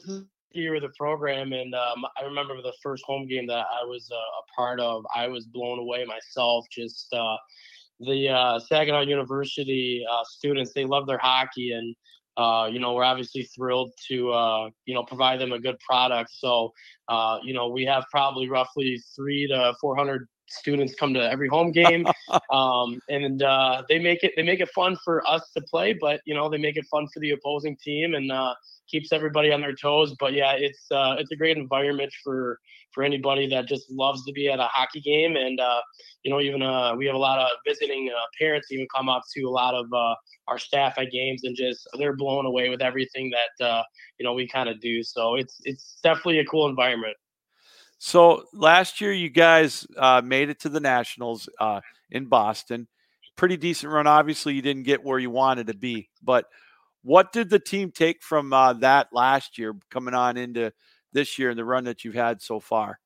year 0.53 0.73
of 0.73 0.81
the 0.81 0.89
program, 0.97 1.53
and 1.53 1.75
um, 1.75 2.03
I 2.19 2.25
remember 2.25 2.55
the 2.63 2.73
first 2.81 3.03
home 3.05 3.27
game 3.27 3.45
that 3.45 3.67
I 3.71 3.85
was 3.85 4.09
uh, 4.11 4.15
a 4.15 4.55
part 4.55 4.79
of. 4.79 5.05
I 5.15 5.27
was 5.27 5.45
blown 5.45 5.77
away 5.77 6.03
myself. 6.03 6.65
Just 6.71 7.13
uh, 7.13 7.37
the 7.99 8.29
uh, 8.29 8.59
Saginaw 8.59 9.01
University 9.01 10.03
uh, 10.11 10.23
students, 10.23 10.73
they 10.73 10.85
love 10.85 11.05
their 11.05 11.19
hockey, 11.19 11.73
and 11.73 11.95
uh, 12.37 12.67
you 12.71 12.79
know, 12.79 12.93
we're 12.93 13.03
obviously 13.03 13.43
thrilled 13.43 13.91
to, 14.07 14.31
uh, 14.31 14.69
you 14.85 14.95
know, 14.95 15.03
provide 15.03 15.39
them 15.39 15.51
a 15.51 15.59
good 15.59 15.77
product. 15.79 16.29
So, 16.31 16.71
uh, 17.07 17.39
you 17.43 17.53
know, 17.53 17.67
we 17.67 17.83
have 17.85 18.05
probably 18.11 18.47
roughly 18.47 19.01
three 19.15 19.47
to 19.47 19.73
400 19.81 20.27
students 20.49 20.95
come 20.95 21.13
to 21.13 21.19
every 21.19 21.47
home 21.47 21.71
game, 21.83 22.07
um, 22.51 22.99
and 23.09 23.43
uh, 23.43 23.83
they 23.89 23.99
make 23.99 24.23
it 24.23 24.33
they 24.35 24.43
make 24.43 24.59
it 24.59 24.69
fun 24.69 24.97
for 25.03 25.27
us 25.27 25.49
to 25.55 25.61
play, 25.61 25.93
but 25.93 26.21
you 26.25 26.33
know 26.33 26.49
they 26.49 26.57
make 26.57 26.77
it 26.77 26.85
fun 26.89 27.07
for 27.13 27.19
the 27.19 27.31
opposing 27.31 27.77
team 27.77 28.15
and 28.15 28.31
uh, 28.31 28.53
keeps 28.89 29.11
everybody 29.11 29.51
on 29.51 29.61
their 29.61 29.75
toes. 29.75 30.15
But 30.19 30.33
yeah, 30.33 30.53
it's 30.53 30.85
uh, 30.91 31.15
it's 31.19 31.31
a 31.31 31.35
great 31.35 31.57
environment 31.57 32.11
for 32.23 32.59
for 32.93 33.03
anybody 33.03 33.47
that 33.47 33.67
just 33.67 33.91
loves 33.91 34.25
to 34.25 34.31
be 34.31 34.49
at 34.49 34.59
a 34.59 34.67
hockey 34.71 35.01
game, 35.01 35.35
and 35.35 35.59
uh, 35.59 35.81
you 36.23 36.31
know 36.31 36.39
even 36.39 36.61
uh, 36.61 36.95
we 36.95 37.05
have 37.05 37.15
a 37.15 37.19
lot 37.19 37.39
of 37.39 37.49
visiting 37.65 38.09
uh, 38.09 38.19
parents 38.39 38.71
even 38.71 38.87
come 38.95 39.09
up 39.09 39.23
to 39.35 39.43
a 39.43 39.49
lot 39.49 39.73
of 39.75 39.87
our 40.47 40.57
staff 40.57 40.93
at 40.97 41.11
games 41.11 41.43
and 41.43 41.57
just 41.57 41.87
they're 41.97 42.15
blown 42.15 42.45
away 42.45 42.69
with 42.69 42.81
everything 42.81 43.31
that 43.31 43.83
you 44.17 44.23
know 44.23 44.33
we 44.33 44.47
kind 44.47 44.69
of 44.69 44.79
do. 44.79 45.03
So 45.03 45.35
it's 45.35 45.59
it's 45.63 45.99
definitely 46.03 46.39
a 46.39 46.45
cool 46.45 46.67
environment. 46.67 47.15
So 47.97 48.43
last 48.53 49.01
year, 49.01 49.11
you 49.11 49.29
guys 49.29 49.85
uh, 49.97 50.21
made 50.23 50.49
it 50.49 50.59
to 50.61 50.69
the 50.69 50.79
Nationals 50.79 51.49
uh, 51.59 51.81
in 52.11 52.25
Boston. 52.25 52.87
Pretty 53.35 53.57
decent 53.57 53.91
run. 53.91 54.07
Obviously, 54.07 54.53
you 54.53 54.61
didn't 54.61 54.83
get 54.83 55.03
where 55.03 55.19
you 55.19 55.29
wanted 55.29 55.67
to 55.67 55.75
be, 55.75 56.09
but 56.23 56.45
what 57.03 57.31
did 57.31 57.49
the 57.49 57.59
team 57.59 57.91
take 57.91 58.21
from 58.21 58.51
uh, 58.51 58.73
that 58.73 59.07
last 59.13 59.57
year, 59.57 59.75
coming 59.89 60.13
on 60.13 60.37
into 60.37 60.73
this 61.13 61.39
year 61.39 61.49
and 61.49 61.57
the 61.57 61.65
run 61.65 61.85
that 61.85 62.03
you've 62.03 62.15
had 62.15 62.41
so 62.41 62.59
far? 62.59 62.99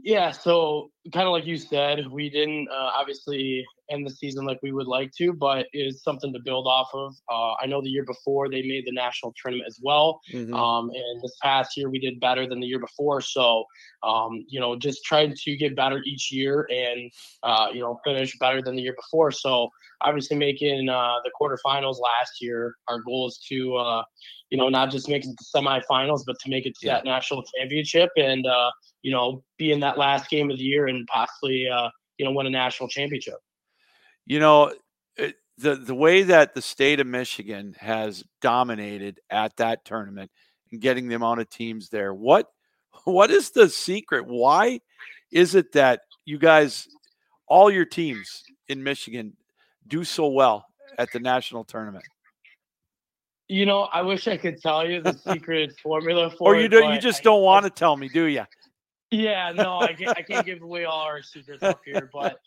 Yeah, 0.00 0.30
so 0.30 0.90
kind 1.12 1.26
of 1.26 1.32
like 1.32 1.44
you 1.44 1.56
said, 1.56 2.06
we 2.06 2.30
didn't 2.30 2.68
uh, 2.70 2.90
obviously 2.96 3.66
end 3.90 4.06
the 4.06 4.10
season 4.10 4.44
like 4.44 4.58
we 4.62 4.70
would 4.70 4.86
like 4.86 5.10
to, 5.18 5.32
but 5.32 5.66
it's 5.72 6.04
something 6.04 6.32
to 6.32 6.38
build 6.44 6.68
off 6.68 6.88
of. 6.94 7.16
Uh, 7.28 7.54
I 7.60 7.66
know 7.66 7.82
the 7.82 7.88
year 7.88 8.04
before 8.04 8.48
they 8.48 8.62
made 8.62 8.84
the 8.86 8.92
national 8.92 9.34
tournament 9.40 9.66
as 9.66 9.80
well, 9.82 10.20
mm-hmm. 10.32 10.54
um, 10.54 10.90
and 10.90 11.22
this 11.22 11.36
past 11.42 11.76
year 11.76 11.90
we 11.90 11.98
did 11.98 12.20
better 12.20 12.46
than 12.46 12.60
the 12.60 12.66
year 12.66 12.78
before. 12.78 13.20
So, 13.20 13.64
um, 14.04 14.44
you 14.48 14.60
know, 14.60 14.76
just 14.76 15.04
trying 15.04 15.34
to 15.34 15.56
get 15.56 15.74
better 15.74 16.00
each 16.06 16.30
year 16.30 16.68
and 16.70 17.10
uh, 17.42 17.68
you 17.72 17.80
know 17.80 17.98
finish 18.04 18.38
better 18.38 18.62
than 18.62 18.76
the 18.76 18.82
year 18.82 18.94
before. 18.94 19.32
So, 19.32 19.68
obviously 20.02 20.36
making 20.36 20.88
uh, 20.88 21.14
the 21.24 21.30
quarterfinals 21.40 21.96
last 22.00 22.40
year, 22.40 22.76
our 22.86 23.00
goal 23.00 23.26
is 23.26 23.40
to 23.48 23.76
uh, 23.76 24.02
you 24.50 24.58
know 24.58 24.68
not 24.68 24.90
just 24.90 25.08
make 25.08 25.24
it 25.24 25.36
to 25.36 25.44
semifinals, 25.56 26.22
but 26.24 26.36
to 26.44 26.50
make 26.50 26.66
it 26.66 26.74
to 26.80 26.86
yeah. 26.86 26.94
that 26.94 27.04
national 27.04 27.42
championship 27.56 28.10
and 28.16 28.46
uh, 28.46 28.70
you 29.02 29.12
know 29.12 29.42
be 29.56 29.72
in 29.72 29.80
that 29.80 29.98
last 29.98 30.30
game 30.30 30.50
of 30.50 30.58
the 30.58 30.62
year 30.62 30.86
and 30.86 31.06
possibly 31.06 31.66
uh, 31.68 31.88
you 32.16 32.24
know 32.24 32.32
win 32.32 32.46
a 32.46 32.50
national 32.50 32.88
championship. 32.88 33.38
You 34.26 34.40
know, 34.40 34.74
it, 35.16 35.36
the 35.56 35.74
the 35.76 35.94
way 35.94 36.22
that 36.22 36.54
the 36.54 36.62
state 36.62 37.00
of 37.00 37.06
Michigan 37.06 37.74
has 37.78 38.24
dominated 38.40 39.20
at 39.30 39.56
that 39.56 39.84
tournament 39.84 40.30
and 40.70 40.80
getting 40.80 41.08
the 41.08 41.14
amount 41.14 41.40
of 41.40 41.48
teams 41.48 41.88
there. 41.88 42.12
What 42.12 42.46
what 43.04 43.30
is 43.30 43.50
the 43.50 43.68
secret? 43.68 44.26
Why 44.26 44.80
is 45.32 45.54
it 45.54 45.72
that 45.72 46.00
you 46.24 46.38
guys 46.38 46.88
all 47.46 47.70
your 47.70 47.84
teams 47.84 48.44
in 48.68 48.82
Michigan 48.82 49.34
do 49.86 50.04
so 50.04 50.28
well 50.28 50.66
at 50.98 51.10
the 51.12 51.20
national 51.20 51.64
tournament? 51.64 52.04
You 53.48 53.64
know, 53.64 53.88
I 53.92 54.02
wish 54.02 54.28
I 54.28 54.36
could 54.36 54.60
tell 54.60 54.86
you 54.86 55.00
the 55.00 55.14
secret 55.14 55.72
formula 55.82 56.26
oh, 56.32 56.36
for 56.36 56.54
or 56.54 56.60
you 56.60 56.68
do, 56.68 56.84
you 56.84 57.00
just 57.00 57.22
don't 57.22 57.42
want 57.42 57.64
to 57.64 57.70
tell 57.70 57.96
me, 57.96 58.08
do 58.08 58.24
you? 58.24 58.44
Yeah, 59.10 59.52
no, 59.54 59.80
I 59.80 59.94
can't, 59.94 60.16
I 60.16 60.22
can't 60.22 60.46
give 60.46 60.62
away 60.62 60.84
all 60.84 61.00
our 61.00 61.22
secrets 61.22 61.62
up 61.62 61.80
here, 61.84 62.10
but 62.12 62.38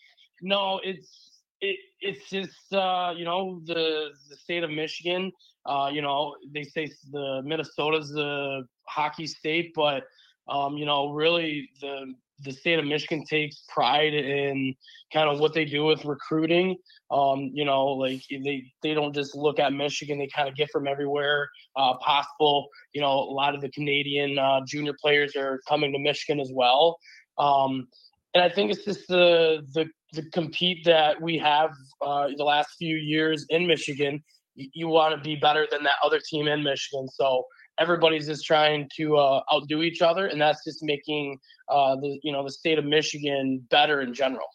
no, 0.42 0.80
it's 0.84 1.32
it, 1.62 1.78
it's 2.00 2.30
just 2.30 2.74
uh, 2.74 3.14
you 3.16 3.26
know 3.26 3.62
the 3.66 4.10
the 4.30 4.36
state 4.36 4.64
of 4.64 4.70
Michigan. 4.70 5.32
Uh, 5.66 5.90
you 5.92 6.02
know 6.02 6.36
they 6.54 6.64
say 6.64 6.92
the 7.12 7.42
Minnesota's 7.44 8.10
the 8.10 8.68
hockey 8.88 9.28
state, 9.28 9.72
but 9.76 10.04
um, 10.48 10.78
you 10.78 10.86
know 10.86 11.12
really 11.12 11.70
the 11.82 12.14
the 12.44 12.52
state 12.52 12.80
of 12.80 12.86
Michigan 12.86 13.24
takes 13.24 13.64
pride 13.70 14.14
in 14.14 14.76
kind 15.14 15.30
of 15.30 15.40
what 15.40 15.54
they 15.54 15.66
do 15.66 15.86
with 15.86 16.06
recruiting. 16.06 16.78
Um, 17.10 17.52
you 17.54 17.66
know, 17.66 17.88
like 17.88 18.22
they 18.30 18.64
they 18.82 18.94
don't 18.94 19.14
just 19.14 19.36
look 19.36 19.60
at 19.60 19.74
Michigan; 19.74 20.20
they 20.20 20.30
kind 20.34 20.48
of 20.48 20.56
get 20.56 20.70
from 20.72 20.88
everywhere 20.88 21.50
uh, 21.76 21.96
possible. 21.98 22.68
You 22.94 23.02
know, 23.02 23.12
a 23.12 23.34
lot 23.34 23.56
of 23.56 23.62
the 23.62 23.70
Canadian 23.70 24.38
uh, 24.38 24.62
junior 24.66 24.94
players 25.02 25.36
are 25.36 25.60
coming 25.68 25.92
to 25.94 26.00
Michigan 26.00 26.40
as 26.40 26.52
well. 26.54 26.98
Um, 27.38 27.88
and 28.34 28.44
I 28.44 28.50
think 28.50 28.72
it's 28.72 28.86
just 28.86 29.08
the 29.08 29.62
the 29.74 29.88
the 30.14 30.30
compete 30.32 30.84
that 30.86 31.22
we 31.22 31.38
have 31.38 31.72
uh, 32.02 32.30
the 32.36 32.44
last 32.44 32.70
few 32.78 32.96
years 32.96 33.46
in 33.50 33.68
Michigan. 33.68 34.24
You, 34.56 34.70
you 34.74 34.88
want 34.88 35.16
to 35.16 35.22
be 35.22 35.36
better 35.36 35.68
than 35.70 35.84
that 35.84 35.96
other 36.04 36.20
team 36.30 36.48
in 36.48 36.64
Michigan, 36.64 37.08
so 37.10 37.46
everybody's 37.80 38.28
just 38.28 38.46
trying 38.46 38.90
to 38.98 39.18
uh, 39.18 39.42
outdo 39.54 39.82
each 39.82 40.02
other, 40.02 40.28
and 40.28 40.40
that's 40.40 40.64
just 40.64 40.84
making 40.84 41.40
uh, 41.70 41.96
the 41.96 42.20
you 42.24 42.32
know 42.32 42.44
the 42.44 42.52
state 42.52 42.78
of 42.78 42.86
Michigan 42.86 43.66
better 43.70 44.02
in 44.02 44.14
general. 44.14 44.48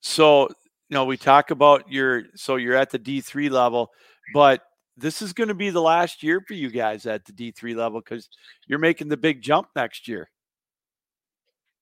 So 0.00 0.48
you 0.88 0.94
know 0.94 1.04
we 1.04 1.16
talk 1.16 1.50
about 1.50 1.90
your 1.90 2.24
so 2.34 2.56
you're 2.56 2.76
at 2.76 2.90
the 2.90 2.98
D 2.98 3.20
three 3.20 3.48
level, 3.48 3.90
but 4.34 4.62
this 4.96 5.22
is 5.22 5.32
going 5.32 5.48
to 5.48 5.54
be 5.54 5.70
the 5.70 5.82
last 5.82 6.22
year 6.22 6.42
for 6.46 6.54
you 6.54 6.70
guys 6.70 7.06
at 7.06 7.24
the 7.24 7.32
D 7.32 7.50
three 7.50 7.74
level 7.74 8.00
because 8.00 8.28
you're 8.66 8.78
making 8.78 9.08
the 9.08 9.16
big 9.16 9.42
jump 9.42 9.68
next 9.76 10.08
year. 10.08 10.28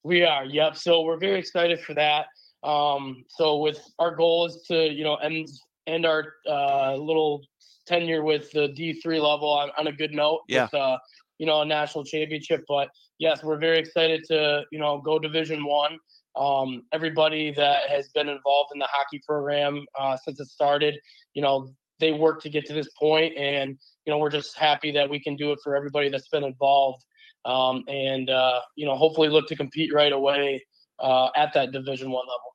We 0.04 0.22
are, 0.22 0.44
yep. 0.44 0.76
So 0.76 1.02
we're 1.02 1.18
very 1.18 1.38
excited 1.38 1.80
for 1.80 1.94
that. 1.94 2.26
Um, 2.62 3.24
so 3.28 3.58
with 3.58 3.80
our 3.98 4.14
goal 4.14 4.46
is 4.46 4.62
to 4.68 4.92
you 4.92 5.04
know 5.04 5.16
end 5.16 5.48
end 5.86 6.06
our 6.06 6.34
uh, 6.48 6.94
little 6.94 7.42
tenure 7.86 8.22
with 8.22 8.50
the 8.52 8.68
D3 8.68 9.20
level 9.20 9.50
on, 9.50 9.70
on 9.78 9.86
a 9.86 9.92
good 9.92 10.12
note 10.12 10.40
yeah. 10.48 10.64
with, 10.64 10.74
uh, 10.74 10.98
you 11.38 11.46
know, 11.46 11.62
a 11.62 11.64
national 11.64 12.04
championship. 12.04 12.64
But 12.68 12.88
yes, 13.18 13.42
we're 13.42 13.58
very 13.58 13.78
excited 13.78 14.24
to, 14.28 14.64
you 14.70 14.78
know, 14.78 15.00
go 15.00 15.18
division 15.18 15.64
one. 15.64 15.98
Um, 16.36 16.82
everybody 16.92 17.52
that 17.52 17.88
has 17.88 18.08
been 18.10 18.28
involved 18.28 18.70
in 18.74 18.78
the 18.78 18.88
hockey 18.90 19.22
program 19.26 19.84
uh, 19.98 20.16
since 20.16 20.38
it 20.38 20.48
started, 20.48 20.98
you 21.32 21.40
know, 21.40 21.70
they 21.98 22.12
worked 22.12 22.42
to 22.42 22.50
get 22.50 22.66
to 22.66 22.74
this 22.74 22.88
point 22.98 23.36
and, 23.38 23.78
you 24.04 24.12
know, 24.12 24.18
we're 24.18 24.30
just 24.30 24.56
happy 24.56 24.90
that 24.92 25.08
we 25.08 25.18
can 25.18 25.34
do 25.36 25.52
it 25.52 25.58
for 25.64 25.74
everybody 25.74 26.10
that's 26.10 26.28
been 26.28 26.44
involved. 26.44 27.04
Um, 27.46 27.84
and, 27.88 28.28
uh, 28.28 28.60
you 28.74 28.86
know, 28.86 28.96
hopefully 28.96 29.28
look 29.28 29.48
to 29.48 29.56
compete 29.56 29.94
right 29.94 30.12
away 30.12 30.64
uh, 30.98 31.28
at 31.36 31.54
that 31.54 31.72
division 31.72 32.10
one 32.10 32.26
level. 32.26 32.54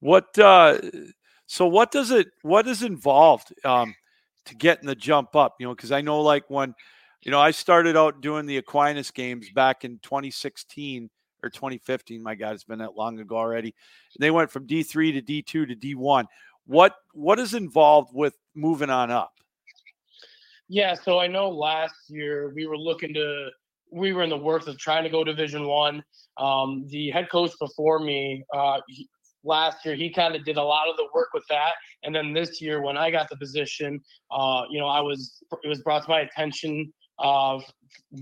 What, 0.00 0.38
uh, 0.38 0.78
so 1.46 1.66
what 1.66 1.90
does 1.90 2.10
it, 2.10 2.28
what 2.42 2.66
is 2.66 2.82
involved? 2.82 3.52
Um, 3.64 3.94
to 4.48 4.54
getting 4.54 4.86
the 4.86 4.94
jump 4.94 5.36
up, 5.36 5.56
you 5.60 5.66
know, 5.66 5.74
because 5.74 5.92
I 5.92 6.00
know 6.00 6.20
like 6.20 6.44
when, 6.48 6.74
you 7.22 7.30
know, 7.30 7.40
I 7.40 7.50
started 7.50 7.96
out 7.96 8.20
doing 8.20 8.46
the 8.46 8.58
Aquinas 8.58 9.10
games 9.10 9.50
back 9.50 9.84
in 9.84 9.98
2016 10.02 11.08
or 11.42 11.50
2015. 11.50 12.22
My 12.22 12.34
God, 12.34 12.54
it's 12.54 12.64
been 12.64 12.78
that 12.78 12.96
long 12.96 13.18
ago 13.20 13.36
already. 13.36 13.74
And 14.14 14.22
they 14.22 14.30
went 14.30 14.50
from 14.50 14.66
D3 14.66 15.24
to 15.24 15.42
D2 15.42 15.68
to 15.68 15.76
D1. 15.76 16.26
What 16.66 16.96
what 17.14 17.38
is 17.38 17.54
involved 17.54 18.10
with 18.12 18.34
moving 18.54 18.90
on 18.90 19.10
up? 19.10 19.32
Yeah, 20.68 20.94
so 20.94 21.18
I 21.18 21.26
know 21.26 21.48
last 21.48 21.94
year 22.08 22.52
we 22.54 22.66
were 22.66 22.76
looking 22.76 23.14
to 23.14 23.50
we 23.90 24.12
were 24.12 24.22
in 24.22 24.28
the 24.28 24.36
works 24.36 24.66
of 24.66 24.78
trying 24.78 25.02
to 25.04 25.08
go 25.08 25.24
Division 25.24 25.66
One. 25.66 26.04
Um, 26.36 26.84
the 26.88 27.10
head 27.10 27.30
coach 27.30 27.52
before 27.58 28.00
me, 28.00 28.44
uh, 28.54 28.80
last 29.48 29.84
year 29.84 29.94
he 29.94 30.12
kind 30.12 30.36
of 30.36 30.44
did 30.44 30.56
a 30.56 30.62
lot 30.62 30.88
of 30.88 30.96
the 30.96 31.08
work 31.14 31.30
with 31.34 31.44
that. 31.48 31.72
And 32.04 32.14
then 32.14 32.32
this 32.32 32.60
year 32.60 32.80
when 32.82 32.96
i 32.96 33.10
got 33.10 33.28
the 33.28 33.36
position 33.36 34.00
uh, 34.30 34.62
you 34.70 34.78
know 34.78 34.86
i 34.86 35.00
was 35.00 35.42
it 35.64 35.68
was 35.68 35.80
brought 35.82 36.04
to 36.04 36.10
my 36.10 36.20
attention 36.20 36.92
of 37.18 37.64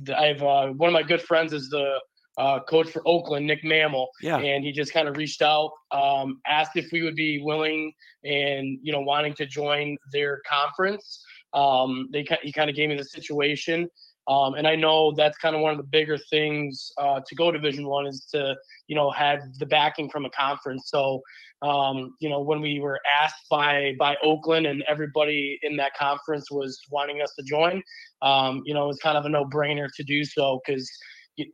uh, 0.08 0.14
i 0.14 0.26
have 0.26 0.42
uh, 0.42 0.68
one 0.68 0.88
of 0.88 0.94
my 0.94 1.02
good 1.02 1.20
friends 1.20 1.52
is 1.52 1.68
the 1.68 1.98
uh, 2.38 2.60
coach 2.68 2.88
for 2.90 3.02
oakland 3.06 3.46
nick 3.46 3.62
mammal 3.64 4.08
yeah. 4.22 4.38
And 4.38 4.64
he 4.64 4.72
just 4.72 4.92
kind 4.92 5.08
of 5.08 5.16
reached 5.16 5.42
out 5.42 5.70
um, 5.90 6.40
asked 6.46 6.76
if 6.76 6.86
we 6.92 7.02
would 7.02 7.16
be 7.16 7.42
willing 7.42 7.92
and 8.24 8.78
you 8.82 8.92
know 8.92 9.00
wanting 9.00 9.34
to 9.34 9.46
join 9.46 9.96
their 10.12 10.40
conference. 10.48 11.24
Um, 11.54 12.08
they 12.12 12.26
he 12.42 12.52
kind 12.52 12.68
of 12.68 12.76
gave 12.76 12.88
me 12.90 12.96
the 12.96 13.04
situation 13.04 13.88
um, 14.28 14.54
and 14.54 14.66
I 14.66 14.74
know 14.74 15.12
that's 15.12 15.38
kind 15.38 15.54
of 15.54 15.62
one 15.62 15.72
of 15.72 15.78
the 15.78 15.84
bigger 15.84 16.18
things 16.18 16.90
uh, 16.98 17.20
to 17.26 17.34
go 17.34 17.52
Division 17.52 17.86
One 17.86 18.06
is 18.06 18.26
to 18.32 18.56
you 18.88 18.96
know 18.96 19.10
have 19.10 19.40
the 19.58 19.66
backing 19.66 20.10
from 20.10 20.24
a 20.24 20.30
conference. 20.30 20.88
So 20.90 21.22
um, 21.62 22.14
you 22.20 22.28
know 22.28 22.40
when 22.40 22.60
we 22.60 22.80
were 22.80 23.00
asked 23.22 23.48
by 23.50 23.94
by 23.98 24.16
Oakland 24.22 24.66
and 24.66 24.82
everybody 24.88 25.58
in 25.62 25.76
that 25.76 25.94
conference 25.94 26.50
was 26.50 26.78
wanting 26.90 27.22
us 27.22 27.32
to 27.38 27.44
join, 27.44 27.82
um, 28.22 28.62
you 28.66 28.74
know 28.74 28.84
it 28.84 28.88
was 28.88 28.98
kind 28.98 29.16
of 29.16 29.24
a 29.24 29.28
no 29.28 29.44
brainer 29.44 29.88
to 29.96 30.02
do 30.02 30.24
so 30.24 30.60
because 30.66 30.90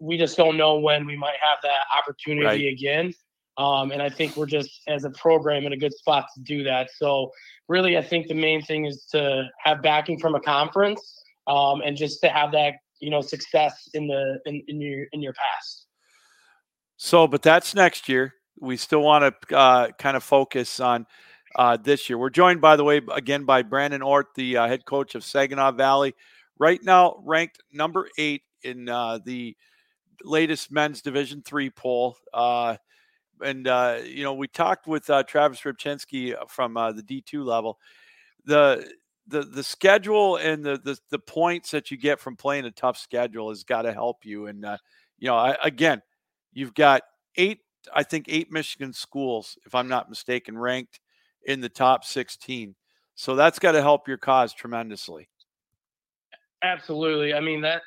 we 0.01 0.17
just 0.17 0.37
don't 0.37 0.57
know 0.57 0.79
when 0.79 1.07
we 1.07 1.17
might 1.17 1.37
have 1.43 1.59
that 1.63 1.85
opportunity 1.99 2.47
right. 2.47 2.73
again. 2.73 3.13
Um, 3.59 3.91
and 3.91 4.01
I 4.01 4.09
think 4.09 4.37
we're 4.37 4.47
just 4.47 4.81
as 4.89 5.05
a 5.05 5.11
program 5.11 5.67
in 5.67 5.75
a 5.75 5.77
good 5.77 5.93
spot 5.93 6.25
to 6.35 6.41
do 6.43 6.65
that. 6.65 6.89
So 6.97 7.31
really, 7.69 7.99
I 7.99 8.03
think 8.03 8.29
the 8.29 8.35
main 8.35 8.63
thing 8.63 8.87
is 8.87 9.05
to 9.13 9.47
have 9.63 9.83
backing 9.83 10.19
from 10.19 10.35
a 10.35 10.41
conference 10.41 11.22
um, 11.47 11.83
and 11.85 11.97
just 11.97 12.21
to 12.23 12.29
have 12.29 12.53
that 12.53 12.75
you 13.01 13.11
know 13.11 13.21
success 13.21 13.89
in 13.95 14.07
the 14.07 14.41
in, 14.47 14.63
in 14.69 14.81
your 14.81 15.07
in 15.13 15.21
your 15.21 15.33
past. 15.33 15.87
So, 16.97 17.27
but 17.27 17.43
that's 17.43 17.75
next 17.75 18.09
year. 18.09 18.35
We 18.61 18.77
still 18.77 19.01
want 19.01 19.35
to 19.49 19.57
uh, 19.57 19.89
kind 19.99 20.17
of 20.17 20.23
focus 20.23 20.79
on 20.79 21.07
uh, 21.57 21.77
this 21.77 22.09
year. 22.09 22.17
We're 22.17 22.31
joined, 22.31 22.61
by 22.61 22.77
the 22.77 22.85
way, 22.85 23.01
again 23.13 23.45
by 23.45 23.63
Brandon 23.63 24.03
Orth, 24.03 24.29
the 24.37 24.57
uh, 24.57 24.69
head 24.69 24.85
coach 24.85 25.17
of 25.17 25.25
Saginaw 25.25 25.73
Valley, 25.73 26.15
right 26.59 26.81
now 26.83 27.17
ranked 27.25 27.61
number 27.73 28.09
eight 28.19 28.43
in 28.63 28.89
uh, 28.89 29.19
the 29.25 29.57
latest 30.23 30.71
men's 30.71 31.03
Division 31.03 31.43
three 31.43 31.71
poll. 31.71 32.17
Uh, 32.33 32.77
and 33.45 33.67
uh, 33.67 33.99
you 34.05 34.23
know, 34.23 34.35
we 34.35 34.47
talked 34.47 34.87
with 34.87 35.07
Travis 35.27 35.61
Rybchinski 35.63 36.37
from 36.49 36.75
the 36.75 37.03
D 37.05 37.21
two 37.21 37.43
level. 37.43 37.81
The 38.45 38.89
the 39.27 39.43
the 39.43 39.63
schedule 39.63 40.37
and 40.37 40.65
the, 40.65 40.79
the 40.79 40.99
the 41.11 41.19
points 41.19 41.71
that 41.71 41.91
you 41.91 41.97
get 41.97 42.21
from 42.21 42.37
playing 42.37 42.65
a 42.65 42.71
tough 42.71 42.99
schedule 42.99 43.49
has 43.51 43.65
got 43.65 43.83
to 43.83 43.93
help 43.93 44.25
you. 44.25 44.47
And 44.47 44.65
uh, 44.65 44.79
you 45.19 45.29
know, 45.29 45.37
I, 45.37 45.57
again, 45.63 46.03
you've 46.53 46.75
got 46.75 47.03
eight, 47.37 47.61
I 47.95 48.03
think 48.03 48.27
eight 48.29 48.51
Michigan 48.51 48.93
schools, 48.93 49.57
if 49.65 49.75
I'm 49.75 49.89
not 49.89 50.09
mistaken, 50.09 50.59
ranked 50.59 51.01
in 51.47 51.61
the 51.61 51.69
top 51.69 52.05
16. 52.05 52.75
So 53.15 53.37
that's 53.37 53.59
got 53.59 53.73
to 53.73 53.83
help 53.83 54.09
your 54.09 54.17
cause 54.17 54.53
tremendously. 54.53 55.29
Absolutely. 56.63 57.35
I 57.35 57.41
mean 57.41 57.61
that 57.63 57.83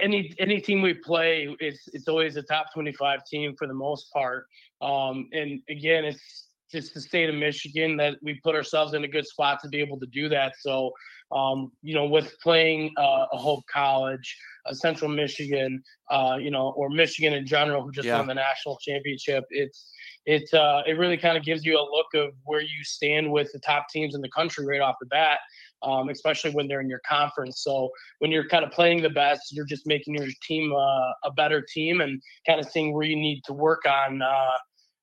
any 0.00 0.34
any 0.38 0.60
team 0.60 0.82
we 0.82 0.94
play, 0.94 1.54
it's 1.60 1.88
it's 1.92 2.08
always 2.08 2.36
a 2.36 2.42
top 2.42 2.72
25 2.72 3.24
team 3.26 3.54
for 3.56 3.66
the 3.66 3.74
most 3.74 4.12
part. 4.12 4.46
Um, 4.80 5.28
and 5.32 5.60
again, 5.68 6.04
it's 6.04 6.48
just 6.70 6.94
the 6.94 7.00
state 7.00 7.28
of 7.28 7.34
Michigan 7.34 7.96
that 7.96 8.16
we 8.22 8.34
put 8.42 8.54
ourselves 8.54 8.94
in 8.94 9.04
a 9.04 9.08
good 9.08 9.26
spot 9.26 9.60
to 9.62 9.68
be 9.68 9.80
able 9.80 9.98
to 9.98 10.06
do 10.06 10.28
that. 10.28 10.54
So, 10.60 10.92
um, 11.32 11.72
you 11.82 11.94
know, 11.94 12.06
with 12.06 12.36
playing 12.42 12.92
uh, 12.98 13.26
a 13.32 13.36
Hope 13.36 13.64
College, 13.72 14.36
a 14.66 14.74
Central 14.74 15.10
Michigan, 15.10 15.82
uh, 16.10 16.36
you 16.40 16.50
know, 16.50 16.72
or 16.76 16.90
Michigan 16.90 17.34
in 17.34 17.46
general, 17.46 17.82
who 17.82 17.92
just 17.92 18.06
yeah. 18.06 18.18
won 18.18 18.26
the 18.26 18.34
national 18.34 18.78
championship, 18.78 19.44
it's 19.50 19.90
it 20.26 20.52
uh, 20.54 20.82
it 20.86 20.92
really 20.92 21.16
kind 21.16 21.36
of 21.36 21.44
gives 21.44 21.64
you 21.64 21.76
a 21.78 21.82
look 21.82 22.06
of 22.14 22.34
where 22.44 22.60
you 22.60 22.84
stand 22.84 23.30
with 23.30 23.50
the 23.52 23.60
top 23.60 23.86
teams 23.90 24.14
in 24.14 24.20
the 24.20 24.30
country 24.30 24.66
right 24.66 24.80
off 24.80 24.96
the 25.00 25.06
bat. 25.06 25.38
Um, 25.82 26.10
especially 26.10 26.50
when 26.50 26.68
they're 26.68 26.82
in 26.82 26.90
your 26.90 27.00
conference. 27.08 27.62
So 27.62 27.88
when 28.18 28.30
you're 28.30 28.46
kind 28.46 28.66
of 28.66 28.70
playing 28.70 29.00
the 29.00 29.08
best, 29.08 29.50
you're 29.50 29.64
just 29.64 29.86
making 29.86 30.14
your 30.14 30.28
team 30.46 30.74
uh, 30.74 31.12
a 31.24 31.32
better 31.34 31.64
team 31.72 32.02
and 32.02 32.20
kind 32.46 32.60
of 32.60 32.66
seeing 32.66 32.92
where 32.92 33.06
you 33.06 33.16
need 33.16 33.40
to 33.46 33.54
work 33.54 33.86
on 33.86 34.20
uh, 34.20 34.58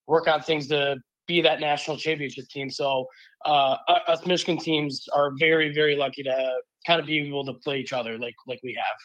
work 0.05 0.28
on 0.28 0.41
things 0.41 0.68
to 0.68 0.97
be 1.28 1.41
that 1.41 1.59
national 1.59 1.97
championship 1.97 2.47
team. 2.49 2.69
So 2.69 3.05
uh, 3.45 3.78
us 4.07 4.25
Michigan 4.25 4.57
teams 4.57 5.07
are 5.13 5.32
very, 5.39 5.73
very 5.73 5.95
lucky 5.95 6.23
to 6.23 6.53
kind 6.86 6.99
of 6.99 7.05
be 7.05 7.19
able 7.19 7.45
to 7.45 7.53
play 7.53 7.80
each 7.80 7.93
other 7.93 8.17
like 8.17 8.36
like 8.47 8.59
we 8.63 8.73
have. 8.73 8.97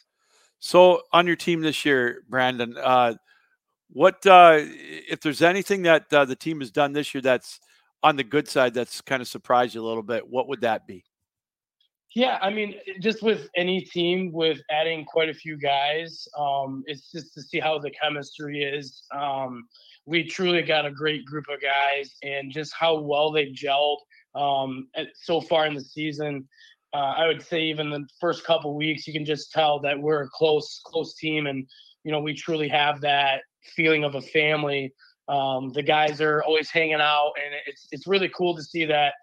So 0.60 1.02
on 1.12 1.26
your 1.26 1.36
team 1.36 1.60
this 1.60 1.84
year, 1.84 2.22
Brandon, 2.28 2.76
uh, 2.78 3.14
what 3.90 4.24
uh, 4.26 4.58
if 4.60 5.20
there's 5.20 5.42
anything 5.42 5.82
that 5.82 6.12
uh, 6.12 6.24
the 6.24 6.36
team 6.36 6.60
has 6.60 6.70
done 6.70 6.92
this 6.92 7.12
year 7.12 7.20
that's 7.20 7.60
on 8.02 8.16
the 8.16 8.24
good 8.24 8.48
side 8.48 8.74
that's 8.74 9.00
kind 9.00 9.20
of 9.20 9.28
surprised 9.28 9.74
you 9.74 9.82
a 9.82 9.86
little 9.86 10.02
bit? 10.02 10.28
What 10.28 10.48
would 10.48 10.62
that 10.62 10.86
be? 10.86 11.04
Yeah, 12.14 12.38
I 12.42 12.50
mean, 12.50 12.74
just 13.00 13.22
with 13.22 13.48
any 13.56 13.80
team, 13.80 14.32
with 14.32 14.60
adding 14.70 15.04
quite 15.06 15.30
a 15.30 15.34
few 15.34 15.56
guys, 15.56 16.28
um, 16.38 16.82
it's 16.86 17.10
just 17.10 17.32
to 17.34 17.42
see 17.42 17.58
how 17.58 17.78
the 17.78 17.90
chemistry 17.90 18.62
is. 18.62 19.02
Um, 19.14 19.66
we 20.04 20.24
truly 20.24 20.62
got 20.62 20.84
a 20.84 20.90
great 20.90 21.24
group 21.24 21.46
of 21.48 21.60
guys, 21.62 22.14
and 22.22 22.52
just 22.52 22.74
how 22.78 23.00
well 23.00 23.32
they've 23.32 23.54
gelled 23.54 23.98
um, 24.34 24.88
so 25.14 25.40
far 25.40 25.66
in 25.66 25.74
the 25.74 25.80
season. 25.80 26.46
Uh, 26.92 27.14
I 27.16 27.26
would 27.28 27.40
say 27.42 27.62
even 27.62 27.88
the 27.88 28.06
first 28.20 28.44
couple 28.44 28.76
weeks, 28.76 29.06
you 29.06 29.14
can 29.14 29.24
just 29.24 29.50
tell 29.52 29.80
that 29.80 29.98
we're 29.98 30.24
a 30.24 30.28
close, 30.28 30.80
close 30.84 31.14
team, 31.14 31.46
and 31.46 31.66
you 32.04 32.12
know 32.12 32.20
we 32.20 32.34
truly 32.34 32.68
have 32.68 33.00
that 33.00 33.42
feeling 33.74 34.04
of 34.04 34.14
a 34.16 34.20
family 34.20 34.92
Um, 35.28 35.72
the 35.72 35.82
guys 35.82 36.20
are 36.20 36.42
always 36.42 36.68
hanging 36.70 37.00
out, 37.00 37.32
and 37.42 37.54
it's 37.66 37.88
it's 37.92 38.06
really 38.06 38.28
cool 38.28 38.54
to 38.56 38.62
see 38.62 38.84
that 38.86 39.14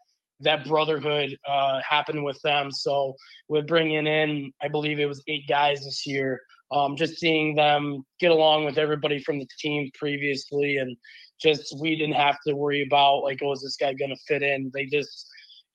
that 0.42 0.66
brotherhood 0.66 1.38
uh, 1.48 1.82
happen 1.88 2.24
with 2.24 2.42
them. 2.42 2.72
So 2.72 3.16
we're 3.48 3.64
bringing 3.64 4.08
in, 4.08 4.52
I 4.62 4.68
believe 4.68 5.00
it 5.00 5.06
was 5.06 5.24
eight 5.28 5.48
guys 5.48 5.84
this 5.84 6.06
year. 6.06 6.42
Um, 6.72 6.96
just 6.96 7.18
seeing 7.18 7.56
them 7.56 8.04
get 8.20 8.32
along 8.32 8.66
with 8.66 8.78
everybody 8.78 9.20
from 9.24 9.40
the 9.40 9.48
team 9.60 9.90
previously, 9.98 10.78
and 10.78 10.96
just 11.42 11.76
we 11.80 11.96
didn't 11.96 12.14
have 12.14 12.38
to 12.46 12.54
worry 12.54 12.84
about 12.84 13.24
like, 13.24 13.40
oh, 13.44 13.54
is 13.54 13.64
this 13.64 13.76
guy 13.76 13.94
going 13.94 14.12
to 14.12 14.22
fit 14.28 14.44
in? 14.44 14.70
They 14.74 14.86
just 14.86 15.28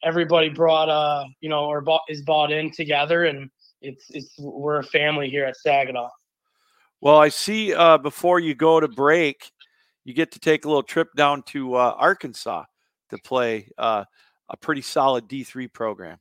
everybody 0.05 0.51
brought 0.51 0.89
uh 0.89 1.25
you 1.41 1.49
know 1.49 1.65
or 1.65 1.81
bought, 1.81 2.03
is 2.09 2.23
bought 2.23 2.53
in 2.53 2.71
together, 2.71 3.25
and 3.25 3.51
it's 3.81 4.05
it's 4.11 4.31
we're 4.39 4.79
a 4.79 4.85
family 4.85 5.29
here 5.29 5.45
at 5.45 5.57
Saginaw. 5.57 6.11
Well, 7.01 7.19
I 7.19 7.29
see 7.29 7.75
uh, 7.75 7.99
before 7.99 8.39
you 8.39 8.55
go 8.55 8.79
to 8.79 8.89
break, 8.89 9.51
you 10.05 10.15
get 10.15 10.31
to 10.33 10.39
take 10.39 10.65
a 10.65 10.69
little 10.69 10.83
trip 10.83 11.09
down 11.17 11.43
to 11.49 11.75
uh, 11.75 11.95
Arkansas 11.99 12.65
to 13.11 13.19
play 13.19 13.69
uh, 13.77 14.05
a 14.51 14.57
pretty 14.57 14.83
solid 14.83 15.29
D3 15.29 15.73
program. 15.73 16.19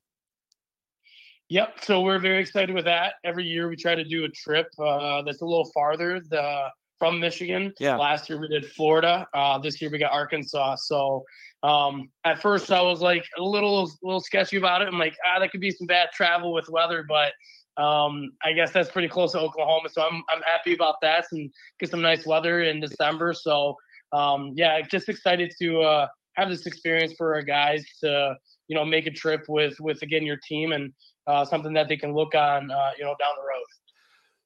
Yep. 1.49 1.83
So 1.83 2.01
we're 2.01 2.19
very 2.19 2.39
excited 2.39 2.73
with 2.73 2.85
that. 2.85 3.15
Every 3.23 3.43
year 3.43 3.69
we 3.69 3.75
try 3.75 3.95
to 3.95 4.03
do 4.03 4.23
a 4.23 4.29
trip 4.29 4.67
uh, 4.79 5.21
that's 5.23 5.41
a 5.41 5.45
little 5.45 5.69
farther 5.73 6.19
the, 6.19 6.69
from 6.97 7.19
Michigan. 7.19 7.73
Yeah. 7.79 7.97
Last 7.97 8.29
year 8.29 8.39
we 8.39 8.47
did 8.47 8.65
Florida. 8.65 9.27
Uh, 9.33 9.59
this 9.59 9.81
year 9.81 9.91
we 9.91 9.99
got 9.99 10.11
Arkansas. 10.11 10.77
So 10.77 11.23
um, 11.61 12.09
at 12.23 12.41
first 12.41 12.71
I 12.71 12.81
was 12.81 13.01
like 13.01 13.25
a 13.37 13.43
little, 13.43 13.91
little 14.01 14.21
sketchy 14.21 14.57
about 14.57 14.81
it. 14.81 14.87
I'm 14.87 14.97
like, 14.97 15.15
ah, 15.27 15.39
that 15.39 15.51
could 15.51 15.61
be 15.61 15.71
some 15.71 15.85
bad 15.85 16.09
travel 16.13 16.53
with 16.53 16.69
weather, 16.69 17.05
but 17.07 17.33
um, 17.75 18.31
I 18.43 18.53
guess 18.53 18.71
that's 18.71 18.89
pretty 18.89 19.07
close 19.07 19.33
to 19.33 19.39
Oklahoma. 19.39 19.89
So 19.89 20.01
I'm, 20.01 20.23
I'm 20.29 20.41
happy 20.43 20.73
about 20.73 20.95
that 21.01 21.25
and 21.33 21.51
get 21.79 21.89
some 21.89 22.01
nice 22.01 22.25
weather 22.25 22.63
in 22.63 22.79
December. 22.79 23.33
So 23.33 23.75
um, 24.11 24.53
yeah, 24.55 24.79
just 24.81 25.09
excited 25.09 25.53
to 25.59 25.81
uh, 25.81 26.07
have 26.35 26.49
this 26.49 26.65
experience 26.65 27.13
for 27.17 27.33
our 27.35 27.41
guys 27.41 27.85
to 28.01 28.35
you 28.67 28.75
know 28.75 28.85
make 28.85 29.07
a 29.07 29.11
trip 29.11 29.45
with 29.47 29.79
with 29.79 30.01
again 30.01 30.23
your 30.25 30.39
team 30.47 30.71
and 30.71 30.93
uh, 31.27 31.45
something 31.45 31.73
that 31.73 31.87
they 31.87 31.97
can 31.97 32.13
look 32.13 32.35
on 32.35 32.71
uh, 32.71 32.91
you 32.97 33.03
know 33.03 33.15
down 33.19 33.31
the 33.35 33.41
road. 33.41 33.65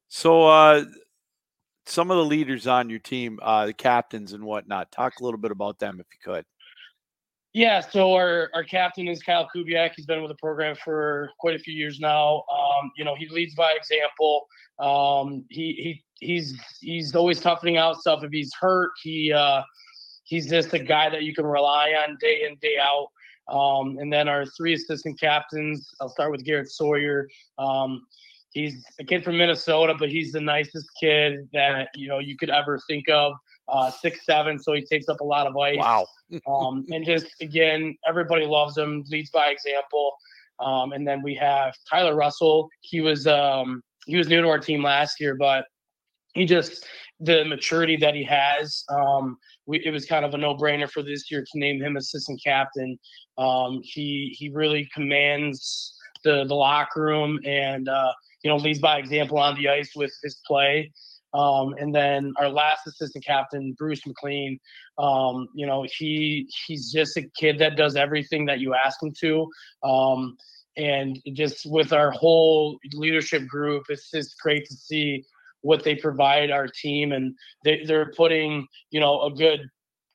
So 0.08 0.46
uh, 0.46 0.84
some 1.86 2.10
of 2.10 2.16
the 2.16 2.24
leaders 2.24 2.66
on 2.66 2.90
your 2.90 2.98
team, 2.98 3.38
uh, 3.42 3.66
the 3.66 3.72
captains 3.72 4.32
and 4.32 4.44
whatnot, 4.44 4.92
talk 4.92 5.20
a 5.20 5.24
little 5.24 5.40
bit 5.40 5.50
about 5.50 5.78
them 5.78 6.00
if 6.00 6.06
you 6.12 6.32
could. 6.32 6.44
Yeah, 7.54 7.80
so 7.80 8.12
our, 8.12 8.50
our 8.54 8.62
captain 8.62 9.08
is 9.08 9.22
Kyle 9.22 9.48
Kubiak. 9.54 9.92
He's 9.96 10.04
been 10.06 10.20
with 10.20 10.30
the 10.30 10.36
program 10.36 10.76
for 10.84 11.30
quite 11.40 11.56
a 11.56 11.58
few 11.58 11.72
years 11.72 11.98
now. 11.98 12.44
Um, 12.52 12.92
you 12.96 13.04
know, 13.04 13.14
he 13.16 13.26
leads 13.28 13.54
by 13.54 13.72
example. 13.72 14.46
Um, 14.78 15.44
he 15.48 16.02
he 16.20 16.26
he's 16.26 16.60
he's 16.80 17.14
always 17.14 17.40
toughening 17.40 17.78
out 17.78 17.96
stuff. 17.96 18.22
If 18.22 18.30
he's 18.30 18.52
hurt, 18.60 18.90
he 19.02 19.32
uh, 19.32 19.62
he's 20.28 20.48
just 20.48 20.74
a 20.74 20.78
guy 20.78 21.08
that 21.08 21.22
you 21.22 21.34
can 21.34 21.46
rely 21.46 21.94
on 22.06 22.16
day 22.20 22.46
in 22.48 22.56
day 22.60 22.76
out. 22.80 23.08
Um, 23.52 23.96
and 23.98 24.12
then 24.12 24.28
our 24.28 24.44
three 24.44 24.74
assistant 24.74 25.18
captains. 25.18 25.90
I'll 26.00 26.10
start 26.10 26.30
with 26.30 26.44
Garrett 26.44 26.70
Sawyer. 26.70 27.26
Um, 27.58 28.02
he's 28.52 28.84
a 29.00 29.04
kid 29.04 29.24
from 29.24 29.38
Minnesota, 29.38 29.94
but 29.98 30.10
he's 30.10 30.32
the 30.32 30.40
nicest 30.40 30.86
kid 31.00 31.48
that 31.54 31.88
you 31.94 32.08
know 32.08 32.18
you 32.18 32.36
could 32.36 32.50
ever 32.50 32.78
think 32.86 33.08
of. 33.08 33.32
Uh, 33.68 33.90
six 33.90 34.24
seven, 34.24 34.58
so 34.58 34.72
he 34.72 34.82
takes 34.82 35.08
up 35.08 35.20
a 35.20 35.24
lot 35.24 35.46
of 35.46 35.56
ice. 35.56 35.76
Wow. 35.78 36.06
um, 36.46 36.84
and 36.90 37.04
just 37.04 37.26
again, 37.40 37.96
everybody 38.06 38.44
loves 38.44 38.76
him. 38.76 39.04
Leads 39.08 39.30
by 39.30 39.48
example. 39.48 40.12
Um, 40.60 40.92
and 40.92 41.06
then 41.06 41.22
we 41.22 41.34
have 41.36 41.74
Tyler 41.88 42.14
Russell. 42.14 42.68
He 42.80 43.00
was 43.00 43.26
um, 43.26 43.82
he 44.06 44.16
was 44.16 44.28
new 44.28 44.42
to 44.42 44.48
our 44.48 44.58
team 44.58 44.82
last 44.82 45.20
year, 45.20 45.36
but 45.36 45.64
he 46.34 46.46
just 46.46 46.84
the 47.20 47.44
maturity 47.44 47.96
that 47.96 48.14
he 48.14 48.22
has. 48.24 48.84
Um, 48.88 49.38
we, 49.66 49.84
it 49.84 49.90
was 49.90 50.06
kind 50.06 50.24
of 50.24 50.34
a 50.34 50.38
no-brainer 50.38 50.88
for 50.88 51.02
this 51.02 51.30
year 51.30 51.42
to 51.42 51.58
name 51.58 51.82
him 51.82 51.96
assistant 51.96 52.40
captain. 52.44 52.98
Um, 53.36 53.80
he 53.82 54.34
he 54.38 54.50
really 54.50 54.88
commands 54.94 55.94
the 56.24 56.44
the 56.44 56.54
locker 56.54 57.02
room 57.02 57.38
and 57.44 57.88
uh, 57.88 58.12
you 58.42 58.50
know 58.50 58.56
leads 58.56 58.78
by 58.78 58.98
example 58.98 59.38
on 59.38 59.56
the 59.56 59.68
ice 59.68 59.92
with 59.96 60.12
his 60.22 60.40
play. 60.46 60.92
Um, 61.34 61.74
and 61.78 61.94
then 61.94 62.32
our 62.38 62.48
last 62.48 62.86
assistant 62.86 63.24
captain, 63.24 63.74
Bruce 63.78 64.06
McLean, 64.06 64.58
um, 64.96 65.46
you 65.54 65.66
know, 65.66 65.86
he 65.98 66.48
he's 66.66 66.90
just 66.90 67.16
a 67.16 67.28
kid 67.38 67.58
that 67.58 67.76
does 67.76 67.96
everything 67.96 68.46
that 68.46 68.60
you 68.60 68.74
ask 68.74 69.02
him 69.02 69.12
to. 69.20 69.46
Um, 69.82 70.36
and 70.76 71.18
just 71.34 71.66
with 71.66 71.92
our 71.92 72.10
whole 72.12 72.78
leadership 72.94 73.46
group, 73.46 73.84
it's 73.88 74.10
just 74.10 74.38
great 74.40 74.64
to 74.66 74.74
see 74.74 75.24
what 75.68 75.84
they 75.84 75.94
provide 75.94 76.50
our 76.50 76.66
team, 76.66 77.12
and 77.12 77.34
they, 77.62 77.84
they're 77.84 78.10
putting 78.16 78.66
you 78.90 79.00
know 79.00 79.20
a 79.20 79.30
good 79.30 79.60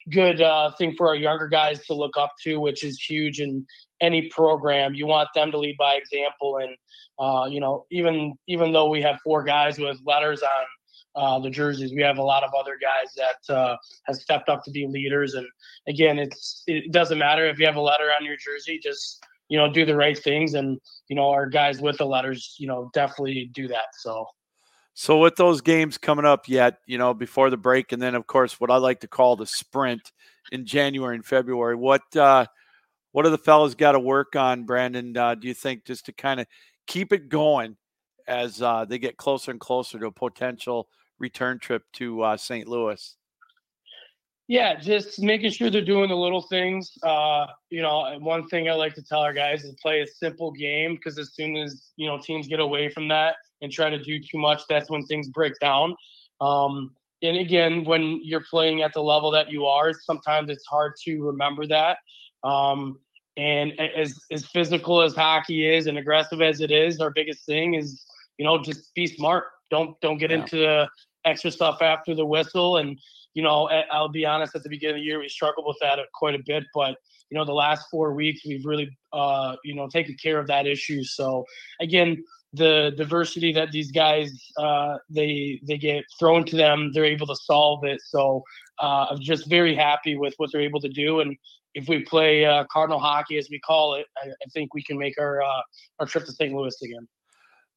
good 0.09 0.41
uh, 0.41 0.71
thing 0.79 0.95
for 0.97 1.07
our 1.07 1.15
younger 1.15 1.47
guys 1.47 1.85
to 1.85 1.93
look 1.93 2.17
up 2.17 2.31
to, 2.43 2.57
which 2.57 2.83
is 2.83 2.99
huge 2.99 3.39
in 3.39 3.63
any 4.01 4.29
program. 4.29 4.95
You 4.95 5.05
want 5.05 5.29
them 5.35 5.51
to 5.51 5.59
lead 5.59 5.77
by 5.77 5.93
example, 5.93 6.57
and 6.57 6.75
uh, 7.19 7.45
you 7.45 7.59
know 7.59 7.85
even 7.91 8.33
even 8.47 8.73
though 8.73 8.89
we 8.89 8.99
have 9.03 9.19
four 9.23 9.43
guys 9.43 9.77
with 9.77 9.97
letters 10.03 10.41
on. 10.41 10.65
Uh, 11.15 11.37
the 11.37 11.49
jerseys. 11.51 11.93
We 11.93 12.01
have 12.01 12.17
a 12.17 12.23
lot 12.23 12.43
of 12.43 12.49
other 12.59 12.75
guys 12.81 13.13
that 13.21 13.53
uh, 13.55 13.77
have 14.07 14.15
stepped 14.15 14.49
up 14.49 14.63
to 14.63 14.71
be 14.71 14.87
leaders, 14.87 15.35
and 15.35 15.45
again, 15.87 16.17
it's 16.17 16.63
it 16.65 16.91
doesn't 16.91 17.19
matter 17.19 17.45
if 17.45 17.59
you 17.59 17.67
have 17.67 17.75
a 17.75 17.81
letter 17.81 18.09
on 18.19 18.25
your 18.25 18.35
jersey. 18.35 18.79
Just 18.81 19.23
you 19.47 19.59
know, 19.59 19.71
do 19.71 19.85
the 19.85 19.95
right 19.95 20.17
things, 20.17 20.55
and 20.55 20.79
you 21.09 21.15
know, 21.15 21.29
our 21.29 21.45
guys 21.47 21.79
with 21.79 21.99
the 21.99 22.05
letters, 22.05 22.55
you 22.57 22.67
know, 22.67 22.89
definitely 22.95 23.51
do 23.53 23.67
that. 23.67 23.89
So 23.99 24.25
so 24.93 25.19
with 25.19 25.35
those 25.35 25.61
games 25.61 25.97
coming 25.97 26.25
up 26.25 26.47
yet, 26.47 26.77
you 26.85 26.97
know, 26.97 27.13
before 27.13 27.49
the 27.49 27.57
break, 27.57 27.91
and 27.91 28.01
then 28.01 28.15
of 28.15 28.27
course 28.27 28.59
what 28.59 28.71
I 28.71 28.77
like 28.77 28.99
to 29.01 29.07
call 29.07 29.35
the 29.35 29.45
sprint 29.45 30.11
in 30.51 30.65
January 30.65 31.15
and 31.15 31.25
February, 31.25 31.75
what 31.75 32.15
uh, 32.15 32.45
what 33.11 33.23
do 33.23 33.29
the 33.29 33.37
fellas 33.37 33.75
got 33.75 33.93
to 33.93 33.99
work 33.99 34.35
on, 34.35 34.65
Brandon? 34.65 35.15
Uh, 35.15 35.35
do 35.35 35.47
you 35.47 35.53
think 35.53 35.85
just 35.85 36.05
to 36.07 36.13
kind 36.13 36.39
of 36.39 36.47
keep 36.87 37.13
it 37.13 37.29
going 37.29 37.77
as 38.27 38.61
uh, 38.61 38.85
they 38.85 38.97
get 38.97 39.17
closer 39.17 39.51
and 39.51 39.59
closer 39.59 39.99
to 39.99 40.07
a 40.07 40.11
potential 40.11 40.87
return 41.19 41.59
trip 41.59 41.83
to 41.93 42.21
uh, 42.21 42.37
St. 42.37 42.67
Louis? 42.67 43.15
Yeah, 44.49 44.75
just 44.75 45.21
making 45.21 45.51
sure 45.51 45.69
they're 45.69 45.81
doing 45.81 46.09
the 46.09 46.17
little 46.17 46.41
things. 46.41 46.91
Uh, 47.01 47.47
you 47.69 47.81
know, 47.81 48.17
one 48.19 48.47
thing 48.49 48.69
I 48.69 48.73
like 48.73 48.93
to 48.95 49.01
tell 49.01 49.21
our 49.21 49.33
guys 49.33 49.63
is 49.63 49.73
play 49.81 50.01
a 50.01 50.07
simple 50.07 50.51
game 50.51 50.95
because 50.95 51.17
as 51.17 51.33
soon 51.33 51.55
as 51.55 51.91
you 51.95 52.07
know 52.07 52.19
teams 52.19 52.47
get 52.47 52.59
away 52.59 52.89
from 52.89 53.07
that, 53.07 53.35
and 53.61 53.71
try 53.71 53.89
to 53.89 53.97
do 53.97 54.19
too 54.19 54.37
much, 54.37 54.61
that's 54.69 54.89
when 54.89 55.05
things 55.05 55.29
break 55.29 55.57
down. 55.59 55.95
Um, 56.41 56.93
and 57.23 57.37
again, 57.37 57.85
when 57.85 58.19
you're 58.21 58.43
playing 58.49 58.81
at 58.81 58.93
the 58.93 59.01
level 59.01 59.31
that 59.31 59.49
you 59.49 59.65
are, 59.65 59.93
sometimes 59.93 60.49
it's 60.49 60.65
hard 60.65 60.93
to 61.05 61.23
remember 61.23 61.65
that. 61.67 61.97
Um, 62.43 62.99
and 63.37 63.79
as 63.79 64.19
as 64.31 64.45
physical 64.45 65.01
as 65.01 65.15
hockey 65.15 65.73
is 65.73 65.87
and 65.87 65.97
aggressive 65.97 66.41
as 66.41 66.59
it 66.59 66.69
is, 66.69 66.99
our 66.99 67.09
biggest 67.09 67.45
thing 67.45 67.75
is 67.75 68.05
you 68.37 68.45
know 68.45 68.61
just 68.61 68.93
be 68.93 69.07
smart. 69.07 69.45
Don't 69.71 69.99
don't 70.01 70.17
get 70.17 70.29
yeah. 70.29 70.37
into 70.41 70.57
the 70.57 70.89
extra 71.25 71.49
stuff 71.49 71.81
after 71.81 72.13
the 72.13 72.25
whistle. 72.25 72.77
And 72.77 72.99
you 73.33 73.43
know, 73.43 73.69
I'll 73.91 74.09
be 74.09 74.25
honest, 74.25 74.55
at 74.55 74.63
the 74.63 74.69
beginning 74.69 74.95
of 74.95 74.99
the 74.99 75.05
year 75.05 75.19
we 75.19 75.29
struggled 75.29 75.65
with 75.67 75.77
that 75.81 75.99
quite 76.13 76.35
a 76.35 76.43
bit, 76.45 76.63
but 76.73 76.97
you 77.29 77.37
know 77.37 77.45
the 77.45 77.53
last 77.53 77.87
four 77.89 78.13
weeks 78.13 78.41
we've 78.45 78.65
really 78.65 78.95
uh, 79.11 79.55
you 79.63 79.73
know 79.73 79.87
taken 79.87 80.15
care 80.21 80.37
of 80.39 80.47
that 80.47 80.67
issue. 80.67 81.03
So 81.03 81.45
again, 81.81 82.23
the 82.53 82.93
diversity 82.95 83.51
that 83.53 83.71
these 83.71 83.91
guys 83.91 84.31
uh, 84.57 84.97
they 85.09 85.59
they 85.67 85.77
get 85.77 86.05
thrown 86.19 86.45
to 86.45 86.55
them, 86.55 86.91
they're 86.93 87.05
able 87.05 87.27
to 87.27 87.35
solve 87.35 87.83
it. 87.85 87.99
So 88.05 88.43
uh, 88.79 89.07
I'm 89.09 89.19
just 89.19 89.49
very 89.49 89.75
happy 89.75 90.15
with 90.15 90.35
what 90.37 90.51
they're 90.51 90.61
able 90.61 90.79
to 90.81 90.89
do. 90.89 91.21
And 91.21 91.35
if 91.73 91.87
we 91.87 92.03
play 92.03 92.45
uh, 92.45 92.65
Cardinal 92.71 92.99
hockey, 92.99 93.39
as 93.39 93.47
we 93.49 93.59
call 93.59 93.95
it, 93.95 94.05
I, 94.23 94.27
I 94.27 94.49
think 94.53 94.75
we 94.75 94.83
can 94.83 94.97
make 94.97 95.19
our 95.19 95.41
uh, 95.41 95.61
our 95.99 96.05
trip 96.05 96.25
to 96.25 96.31
St. 96.31 96.53
Louis 96.53 96.75
again. 96.83 97.07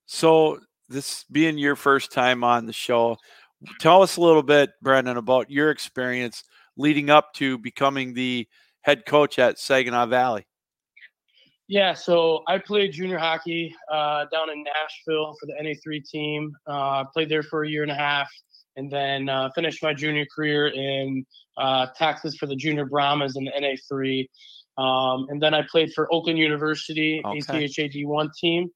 So 0.04 0.61
this 0.88 1.24
being 1.32 1.59
your 1.59 1.76
first 1.76 2.12
time 2.12 2.44
on 2.44 2.66
the 2.66 2.72
show, 2.72 3.16
tell 3.80 4.02
us 4.02 4.16
a 4.16 4.20
little 4.20 4.42
bit, 4.42 4.70
Brandon, 4.82 5.16
about 5.16 5.50
your 5.50 5.70
experience 5.70 6.44
leading 6.76 7.11
up 7.11 7.32
to 7.34 7.59
becoming 7.59 8.14
the 8.14 8.46
head 8.82 9.07
coach 9.07 9.38
at 9.38 9.59
Saginaw 9.59 10.07
Valley. 10.07 10.46
Yeah, 11.68 11.94
so 11.94 12.42
I 12.46 12.59
played 12.59 12.92
junior 12.92 13.18
hockey 13.18 13.74
uh, 13.90 14.26
down 14.32 14.50
in 14.50 14.62
Nashville 14.62 15.34
for 15.40 15.46
the 15.46 15.54
NA3 15.61 16.04
team. 16.09 16.52
Uh, 16.66 17.04
played 17.12 17.28
there 17.28 17.42
for 17.42 17.64
a 17.64 17.68
year 17.68 17.82
and 17.82 17.90
a 17.90 17.96
half, 17.96 18.28
and 18.76 18.90
then 18.90 19.28
uh, 19.28 19.50
finished 19.52 19.82
my 19.82 19.92
junior 19.92 20.26
career 20.32 20.68
in 20.68 21.26
uh, 21.57 21.86
Texas 21.96 22.36
for 22.36 22.46
the 22.46 22.54
junior 22.54 22.84
Brahmas 22.84 23.36
in 23.36 23.44
the 23.44 23.50
NA3. 23.50 24.28
Um, 24.78 25.26
and 25.28 25.42
then 25.42 25.54
I 25.54 25.62
played 25.68 25.92
for 25.92 26.12
Oakland 26.12 26.38
University 26.38 27.20
okay. 27.24 27.64
ACHA 27.64 27.92
D1 27.92 28.30
team. 28.38 28.68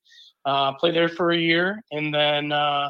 Uh, 0.45 0.73
played 0.73 0.95
there 0.95 1.09
for 1.09 1.33
a 1.33 1.37
year, 1.37 1.83
and 1.93 2.13
then 2.15 2.51
uh, 2.51 2.89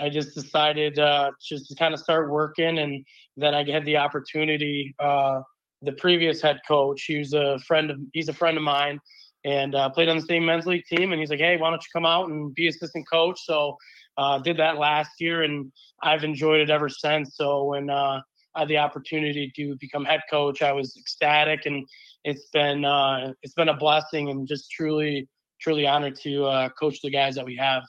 I 0.00 0.08
just 0.08 0.34
decided 0.34 0.96
just 1.42 1.68
to 1.68 1.74
kind 1.76 1.94
of 1.94 2.00
start 2.00 2.30
working. 2.30 2.78
And 2.78 3.04
then 3.36 3.54
I 3.54 3.70
had 3.70 3.84
the 3.84 3.96
opportunity. 3.98 4.94
the 4.98 5.92
previous 5.96 6.42
head 6.42 6.60
coach, 6.68 7.04
he 7.04 7.18
was 7.18 7.32
a 7.32 7.58
friend 7.66 7.90
of 7.90 7.98
he's 8.12 8.28
a 8.28 8.34
friend 8.34 8.56
of 8.56 8.62
mine 8.62 9.00
and 9.44 9.74
uh, 9.74 9.88
played 9.90 10.08
on 10.08 10.16
the 10.16 10.22
same 10.22 10.44
men's 10.44 10.66
league 10.66 10.84
team. 10.84 11.12
And 11.12 11.20
he's 11.20 11.30
like, 11.30 11.40
hey, 11.40 11.56
why 11.56 11.70
don't 11.70 11.82
you 11.82 11.88
come 11.92 12.06
out 12.06 12.28
and 12.28 12.54
be 12.54 12.68
assistant 12.68 13.06
coach? 13.10 13.40
So 13.44 13.76
uh, 14.16 14.38
did 14.38 14.58
that 14.58 14.76
last 14.76 15.12
year, 15.18 15.42
and 15.42 15.72
I've 16.02 16.24
enjoyed 16.24 16.60
it 16.60 16.70
ever 16.70 16.88
since. 16.88 17.36
So 17.36 17.64
when 17.64 17.88
uh, 17.88 18.20
I 18.54 18.60
had 18.60 18.68
the 18.68 18.78
opportunity 18.78 19.52
to 19.56 19.76
become 19.80 20.04
head 20.04 20.20
coach, 20.30 20.62
I 20.62 20.72
was 20.72 20.96
ecstatic, 20.98 21.66
and 21.66 21.86
it's 22.24 22.48
been 22.52 22.84
uh, 22.84 23.32
it's 23.42 23.54
been 23.54 23.70
a 23.70 23.76
blessing 23.76 24.28
and 24.28 24.46
just 24.46 24.70
truly 24.70 25.28
truly 25.60 25.86
honored 25.86 26.16
to 26.16 26.44
uh, 26.44 26.68
coach 26.70 27.00
the 27.02 27.10
guys 27.10 27.34
that 27.34 27.44
we 27.44 27.56
have. 27.56 27.82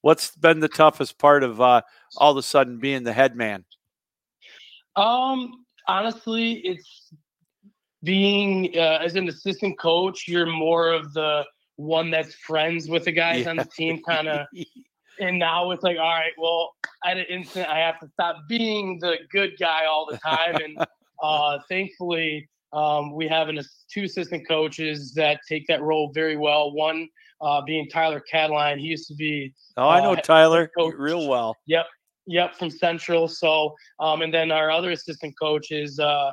What's 0.00 0.34
been 0.36 0.60
the 0.60 0.68
toughest 0.68 1.18
part 1.18 1.42
of 1.42 1.60
uh, 1.60 1.82
all 2.16 2.32
of 2.32 2.36
a 2.36 2.42
sudden 2.42 2.78
being 2.78 3.02
the 3.02 3.12
head 3.12 3.36
man? 3.36 3.64
Um, 4.96 5.64
honestly, 5.86 6.54
it's 6.64 7.12
being 8.02 8.72
uh, 8.76 8.98
as 9.02 9.16
an 9.16 9.28
assistant 9.28 9.78
coach. 9.78 10.28
You're 10.28 10.46
more 10.46 10.92
of 10.92 11.12
the 11.14 11.44
one 11.76 12.10
that's 12.10 12.34
friends 12.34 12.88
with 12.88 13.04
the 13.04 13.12
guys 13.12 13.44
yeah. 13.44 13.50
on 13.50 13.56
the 13.56 13.64
team, 13.64 14.02
kind 14.02 14.28
of. 14.28 14.46
and 15.20 15.38
now 15.38 15.70
it's 15.70 15.82
like, 15.82 15.96
all 15.96 16.04
right, 16.04 16.32
well, 16.36 16.74
at 17.04 17.16
an 17.16 17.26
instant, 17.28 17.68
I 17.68 17.78
have 17.78 17.98
to 18.00 18.08
stop 18.08 18.36
being 18.48 18.98
the 19.00 19.16
good 19.30 19.52
guy 19.58 19.86
all 19.86 20.06
the 20.10 20.18
time. 20.18 20.56
And 20.56 20.78
uh, 21.22 21.58
thankfully, 21.68 22.48
um, 22.72 23.14
we 23.14 23.26
have 23.28 23.48
an, 23.48 23.60
two 23.92 24.04
assistant 24.04 24.46
coaches 24.46 25.12
that 25.14 25.40
take 25.48 25.66
that 25.68 25.82
role 25.82 26.12
very 26.12 26.36
well. 26.36 26.72
One 26.72 27.08
uh, 27.40 27.62
being 27.62 27.88
Tyler 27.88 28.20
Cataline. 28.20 28.78
He 28.78 28.86
used 28.86 29.08
to 29.08 29.14
be. 29.14 29.52
Oh, 29.76 29.88
I 29.88 30.00
know 30.00 30.12
uh, 30.12 30.20
Tyler 30.20 30.70
real 30.96 31.28
well. 31.28 31.56
Yep. 31.66 31.86
Yep. 32.26 32.56
From 32.56 32.70
Central. 32.70 33.28
So, 33.28 33.74
um, 34.00 34.22
and 34.22 34.32
then 34.32 34.50
our 34.50 34.70
other 34.70 34.90
assistant 34.90 35.34
coach 35.40 35.70
is 35.70 35.98
uh, 35.98 36.30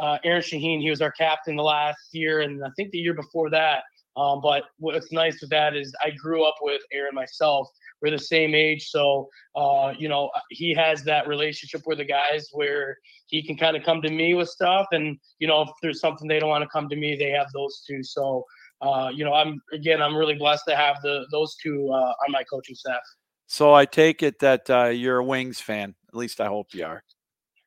uh, 0.00 0.18
Aaron 0.24 0.42
Shaheen. 0.42 0.80
He 0.80 0.90
was 0.90 1.00
our 1.00 1.12
captain 1.12 1.56
the 1.56 1.62
last 1.62 1.98
year, 2.12 2.40
and 2.40 2.64
I 2.64 2.68
think 2.76 2.90
the 2.90 2.98
year 2.98 3.14
before 3.14 3.50
that. 3.50 3.82
Um, 4.16 4.40
but 4.42 4.64
what's 4.78 5.12
nice 5.12 5.40
with 5.40 5.50
that 5.50 5.76
is 5.76 5.94
I 6.04 6.10
grew 6.10 6.44
up 6.44 6.56
with 6.60 6.82
Aaron 6.92 7.14
myself. 7.14 7.68
We're 8.02 8.10
the 8.10 8.18
same 8.18 8.54
age, 8.54 8.88
so 8.88 9.28
uh, 9.54 9.92
you 9.96 10.08
know 10.08 10.30
he 10.50 10.74
has 10.74 11.04
that 11.04 11.28
relationship 11.28 11.82
with 11.86 11.98
the 11.98 12.04
guys 12.04 12.48
where 12.52 12.96
he 13.26 13.42
can 13.42 13.56
kind 13.56 13.76
of 13.76 13.84
come 13.84 14.02
to 14.02 14.10
me 14.10 14.34
with 14.34 14.48
stuff, 14.48 14.86
and 14.92 15.18
you 15.38 15.46
know 15.46 15.62
if 15.62 15.68
there's 15.82 16.00
something 16.00 16.26
they 16.26 16.40
don't 16.40 16.48
want 16.48 16.62
to 16.62 16.70
come 16.70 16.88
to 16.88 16.96
me, 16.96 17.16
they 17.16 17.30
have 17.30 17.48
those 17.52 17.82
two. 17.88 18.02
So 18.02 18.44
uh, 18.80 19.10
you 19.12 19.24
know, 19.24 19.32
I'm 19.32 19.60
again, 19.72 20.00
I'm 20.00 20.16
really 20.16 20.34
blessed 20.34 20.64
to 20.68 20.76
have 20.76 20.96
the 21.02 21.26
those 21.30 21.56
two 21.56 21.88
uh, 21.90 22.12
on 22.26 22.30
my 22.30 22.44
coaching 22.44 22.74
staff. 22.74 23.00
So 23.46 23.74
I 23.74 23.86
take 23.86 24.22
it 24.22 24.38
that 24.40 24.68
uh, 24.68 24.86
you're 24.86 25.18
a 25.18 25.24
Wings 25.24 25.60
fan. 25.60 25.94
At 26.08 26.14
least 26.14 26.40
I 26.40 26.46
hope 26.46 26.74
you 26.74 26.84
are. 26.84 27.02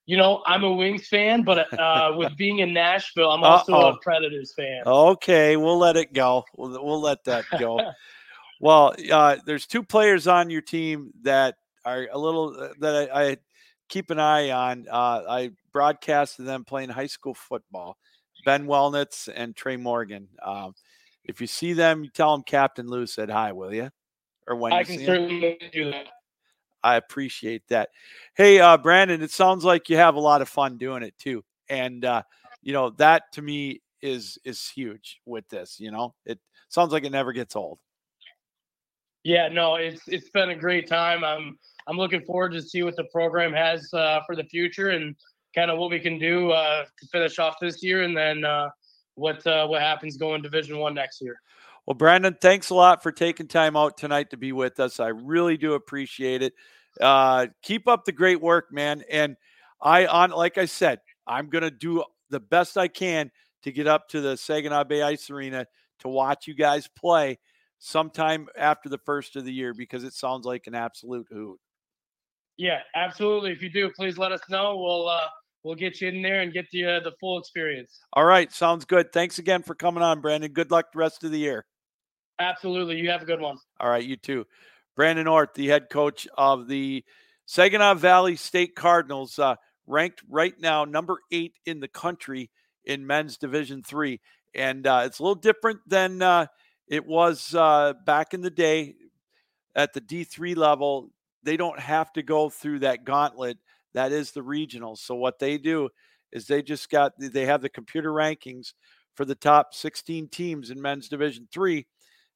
You 0.05 0.17
know, 0.17 0.43
I'm 0.45 0.63
a 0.63 0.71
Wings 0.71 1.07
fan, 1.07 1.43
but 1.43 1.71
uh, 1.77 2.13
with 2.17 2.35
being 2.37 2.59
in 2.59 2.73
Nashville, 2.73 3.31
I'm 3.31 3.43
also 3.43 3.73
Uh-oh. 3.73 3.93
a 3.93 3.97
Predators 3.99 4.53
fan. 4.55 4.83
Okay, 4.85 5.57
we'll 5.57 5.77
let 5.77 5.97
it 5.97 6.13
go. 6.13 6.43
We'll, 6.55 6.83
we'll 6.83 7.01
let 7.01 7.23
that 7.25 7.45
go. 7.59 7.79
well, 8.61 8.93
uh, 9.11 9.37
there's 9.45 9.65
two 9.65 9.83
players 9.83 10.27
on 10.27 10.49
your 10.49 10.61
team 10.61 11.11
that 11.23 11.55
are 11.85 12.07
a 12.11 12.17
little 12.17 12.55
uh, 12.59 12.69
that 12.79 13.09
I, 13.11 13.23
I 13.29 13.37
keep 13.89 14.11
an 14.11 14.19
eye 14.19 14.51
on. 14.51 14.87
Uh, 14.89 15.23
I 15.27 15.51
broadcasted 15.71 16.45
them 16.45 16.63
playing 16.63 16.89
high 16.89 17.07
school 17.07 17.33
football. 17.33 17.97
Ben 18.45 18.65
Wellnitz 18.65 19.29
and 19.33 19.55
Trey 19.55 19.77
Morgan. 19.77 20.27
Um, 20.43 20.73
if 21.25 21.41
you 21.41 21.47
see 21.47 21.73
them, 21.73 22.03
you 22.03 22.09
tell 22.09 22.31
them 22.31 22.43
Captain 22.43 22.87
Lou 22.87 23.05
said 23.05 23.29
hi, 23.29 23.51
will 23.51 23.73
you? 23.73 23.89
Or 24.47 24.55
when 24.55 24.73
I 24.73 24.83
can 24.83 24.99
certainly 25.05 25.57
do 25.71 25.91
that. 25.91 26.07
I 26.83 26.95
appreciate 26.95 27.67
that. 27.69 27.89
Hey, 28.35 28.59
uh, 28.59 28.77
Brandon, 28.77 29.21
it 29.21 29.31
sounds 29.31 29.63
like 29.63 29.89
you 29.89 29.97
have 29.97 30.15
a 30.15 30.19
lot 30.19 30.41
of 30.41 30.49
fun 30.49 30.77
doing 30.77 31.03
it 31.03 31.15
too, 31.17 31.43
and 31.69 32.03
uh, 32.03 32.23
you 32.63 32.73
know 32.73 32.89
that 32.91 33.31
to 33.33 33.41
me 33.41 33.81
is 34.01 34.39
is 34.43 34.67
huge 34.67 35.21
with 35.25 35.47
this. 35.49 35.79
You 35.79 35.91
know, 35.91 36.15
it 36.25 36.39
sounds 36.69 36.91
like 36.91 37.03
it 37.03 37.11
never 37.11 37.33
gets 37.33 37.55
old. 37.55 37.79
Yeah, 39.23 39.47
no, 39.49 39.75
it's 39.75 40.01
it's 40.07 40.29
been 40.31 40.49
a 40.49 40.55
great 40.55 40.87
time. 40.87 41.23
I'm 41.23 41.57
I'm 41.87 41.97
looking 41.97 42.21
forward 42.21 42.53
to 42.53 42.61
see 42.61 42.81
what 42.81 42.95
the 42.95 43.05
program 43.05 43.53
has 43.53 43.87
uh, 43.93 44.21
for 44.25 44.35
the 44.35 44.45
future 44.45 44.89
and 44.89 45.15
kind 45.53 45.69
of 45.69 45.77
what 45.77 45.91
we 45.91 45.99
can 45.99 46.17
do 46.17 46.51
uh, 46.51 46.85
to 46.99 47.07
finish 47.07 47.37
off 47.37 47.55
this 47.61 47.83
year, 47.83 48.01
and 48.01 48.17
then 48.17 48.43
uh, 48.43 48.69
what 49.21 49.45
uh, 49.47 49.67
what 49.67 49.81
happens 49.81 50.17
going 50.17 50.41
Division 50.41 50.77
One 50.77 50.93
next 50.93 51.21
year. 51.21 51.39
Well, 51.85 51.95
Brandon, 51.95 52.35
thanks 52.39 52.69
a 52.69 52.75
lot 52.75 53.01
for 53.01 53.11
taking 53.11 53.47
time 53.47 53.75
out 53.75 53.97
tonight 53.97 54.29
to 54.31 54.37
be 54.37 54.51
with 54.51 54.79
us. 54.79 54.99
I 54.99 55.07
really 55.07 55.57
do 55.57 55.73
appreciate 55.73 56.41
it. 56.41 56.53
Uh, 56.99 57.47
keep 57.63 57.87
up 57.87 58.05
the 58.05 58.11
great 58.11 58.41
work, 58.41 58.71
man. 58.71 59.03
And 59.09 59.37
I 59.81 60.05
on 60.07 60.31
like 60.31 60.57
I 60.57 60.65
said, 60.65 60.99
I'm 61.25 61.49
gonna 61.49 61.71
do 61.71 62.03
the 62.29 62.39
best 62.39 62.77
I 62.77 62.87
can 62.87 63.31
to 63.63 63.71
get 63.71 63.87
up 63.87 64.09
to 64.09 64.21
the 64.21 64.35
Saginaw 64.35 64.85
Bay 64.85 65.01
Ice 65.03 65.29
Arena 65.29 65.65
to 65.99 66.07
watch 66.07 66.47
you 66.47 66.55
guys 66.55 66.87
play 66.87 67.37
sometime 67.79 68.47
after 68.57 68.89
the 68.89 68.97
first 68.99 69.35
of 69.35 69.45
the 69.45 69.53
year 69.53 69.73
because 69.73 70.03
it 70.03 70.13
sounds 70.13 70.45
like 70.45 70.67
an 70.67 70.75
absolute 70.75 71.27
hoot. 71.31 71.59
Yeah, 72.57 72.79
absolutely. 72.95 73.51
If 73.51 73.61
you 73.61 73.69
do, 73.69 73.89
please 73.95 74.17
let 74.17 74.31
us 74.31 74.41
know. 74.49 74.77
We'll 74.77 75.07
uh, 75.07 75.27
we'll 75.63 75.75
get 75.75 76.01
you 76.01 76.07
in 76.07 76.21
there 76.21 76.41
and 76.41 76.53
get 76.53 76.65
the 76.71 76.85
uh, 76.85 76.99
the 77.01 77.11
full 77.19 77.39
experience. 77.39 77.99
All 78.13 78.25
right, 78.25 78.51
sounds 78.51 78.85
good. 78.85 79.11
Thanks 79.11 79.39
again 79.39 79.63
for 79.63 79.75
coming 79.75 80.03
on, 80.03 80.21
Brandon. 80.21 80.51
Good 80.51 80.71
luck 80.71 80.91
the 80.93 80.99
rest 80.99 81.23
of 81.23 81.31
the 81.31 81.39
year. 81.39 81.65
Absolutely. 82.39 82.97
You 82.97 83.09
have 83.09 83.21
a 83.21 83.25
good 83.25 83.39
one. 83.39 83.57
All 83.79 83.89
right, 83.89 84.03
you 84.03 84.15
too. 84.15 84.45
Brandon 84.95 85.27
Orth, 85.27 85.53
the 85.53 85.67
head 85.67 85.89
coach 85.89 86.27
of 86.37 86.67
the 86.67 87.03
Saginaw 87.45 87.95
Valley 87.95 88.35
State 88.35 88.75
Cardinals, 88.75 89.37
uh, 89.39 89.55
ranked 89.87 90.21
right 90.29 90.53
now 90.59 90.85
number 90.85 91.19
eight 91.31 91.53
in 91.65 91.79
the 91.79 91.87
country 91.87 92.49
in 92.85 93.05
men's 93.05 93.37
Division 93.37 93.83
Three, 93.83 94.19
and 94.55 94.85
uh, 94.87 95.03
it's 95.05 95.19
a 95.19 95.23
little 95.23 95.35
different 95.35 95.79
than 95.87 96.21
uh, 96.21 96.47
it 96.87 97.05
was 97.05 97.53
uh, 97.55 97.93
back 98.05 98.33
in 98.33 98.41
the 98.41 98.49
day 98.49 98.95
at 99.75 99.93
the 99.93 100.01
D 100.01 100.23
three 100.23 100.55
level. 100.55 101.09
They 101.43 101.57
don't 101.57 101.79
have 101.79 102.11
to 102.13 102.23
go 102.23 102.49
through 102.49 102.79
that 102.79 103.03
gauntlet 103.03 103.57
that 103.93 104.11
is 104.11 104.31
the 104.31 104.41
regionals. 104.41 104.99
So 104.99 105.15
what 105.15 105.39
they 105.39 105.57
do 105.57 105.89
is 106.31 106.47
they 106.47 106.61
just 106.61 106.89
got 106.89 107.13
they 107.17 107.45
have 107.45 107.61
the 107.61 107.69
computer 107.69 108.11
rankings 108.11 108.73
for 109.15 109.25
the 109.25 109.35
top 109.35 109.73
16 109.73 110.29
teams 110.29 110.69
in 110.69 110.81
men's 110.81 111.09
division 111.09 111.47
3 111.51 111.85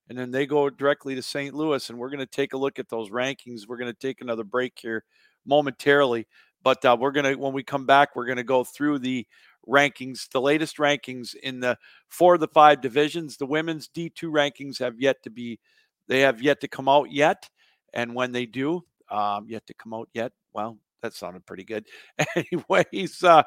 and 0.10 0.18
then 0.18 0.32
they 0.32 0.46
go 0.46 0.70
directly 0.70 1.16
to 1.16 1.22
St. 1.22 1.54
Louis 1.56 1.90
and 1.90 1.98
we're 1.98 2.10
going 2.10 2.20
to 2.20 2.26
take 2.26 2.54
a 2.54 2.58
look 2.58 2.78
at 2.78 2.90
those 2.90 3.10
rankings. 3.10 3.68
We're 3.68 3.78
going 3.78 3.92
to 3.92 4.00
take 4.00 4.22
another 4.22 4.44
break 4.44 4.74
here 4.80 5.04
momentarily, 5.46 6.28
but 6.64 6.84
uh, 6.86 6.96
we're 7.00 7.12
going 7.12 7.26
to 7.26 7.36
when 7.36 7.54
we 7.54 7.64
come 7.64 7.86
back 7.86 8.16
we're 8.16 8.26
going 8.26 8.38
to 8.38 8.44
go 8.44 8.64
through 8.64 9.00
the 9.00 9.26
rankings, 9.68 10.30
the 10.30 10.42
latest 10.42 10.78
rankings 10.78 11.34
in 11.36 11.60
the 11.60 11.78
four 12.10 12.36
of 12.36 12.40
the 12.40 12.48
five 12.48 12.82
divisions. 12.82 13.38
The 13.38 13.48
women's 13.48 13.88
D2 13.88 14.24
rankings 14.24 14.80
have 14.80 15.00
yet 15.00 15.24
to 15.24 15.30
be 15.30 15.60
they 16.08 16.20
have 16.20 16.42
yet 16.42 16.62
to 16.62 16.68
come 16.68 16.88
out 16.88 17.12
yet 17.12 17.50
and 17.94 18.14
when 18.14 18.32
they 18.32 18.46
do, 18.46 18.84
um, 19.10 19.46
yet 19.48 19.66
to 19.68 19.74
come 19.74 19.94
out 19.94 20.10
yet, 20.14 20.34
well, 20.54 20.78
that 21.06 21.14
sounded 21.14 21.46
pretty 21.46 21.64
good. 21.64 21.86
Anyways, 22.36 23.24
uh, 23.24 23.44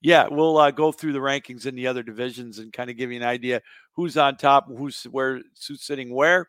yeah, 0.00 0.26
we'll 0.30 0.58
uh, 0.58 0.70
go 0.70 0.92
through 0.92 1.12
the 1.12 1.18
rankings 1.18 1.66
in 1.66 1.74
the 1.74 1.86
other 1.86 2.02
divisions 2.02 2.58
and 2.58 2.72
kind 2.72 2.90
of 2.90 2.96
give 2.96 3.10
you 3.10 3.16
an 3.16 3.26
idea 3.26 3.62
who's 3.92 4.16
on 4.16 4.36
top, 4.36 4.68
who's 4.68 5.04
where, 5.04 5.40
who's 5.66 5.82
sitting 5.82 6.12
where, 6.12 6.48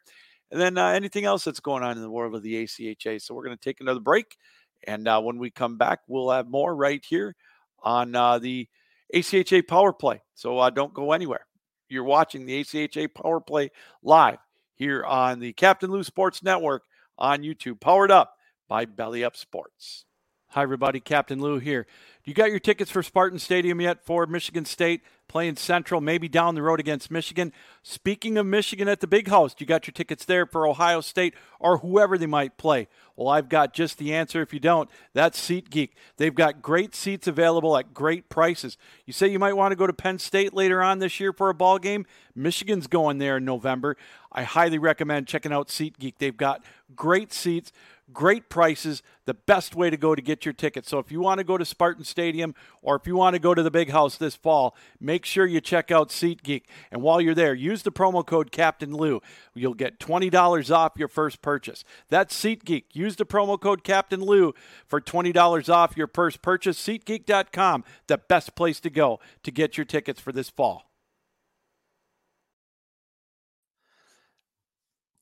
and 0.51 0.59
then 0.59 0.77
uh, 0.77 0.87
anything 0.87 1.25
else 1.25 1.43
that's 1.43 1.59
going 1.59 1.83
on 1.83 1.95
in 1.95 2.01
the 2.01 2.09
world 2.09 2.35
of 2.35 2.43
the 2.43 2.63
ACHA. 2.63 3.21
So 3.21 3.33
we're 3.33 3.45
going 3.45 3.57
to 3.57 3.63
take 3.63 3.81
another 3.81 3.99
break, 3.99 4.37
and 4.85 5.07
uh, 5.07 5.21
when 5.21 5.37
we 5.37 5.49
come 5.49 5.77
back, 5.77 5.99
we'll 6.07 6.31
have 6.31 6.49
more 6.49 6.75
right 6.75 7.03
here 7.07 7.35
on 7.83 8.15
uh, 8.15 8.39
the 8.39 8.67
ACHA 9.13 9.67
Power 9.67 9.93
Play. 9.93 10.21
So 10.35 10.57
uh, 10.57 10.69
don't 10.69 10.93
go 10.93 11.11
anywhere. 11.11 11.45
You're 11.89 12.03
watching 12.03 12.45
the 12.45 12.63
ACHA 12.63 13.13
Power 13.13 13.39
Play 13.39 13.71
live 14.03 14.39
here 14.75 15.03
on 15.05 15.39
the 15.39 15.53
Captain 15.53 15.89
Lou 15.89 16.03
Sports 16.03 16.43
Network 16.43 16.83
on 17.17 17.41
YouTube, 17.41 17.79
powered 17.79 18.11
up 18.11 18.33
by 18.67 18.85
Belly 18.85 19.23
Up 19.23 19.35
Sports. 19.37 20.05
Hi, 20.51 20.63
everybody. 20.63 21.01
Captain 21.01 21.41
Lou 21.41 21.59
here. 21.59 21.85
You 22.23 22.33
got 22.33 22.51
your 22.51 22.59
tickets 22.59 22.89
for 22.89 23.03
Spartan 23.03 23.37
Stadium 23.37 23.81
yet 23.81 24.05
for 24.05 24.25
Michigan 24.25 24.63
State 24.63 25.01
playing 25.27 25.57
Central, 25.57 25.99
maybe 25.99 26.29
down 26.29 26.55
the 26.55 26.61
road 26.61 26.79
against 26.79 27.11
Michigan? 27.11 27.51
Speaking 27.83 28.37
of 28.37 28.45
Michigan 28.45 28.87
at 28.87 29.01
the 29.01 29.07
Big 29.07 29.27
House, 29.27 29.55
you 29.57 29.65
got 29.65 29.87
your 29.87 29.91
tickets 29.91 30.23
there 30.23 30.45
for 30.45 30.65
Ohio 30.65 31.01
State 31.01 31.33
or 31.59 31.79
whoever 31.79 32.17
they 32.17 32.25
might 32.25 32.57
play? 32.57 32.87
Well, 33.17 33.27
I've 33.27 33.49
got 33.49 33.73
just 33.73 33.97
the 33.97 34.13
answer 34.13 34.41
if 34.41 34.53
you 34.53 34.59
don't. 34.61 34.89
That's 35.13 35.37
SeatGeek. 35.37 35.89
They've 36.15 36.33
got 36.33 36.61
great 36.61 36.95
seats 36.95 37.27
available 37.27 37.75
at 37.77 37.93
great 37.93 38.29
prices. 38.29 38.77
You 39.05 39.11
say 39.11 39.27
you 39.27 39.39
might 39.39 39.57
want 39.57 39.73
to 39.73 39.77
go 39.77 39.85
to 39.85 39.93
Penn 39.93 40.17
State 40.17 40.53
later 40.53 40.81
on 40.81 40.99
this 40.99 41.19
year 41.19 41.33
for 41.33 41.49
a 41.49 41.53
ball 41.53 41.77
game? 41.77 42.05
Michigan's 42.35 42.87
going 42.87 43.17
there 43.17 43.37
in 43.37 43.45
November. 43.45 43.97
I 44.31 44.43
highly 44.43 44.77
recommend 44.77 45.27
checking 45.27 45.51
out 45.51 45.67
SeatGeek. 45.67 46.13
They've 46.19 46.37
got 46.37 46.63
great 46.95 47.33
seats 47.33 47.73
great 48.13 48.49
prices, 48.49 49.03
the 49.25 49.33
best 49.33 49.75
way 49.75 49.89
to 49.89 49.97
go 49.97 50.15
to 50.15 50.21
get 50.21 50.45
your 50.45 50.53
tickets. 50.53 50.89
So 50.89 50.99
if 50.99 51.11
you 51.11 51.19
want 51.19 51.39
to 51.39 51.43
go 51.43 51.57
to 51.57 51.65
Spartan 51.65 52.03
Stadium 52.03 52.55
or 52.81 52.95
if 52.95 53.05
you 53.05 53.15
want 53.15 53.33
to 53.33 53.39
go 53.39 53.53
to 53.53 53.61
the 53.61 53.71
big 53.71 53.89
house 53.89 54.17
this 54.17 54.35
fall, 54.35 54.75
make 54.99 55.25
sure 55.25 55.45
you 55.45 55.59
check 55.59 55.91
out 55.91 56.09
SeatGeek. 56.09 56.63
And 56.91 57.01
while 57.01 57.19
you're 57.19 57.35
there, 57.35 57.53
use 57.53 57.83
the 57.83 57.91
promo 57.91 58.25
code 58.25 58.51
Captain 58.51 58.93
Lou. 58.93 59.21
You'll 59.53 59.73
get 59.73 59.99
$20 59.99 60.75
off 60.75 60.93
your 60.95 61.09
first 61.09 61.41
purchase. 61.41 61.83
That's 62.09 62.35
SeatGeek. 62.35 62.85
Use 62.93 63.17
the 63.17 63.25
promo 63.25 63.59
code 63.59 63.83
Captain 63.83 64.21
Lou 64.21 64.53
for 64.85 65.01
$20 65.01 65.73
off 65.73 65.97
your 65.97 66.07
first 66.07 66.41
purchase. 66.41 66.79
SeatGeek.com, 66.79 67.83
the 68.07 68.17
best 68.17 68.55
place 68.55 68.79
to 68.79 68.89
go 68.89 69.19
to 69.43 69.51
get 69.51 69.77
your 69.77 69.85
tickets 69.85 70.21
for 70.21 70.31
this 70.31 70.49
fall. 70.49 70.86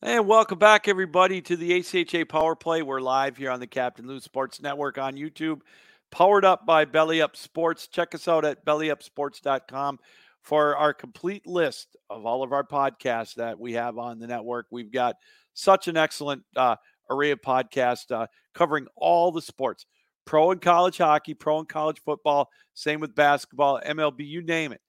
And 0.06 0.28
welcome 0.28 0.60
back, 0.60 0.88
everybody, 0.88 1.42
to 1.42 1.58
the 1.58 1.72
ACHA 1.72 2.30
Power 2.30 2.56
Play. 2.56 2.84
We're 2.84 3.02
live 3.02 3.38
here 3.38 3.50
on 3.50 3.60
the 3.60 3.66
Captain 3.66 4.06
Lou 4.06 4.20
Sports 4.20 4.62
Network 4.62 5.00
on 5.00 5.16
YouTube, 5.16 5.62
powered 6.12 6.46
up 6.46 6.64
by 6.64 6.86
Belly 6.86 7.24
Up 7.24 7.36
Sports. 7.36 7.88
Check 7.88 8.14
us 8.14 8.28
out 8.28 8.46
at 8.46 8.64
bellyupsports.com 8.64 9.98
for 10.44 10.78
our 10.78 10.94
complete 10.94 11.48
list 11.48 11.98
of 12.12 12.24
all 12.24 12.44
of 12.44 12.54
our 12.54 12.64
podcasts 12.64 13.34
that 13.34 13.60
we 13.60 13.74
have 13.74 13.98
on 13.98 14.20
the 14.20 14.28
network. 14.28 14.68
We've 14.70 14.92
got 14.92 15.16
such 15.56 15.88
an 15.88 15.98
excellent 15.98 16.44
uh, 16.56 16.76
array 17.10 17.32
of 17.32 17.42
podcasts 17.42 18.12
uh, 18.12 18.28
covering 18.54 18.86
all 18.96 19.32
the 19.32 19.42
sports 19.42 19.88
pro 20.24 20.52
and 20.52 20.62
college 20.62 21.00
hockey, 21.00 21.34
pro 21.34 21.58
and 21.58 21.68
college 21.68 22.00
football, 22.06 22.52
same 22.76 23.00
with 23.00 23.16
basketball, 23.16 23.82
MLB, 23.84 24.20
you 24.20 24.44
name 24.44 24.72
it. 24.72 24.82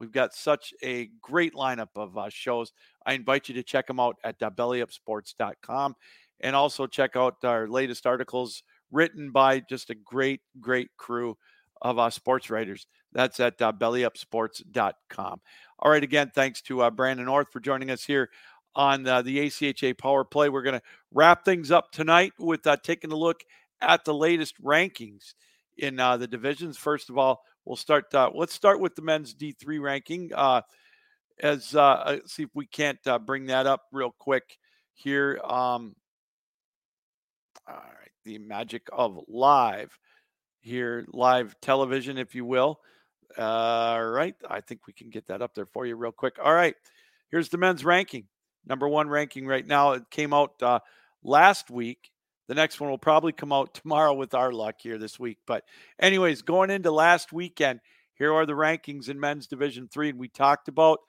We've 0.00 0.12
got 0.12 0.34
such 0.34 0.74
a 0.82 1.10
great 1.20 1.54
lineup 1.54 1.88
of 1.96 2.16
uh, 2.18 2.28
shows. 2.28 2.72
I 3.06 3.14
invite 3.14 3.48
you 3.48 3.54
to 3.54 3.62
check 3.62 3.86
them 3.86 4.00
out 4.00 4.16
at 4.24 4.42
uh, 4.42 4.50
bellyupsports.com 4.50 5.94
and 6.40 6.56
also 6.56 6.86
check 6.86 7.16
out 7.16 7.36
our 7.44 7.68
latest 7.68 8.06
articles 8.06 8.62
written 8.90 9.30
by 9.30 9.60
just 9.60 9.90
a 9.90 9.94
great, 9.94 10.40
great 10.60 10.88
crew 10.96 11.36
of 11.82 11.98
uh, 11.98 12.10
sports 12.10 12.50
writers. 12.50 12.86
That's 13.12 13.38
at 13.40 13.60
uh, 13.60 13.72
bellyupsports.com. 13.72 15.40
All 15.78 15.90
right, 15.90 16.02
again, 16.02 16.32
thanks 16.34 16.62
to 16.62 16.82
uh, 16.82 16.90
Brandon 16.90 17.28
Orth 17.28 17.50
for 17.52 17.60
joining 17.60 17.90
us 17.90 18.04
here 18.04 18.30
on 18.74 19.06
uh, 19.06 19.22
the 19.22 19.38
ACHA 19.38 19.96
Power 19.98 20.24
Play. 20.24 20.48
We're 20.48 20.62
going 20.62 20.78
to 20.78 20.82
wrap 21.12 21.44
things 21.44 21.70
up 21.70 21.92
tonight 21.92 22.32
with 22.38 22.66
uh, 22.66 22.76
taking 22.82 23.12
a 23.12 23.16
look 23.16 23.40
at 23.80 24.04
the 24.04 24.14
latest 24.14 24.60
rankings 24.62 25.34
in 25.76 26.00
uh, 26.00 26.16
the 26.16 26.26
divisions. 26.26 26.76
First 26.76 27.10
of 27.10 27.18
all, 27.18 27.42
we'll 27.64 27.76
start. 27.76 28.12
Uh, 28.12 28.30
let's 28.34 28.54
start 28.54 28.80
with 28.80 28.94
the 28.96 29.02
men's 29.02 29.34
D3 29.34 29.80
ranking. 29.80 30.30
As 31.40 31.74
uh, 31.74 31.82
uh, 31.82 32.18
see 32.26 32.44
if 32.44 32.50
we 32.54 32.66
can't 32.66 33.04
uh, 33.06 33.18
bring 33.18 33.46
that 33.46 33.66
up 33.66 33.82
real 33.92 34.14
quick 34.18 34.56
here. 34.94 35.40
Um, 35.42 35.96
all 37.66 37.74
right, 37.74 38.10
the 38.24 38.38
magic 38.38 38.86
of 38.92 39.18
live 39.26 39.98
here, 40.60 41.06
live 41.12 41.56
television, 41.60 42.18
if 42.18 42.34
you 42.34 42.44
will. 42.44 42.78
all 43.36 44.06
right, 44.06 44.36
I 44.48 44.60
think 44.60 44.86
we 44.86 44.92
can 44.92 45.10
get 45.10 45.26
that 45.26 45.42
up 45.42 45.54
there 45.54 45.66
for 45.66 45.86
you 45.86 45.96
real 45.96 46.12
quick. 46.12 46.36
All 46.42 46.54
right, 46.54 46.76
here's 47.30 47.48
the 47.48 47.58
men's 47.58 47.84
ranking. 47.84 48.26
Number 48.66 48.88
one 48.88 49.08
ranking 49.08 49.46
right 49.46 49.66
now. 49.66 49.92
It 49.92 50.04
came 50.10 50.32
out 50.32 50.62
uh, 50.62 50.78
last 51.22 51.68
week 51.70 52.12
the 52.46 52.54
next 52.54 52.80
one 52.80 52.90
will 52.90 52.98
probably 52.98 53.32
come 53.32 53.52
out 53.52 53.74
tomorrow 53.82 54.12
with 54.12 54.34
our 54.34 54.52
luck 54.52 54.76
here 54.78 54.98
this 54.98 55.18
week. 55.18 55.38
But, 55.46 55.64
anyways, 55.98 56.42
going 56.42 56.70
into 56.70 56.90
last 56.90 57.32
weekend, 57.32 57.80
here 58.14 58.32
are 58.32 58.46
the 58.46 58.52
rankings 58.52 59.08
in 59.08 59.18
men's 59.18 59.46
Division 59.46 59.88
Three, 59.88 60.10
and 60.10 60.18
we 60.18 60.28
talked 60.28 60.68
about 60.68 61.00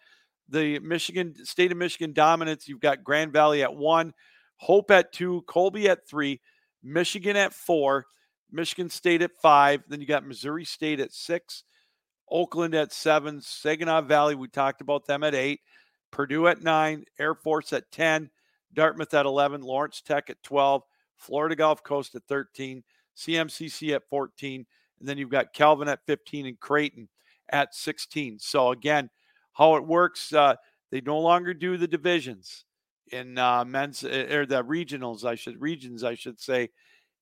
the 0.49 0.79
Michigan 0.79 1.33
state 1.45 1.71
of 1.71 1.77
Michigan 1.77 2.13
dominance. 2.13 2.67
You've 2.67 2.79
got 2.79 3.03
Grand 3.03 3.33
Valley 3.33 3.63
at 3.63 3.75
one, 3.75 4.13
Hope 4.57 4.91
at 4.91 5.11
two, 5.11 5.43
Colby 5.47 5.89
at 5.89 6.07
three, 6.07 6.41
Michigan 6.83 7.35
at 7.35 7.53
four, 7.53 8.05
Michigan 8.51 8.89
State 8.89 9.21
at 9.21 9.31
five. 9.41 9.83
Then 9.87 10.01
you 10.01 10.07
got 10.07 10.25
Missouri 10.25 10.65
State 10.65 10.99
at 10.99 11.13
six, 11.13 11.63
Oakland 12.29 12.75
at 12.75 12.93
seven, 12.93 13.41
Saginaw 13.41 14.01
Valley. 14.01 14.35
We 14.35 14.47
talked 14.47 14.81
about 14.81 15.05
them 15.05 15.23
at 15.23 15.35
eight, 15.35 15.61
Purdue 16.11 16.47
at 16.47 16.61
nine, 16.61 17.05
Air 17.19 17.35
Force 17.35 17.73
at 17.73 17.91
ten, 17.91 18.29
Dartmouth 18.73 19.13
at 19.13 19.25
eleven, 19.25 19.61
Lawrence 19.61 20.01
Tech 20.01 20.29
at 20.29 20.41
twelve. 20.43 20.83
Florida 21.17 21.55
Gulf 21.55 21.83
Coast 21.83 22.15
at 22.15 22.23
13, 22.27 22.83
CMCC 23.17 23.95
at 23.95 24.07
14, 24.09 24.65
and 24.99 25.07
then 25.07 25.17
you've 25.17 25.29
got 25.29 25.53
Calvin 25.53 25.87
at 25.87 26.05
15 26.05 26.45
and 26.45 26.59
Creighton 26.59 27.07
at 27.49 27.73
16. 27.75 28.39
So 28.39 28.71
again, 28.71 29.09
how 29.55 29.75
it 29.75 29.85
works, 29.85 30.31
uh, 30.33 30.55
they 30.91 31.01
no 31.01 31.19
longer 31.19 31.53
do 31.53 31.77
the 31.77 31.87
divisions 31.87 32.65
in 33.11 33.37
uh, 33.37 33.65
men's 33.65 34.03
eh, 34.03 34.35
or 34.35 34.45
the 34.45 34.63
regionals, 34.63 35.25
I 35.25 35.35
should 35.35 35.61
regions, 35.61 36.03
I 36.03 36.15
should 36.15 36.39
say, 36.39 36.69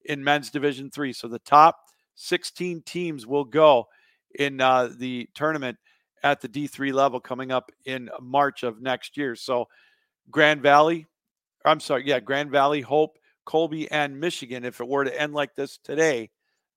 in 0.06 0.24
men's 0.24 0.50
division 0.50 0.90
three. 0.90 1.14
So 1.14 1.28
the 1.28 1.40
top 1.40 1.80
16 2.16 2.82
teams 2.84 3.26
will 3.26 3.46
go 3.46 3.88
in 4.36 4.62
uh, 4.62 4.90
the 4.98 5.30
tournament 5.34 5.78
at 6.24 6.42
the 6.42 6.50
D3 6.50 6.94
level 6.94 7.20
coming 7.20 7.52
up 7.52 7.72
in 7.86 8.10
March 8.22 8.64
of 8.64 8.82
next 8.82 9.18
year. 9.18 9.36
So 9.36 9.68
Grand 10.32 10.62
Valley, 10.62 11.06
I'm 11.66 11.80
sorry, 11.80 12.08
yeah, 12.08 12.20
Grand 12.20 12.50
Valley, 12.50 12.82
Hope, 12.82 13.18
Colby, 13.46 13.92
and 13.92 14.20
Michigan, 14.20 14.64
if 14.64 14.80
it 14.80 14.88
were 14.88 15.04
to 15.04 15.22
end 15.22 15.34
like 15.34 15.56
this 15.56 15.78
today, 15.78 16.30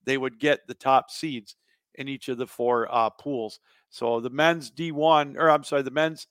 they 0.03 0.17
would 0.17 0.39
get 0.39 0.67
the 0.67 0.73
top 0.73 1.09
seeds 1.09 1.55
in 1.95 2.07
each 2.07 2.29
of 2.29 2.37
the 2.37 2.47
four 2.47 2.87
uh, 2.93 3.09
pools. 3.09 3.59
So 3.89 4.19
the 4.19 4.29
men's 4.29 4.71
D1, 4.71 5.37
or 5.37 5.49
I'm 5.49 5.63
sorry, 5.63 5.81
the 5.81 5.91
men's 5.91 6.27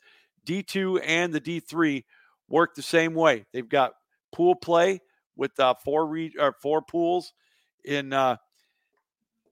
D2 0.47 1.01
and 1.05 1.33
the 1.33 1.41
D3 1.41 2.05
work 2.49 2.75
the 2.75 2.83
same 2.83 3.15
way. 3.15 3.47
They've 3.53 3.69
got 3.69 3.93
pool 4.33 4.55
play 4.55 5.01
with 5.37 5.59
uh, 5.59 5.75
four 5.85 6.07
re- 6.07 6.35
or 6.39 6.55
four 6.63 6.83
pools 6.83 7.33
in. 7.85 8.13
Uh, 8.13 8.37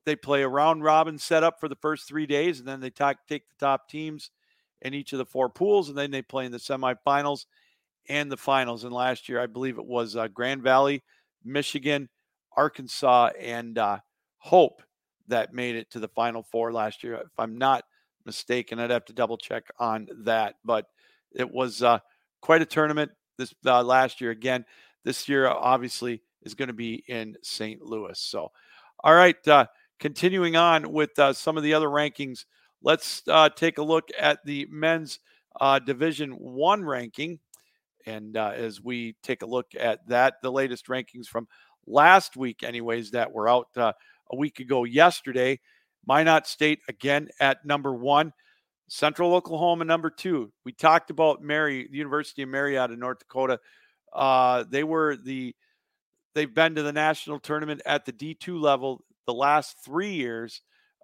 they 0.05 0.17
play 0.17 0.43
a 0.43 0.49
round 0.49 0.85
robin 0.85 1.19
setup 1.19 1.59
for 1.59 1.69
the 1.69 1.77
first 1.77 2.07
three 2.07 2.27
days, 2.27 2.59
and 2.59 2.69
then 2.69 2.81
they 2.81 2.91
talk, 2.91 3.17
take 3.27 3.49
the 3.49 3.67
top 3.67 3.89
teams 3.89 4.31
in 4.83 4.93
each 4.93 5.13
of 5.13 5.19
the 5.19 5.25
four 5.25 5.49
pools, 5.49 5.89
and 5.89 5.97
then 5.97 6.11
they 6.11 6.23
play 6.23 6.45
in 6.45 6.53
the 6.53 6.59
semifinals 6.59 7.47
and 8.09 8.31
the 8.31 8.37
finals. 8.37 8.85
And 8.85 8.93
last 8.93 9.29
year, 9.29 9.41
I 9.41 9.47
believe 9.47 9.79
it 9.79 9.87
was 9.87 10.15
uh, 10.15 10.29
Grand 10.29 10.63
Valley, 10.63 11.03
Michigan, 11.43 12.11
Arkansas, 12.57 13.31
and 13.41 13.79
uh, 13.79 13.99
Hope 14.39 14.83
that 15.29 15.55
made 15.55 15.75
it 15.75 15.91
to 15.91 16.01
the 16.01 16.09
Final 16.09 16.43
Four 16.43 16.71
last 16.71 17.03
year. 17.03 17.15
If 17.15 17.39
I'm 17.39 17.57
not 17.57 17.85
mistaken, 18.27 18.79
I'd 18.79 18.91
have 18.91 19.05
to 19.07 19.13
double 19.13 19.37
check 19.37 19.65
on 19.79 20.09
that. 20.25 20.57
But 20.65 20.87
it 21.35 21.51
was 21.51 21.83
uh, 21.83 21.99
quite 22.41 22.63
a 22.63 22.67
tournament 22.67 23.11
this 23.39 23.55
uh, 23.67 23.83
last 23.83 24.21
year. 24.21 24.31
Again, 24.31 24.65
this 25.05 25.29
year 25.29 25.49
obviously 25.49 26.23
is 26.43 26.55
going 26.55 26.69
to 26.69 26.75
be 26.75 27.05
in 27.09 27.37
St. 27.43 27.83
Louis. 27.83 28.19
So, 28.19 28.51
all 29.03 29.15
right, 29.15 29.49
uh, 29.49 29.67
continuing 29.99 30.57
on 30.57 30.93
with 30.93 31.19
uh, 31.19 31.33
some 31.33 31.57
of 31.57 31.63
the 31.63 31.75
other 31.75 31.89
rankings. 31.89 32.45
Let's 32.83 33.23
take 33.57 33.79
a 33.79 33.83
look 33.83 34.09
at 34.19 34.45
the 34.45 34.67
men's 34.71 35.19
Division 35.87 36.33
One 36.33 36.85
ranking. 36.85 37.39
And 38.07 38.37
uh, 38.37 38.53
as 38.55 38.83
we 38.83 39.17
take 39.23 39.43
a 39.43 39.47
look 39.47 39.69
at 39.79 40.07
that, 40.09 40.43
the 40.43 40.53
latest 40.53 40.89
rankings 40.89 41.27
from 41.27 41.49
last 41.87 42.37
week, 42.37 42.63
anyways, 42.63 43.11
that 43.13 43.33
were 43.33 43.49
out 43.49 43.69
uh, 43.77 43.93
a 44.31 44.37
week 44.37 44.61
ago 44.61 44.85
yesterday. 44.85 45.61
Minot 46.07 46.47
State 46.47 46.81
again 46.89 47.29
at 47.41 47.65
number 47.65 47.95
one, 47.95 48.33
Central 48.89 49.35
Oklahoma 49.35 49.85
number 49.85 50.11
two. 50.11 50.53
We 50.65 50.73
talked 50.73 51.11
about 51.11 51.43
Mary, 51.43 51.89
the 51.91 51.99
University 51.99 52.43
of 52.43 52.49
Marietta 52.49 52.95
in 52.95 53.01
North 53.01 53.21
Dakota. 53.21 53.59
Uh, 54.13 54.65
they 54.69 54.85
were 54.85 55.17
the 55.17 55.55
they've 56.35 56.53
been 56.53 56.75
to 56.75 56.83
the 56.83 56.93
national 56.93 57.39
tournament 57.41 57.81
at 57.87 58.05
the 58.05 58.13
D2 58.13 58.61
level 58.61 59.05
the 59.27 59.35
last 59.35 59.77
three 59.85 60.13
years, 60.13 60.61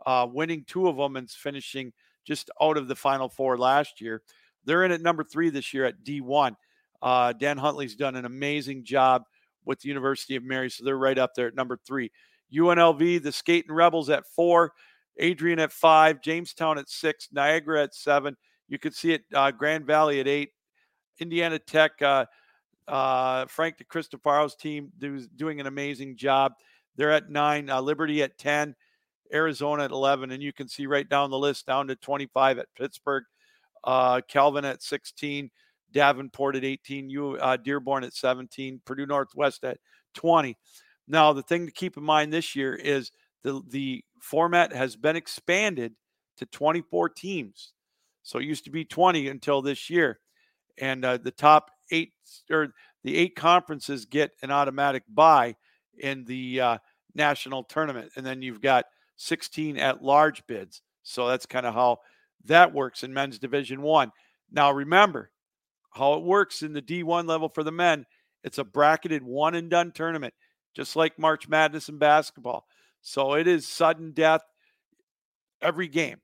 uh, 0.06 0.26
winning 0.30 0.64
two 0.66 0.88
of 0.88 0.96
them 0.96 1.16
and 1.16 1.30
finishing 1.30 1.92
just 2.26 2.50
out 2.60 2.76
of 2.76 2.88
the 2.88 2.96
Final 2.96 3.28
Four 3.28 3.56
last 3.56 4.00
year. 4.00 4.22
They're 4.64 4.84
in 4.84 4.92
at 4.92 5.00
number 5.00 5.24
three 5.24 5.50
this 5.50 5.72
year 5.72 5.86
at 5.86 6.04
D1. 6.04 6.54
Uh, 7.02 7.32
Dan 7.32 7.56
Huntley's 7.56 7.96
done 7.96 8.14
an 8.14 8.26
amazing 8.26 8.84
job 8.84 9.22
with 9.64 9.80
the 9.80 9.88
University 9.88 10.36
of 10.36 10.44
Mary, 10.44 10.70
so 10.70 10.84
they're 10.84 10.98
right 10.98 11.18
up 11.18 11.34
there 11.34 11.46
at 11.46 11.54
number 11.54 11.78
three. 11.86 12.10
UNLV, 12.54 13.22
the 13.22 13.32
Skating 13.32 13.72
Rebels 13.72 14.10
at 14.10 14.26
four, 14.26 14.72
Adrian 15.20 15.58
at 15.58 15.70
five, 15.70 16.20
Jamestown 16.20 16.78
at 16.78 16.88
six, 16.88 17.28
Niagara 17.30 17.84
at 17.84 17.94
seven. 17.94 18.36
You 18.68 18.78
could 18.78 18.94
see 18.94 19.12
it, 19.12 19.22
uh, 19.34 19.50
Grand 19.50 19.86
Valley 19.86 20.20
at 20.20 20.26
eight, 20.26 20.50
Indiana 21.18 21.58
Tech, 21.58 22.00
uh, 22.02 22.26
uh, 22.88 23.46
Frank 23.46 23.76
DeCristofaro's 23.78 24.56
team 24.56 24.90
do, 24.98 25.24
doing 25.36 25.60
an 25.60 25.66
amazing 25.66 26.16
job. 26.16 26.52
They're 26.96 27.12
at 27.12 27.30
nine, 27.30 27.70
uh, 27.70 27.80
Liberty 27.80 28.22
at 28.22 28.36
10, 28.38 28.74
Arizona 29.32 29.84
at 29.84 29.90
11, 29.90 30.32
and 30.32 30.42
you 30.42 30.52
can 30.52 30.68
see 30.68 30.86
right 30.86 31.08
down 31.08 31.30
the 31.30 31.38
list 31.38 31.66
down 31.66 31.86
to 31.88 31.96
25 31.96 32.58
at 32.58 32.66
Pittsburgh, 32.76 33.24
uh, 33.84 34.20
Calvin 34.28 34.64
at 34.64 34.82
16, 34.82 35.50
Davenport 35.92 36.56
at 36.56 36.64
18, 36.64 37.10
you 37.10 37.36
uh, 37.36 37.56
Dearborn 37.56 38.04
at 38.04 38.14
17, 38.14 38.80
Purdue 38.84 39.06
Northwest 39.06 39.64
at 39.64 39.78
20. 40.14 40.56
Now, 41.06 41.32
the 41.32 41.42
thing 41.42 41.66
to 41.66 41.72
keep 41.72 41.96
in 41.96 42.04
mind 42.04 42.32
this 42.32 42.54
year 42.54 42.74
is 42.74 43.10
the 43.42 43.62
the 43.68 44.04
format 44.20 44.72
has 44.72 44.96
been 44.96 45.16
expanded 45.16 45.94
to 46.36 46.46
24 46.46 47.08
teams. 47.10 47.72
So 48.22 48.38
it 48.38 48.44
used 48.44 48.64
to 48.64 48.70
be 48.70 48.84
20 48.84 49.28
until 49.28 49.62
this 49.62 49.88
year, 49.90 50.20
and 50.78 51.04
uh, 51.04 51.16
the 51.16 51.30
top 51.30 51.70
eight 51.90 52.12
or 52.50 52.68
the 53.02 53.16
eight 53.16 53.34
conferences 53.34 54.04
get 54.04 54.32
an 54.42 54.50
automatic 54.50 55.04
buy 55.08 55.56
in 55.98 56.24
the 56.24 56.60
uh, 56.60 56.78
national 57.14 57.64
tournament, 57.64 58.12
and 58.16 58.24
then 58.24 58.42
you've 58.42 58.60
got 58.60 58.86
16 59.16 59.78
at 59.78 60.02
large 60.02 60.46
bids. 60.46 60.82
So 61.02 61.28
that's 61.28 61.46
kind 61.46 61.66
of 61.66 61.74
how 61.74 61.98
that 62.44 62.72
works 62.72 63.02
in 63.02 63.12
men's 63.12 63.38
division 63.38 63.82
one. 63.82 64.12
Now 64.50 64.70
remember, 64.70 65.30
how 65.90 66.14
it 66.14 66.22
works 66.22 66.62
in 66.62 66.72
the 66.72 66.82
D1 66.82 67.28
level 67.28 67.48
for 67.48 67.62
the 67.62 67.72
men. 67.72 68.06
It's 68.44 68.58
a 68.58 68.64
bracketed 68.64 69.22
one 69.22 69.54
and 69.54 69.68
done 69.68 69.92
tournament, 69.92 70.34
just 70.74 70.96
like 70.96 71.18
March 71.18 71.48
Madness 71.48 71.88
in 71.88 71.98
basketball. 71.98 72.66
So 73.02 73.34
it 73.34 73.46
is 73.46 73.66
sudden 73.68 74.12
death 74.12 74.42
every 75.62 75.88
game. 75.88 76.18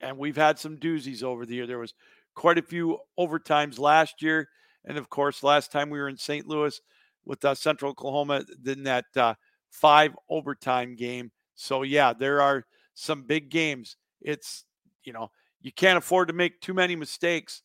And 0.00 0.18
we've 0.18 0.36
had 0.36 0.58
some 0.58 0.78
doozies 0.78 1.22
over 1.22 1.46
the 1.46 1.56
year. 1.56 1.66
There 1.66 1.78
was 1.78 1.94
quite 2.34 2.58
a 2.58 2.62
few 2.62 2.98
overtimes 3.18 3.78
last 3.78 4.22
year. 4.22 4.48
And 4.84 4.98
of 4.98 5.10
course, 5.10 5.42
last 5.42 5.72
time 5.72 5.90
we 5.90 5.98
were 6.00 6.08
in 6.08 6.16
St. 6.18 6.46
Louis 6.46 6.80
with 7.24 7.44
uh, 7.44 7.54
Central 7.54 7.92
Oklahoma, 7.92 8.44
then 8.62 8.84
that 8.84 9.06
uh, 9.16 9.34
five 9.70 10.14
overtime 10.28 10.96
game 10.96 11.32
So 11.54 11.82
yeah, 11.82 12.12
there 12.12 12.40
are 12.42 12.64
some 12.94 13.22
big 13.24 13.50
games. 13.50 13.96
It's 14.20 14.64
you 15.04 15.12
know 15.12 15.30
you 15.60 15.72
can't 15.72 15.98
afford 15.98 16.28
to 16.28 16.34
make 16.34 16.60
too 16.60 16.74
many 16.74 16.96
mistakes 16.96 17.62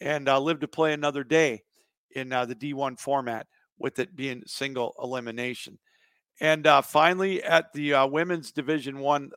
and 0.00 0.28
uh, 0.28 0.40
live 0.40 0.60
to 0.60 0.68
play 0.68 0.92
another 0.92 1.24
day 1.24 1.62
in 2.14 2.32
uh, 2.32 2.44
the 2.46 2.54
D1 2.54 2.96
format 2.96 3.46
with 3.78 3.98
it 3.98 4.16
being 4.16 4.42
single 4.46 4.94
elimination. 5.02 5.78
And 6.40 6.66
uh, 6.66 6.82
finally, 6.82 7.42
at 7.42 7.72
the 7.72 7.94
uh, 7.94 8.06
women's 8.06 8.50
Division 8.50 8.98
One 8.98 9.30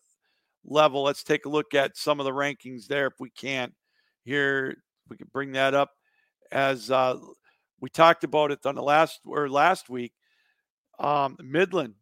level, 0.66 1.04
let's 1.04 1.24
take 1.24 1.45
a 1.45 1.50
look 1.50 1.74
at 1.74 1.98
some 1.98 2.20
of 2.20 2.26
the 2.26 2.32
rankings 2.32 2.88
there 2.88 3.08
if 3.08 3.14
we 3.20 3.30
can. 3.30 3.74
Here, 4.24 4.76
we 5.10 5.18
can 5.18 5.28
bring 5.32 5.54
that 5.54 5.74
up 5.74 5.91
as 6.52 6.89
uh, 6.91 7.18
we 7.80 7.89
talked 7.89 8.24
about 8.24 8.52
it 8.52 8.66
on 8.66 8.76
the 8.76 8.84
last 8.84 9.22
or 9.26 9.50
last 9.50 9.89
week. 9.89 10.14
Um, 11.00 11.38
Midland 11.39 11.93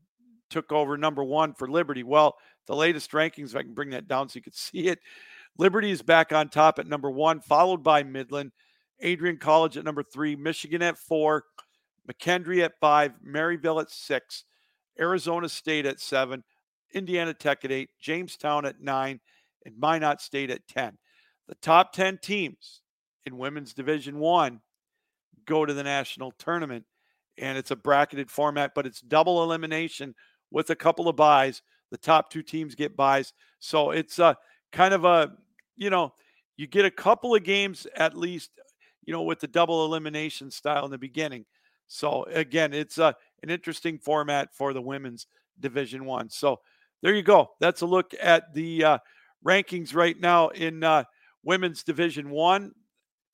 took 0.49 0.71
over 0.71 0.97
number 0.97 1.23
one 1.23 1.53
for 1.53 1.67
Liberty. 1.67 2.03
Well, 2.03 2.35
the 2.67 2.75
latest 2.75 3.11
rankings, 3.11 3.49
if 3.49 3.55
I 3.55 3.63
can 3.63 3.73
bring 3.73 3.89
that 3.91 4.07
down 4.07 4.29
so 4.29 4.37
you 4.37 4.41
can 4.41 4.53
see 4.55 4.87
it, 4.87 4.99
Liberty 5.57 5.91
is 5.91 6.01
back 6.01 6.33
on 6.33 6.49
top 6.49 6.79
at 6.79 6.87
number 6.87 7.09
one, 7.09 7.39
followed 7.39 7.83
by 7.83 8.03
Midland, 8.03 8.51
Adrian 9.01 9.37
College 9.37 9.77
at 9.77 9.85
number 9.85 10.03
three, 10.03 10.35
Michigan 10.35 10.81
at 10.81 10.97
four, 10.97 11.43
McKendree 12.09 12.63
at 12.63 12.79
five, 12.79 13.13
Maryville 13.25 13.81
at 13.81 13.89
six, 13.89 14.43
Arizona 14.99 15.49
State 15.49 15.85
at 15.85 15.99
seven, 15.99 16.43
Indiana 16.93 17.33
Tech 17.33 17.65
at 17.65 17.71
eight, 17.71 17.89
Jamestown 17.99 18.65
at 18.65 18.81
nine, 18.81 19.19
and 19.65 19.77
Minot 19.77 20.21
State 20.21 20.49
at 20.49 20.67
10. 20.67 20.97
The 21.47 21.55
top 21.55 21.93
10 21.93 22.19
teams 22.21 22.81
in 23.25 23.37
women's 23.37 23.73
Division 23.73 24.19
One 24.19 24.61
go 25.45 25.65
to 25.65 25.73
the 25.73 25.83
national 25.83 26.31
tournament. 26.37 26.85
And 27.37 27.57
it's 27.57 27.71
a 27.71 27.75
bracketed 27.75 28.31
format, 28.31 28.71
but 28.73 28.85
it's 28.85 29.01
double 29.01 29.43
elimination 29.43 30.15
with 30.51 30.69
a 30.69 30.75
couple 30.75 31.09
of 31.09 31.15
byes. 31.15 31.61
The 31.91 31.97
top 31.97 32.29
two 32.29 32.41
teams 32.41 32.75
get 32.75 32.95
byes. 32.95 33.33
So 33.59 33.91
it's 33.91 34.19
a 34.19 34.37
kind 34.71 34.93
of 34.93 35.03
a, 35.05 35.33
you 35.75 35.89
know, 35.89 36.13
you 36.55 36.67
get 36.67 36.85
a 36.85 36.91
couple 36.91 37.35
of 37.35 37.43
games 37.43 37.85
at 37.95 38.15
least, 38.15 38.51
you 39.03 39.11
know, 39.11 39.23
with 39.23 39.41
the 39.41 39.47
double 39.47 39.85
elimination 39.85 40.49
style 40.49 40.85
in 40.85 40.91
the 40.91 40.97
beginning. 40.97 41.45
So 41.87 42.23
again, 42.31 42.73
it's 42.73 42.97
a, 42.97 43.15
an 43.43 43.49
interesting 43.49 43.99
format 43.99 44.53
for 44.53 44.73
the 44.73 44.81
women's 44.81 45.27
division 45.59 46.05
one. 46.05 46.29
So 46.29 46.59
there 47.01 47.13
you 47.13 47.23
go. 47.23 47.51
That's 47.59 47.81
a 47.81 47.85
look 47.85 48.13
at 48.21 48.53
the 48.53 48.83
uh, 48.83 48.97
rankings 49.45 49.93
right 49.93 50.19
now 50.19 50.49
in 50.49 50.83
uh, 50.83 51.03
women's 51.43 51.83
division 51.83 52.29
one. 52.29 52.71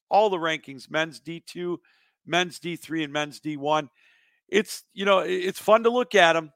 All 0.10 0.30
the 0.30 0.38
rankings, 0.38 0.92
men's 0.92 1.22
D2, 1.22 1.78
men's 2.26 2.60
D3 2.60 3.06
and 3.06 3.14
men's 3.14 3.40
D1. 3.40 3.88
It's, 4.50 4.84
you 4.94 5.06
know, 5.06 5.20
it's 5.20 5.60
fun 5.60 5.84
to 5.84 5.90
look 5.90 6.16
at 6.16 6.34
them. 6.34 6.52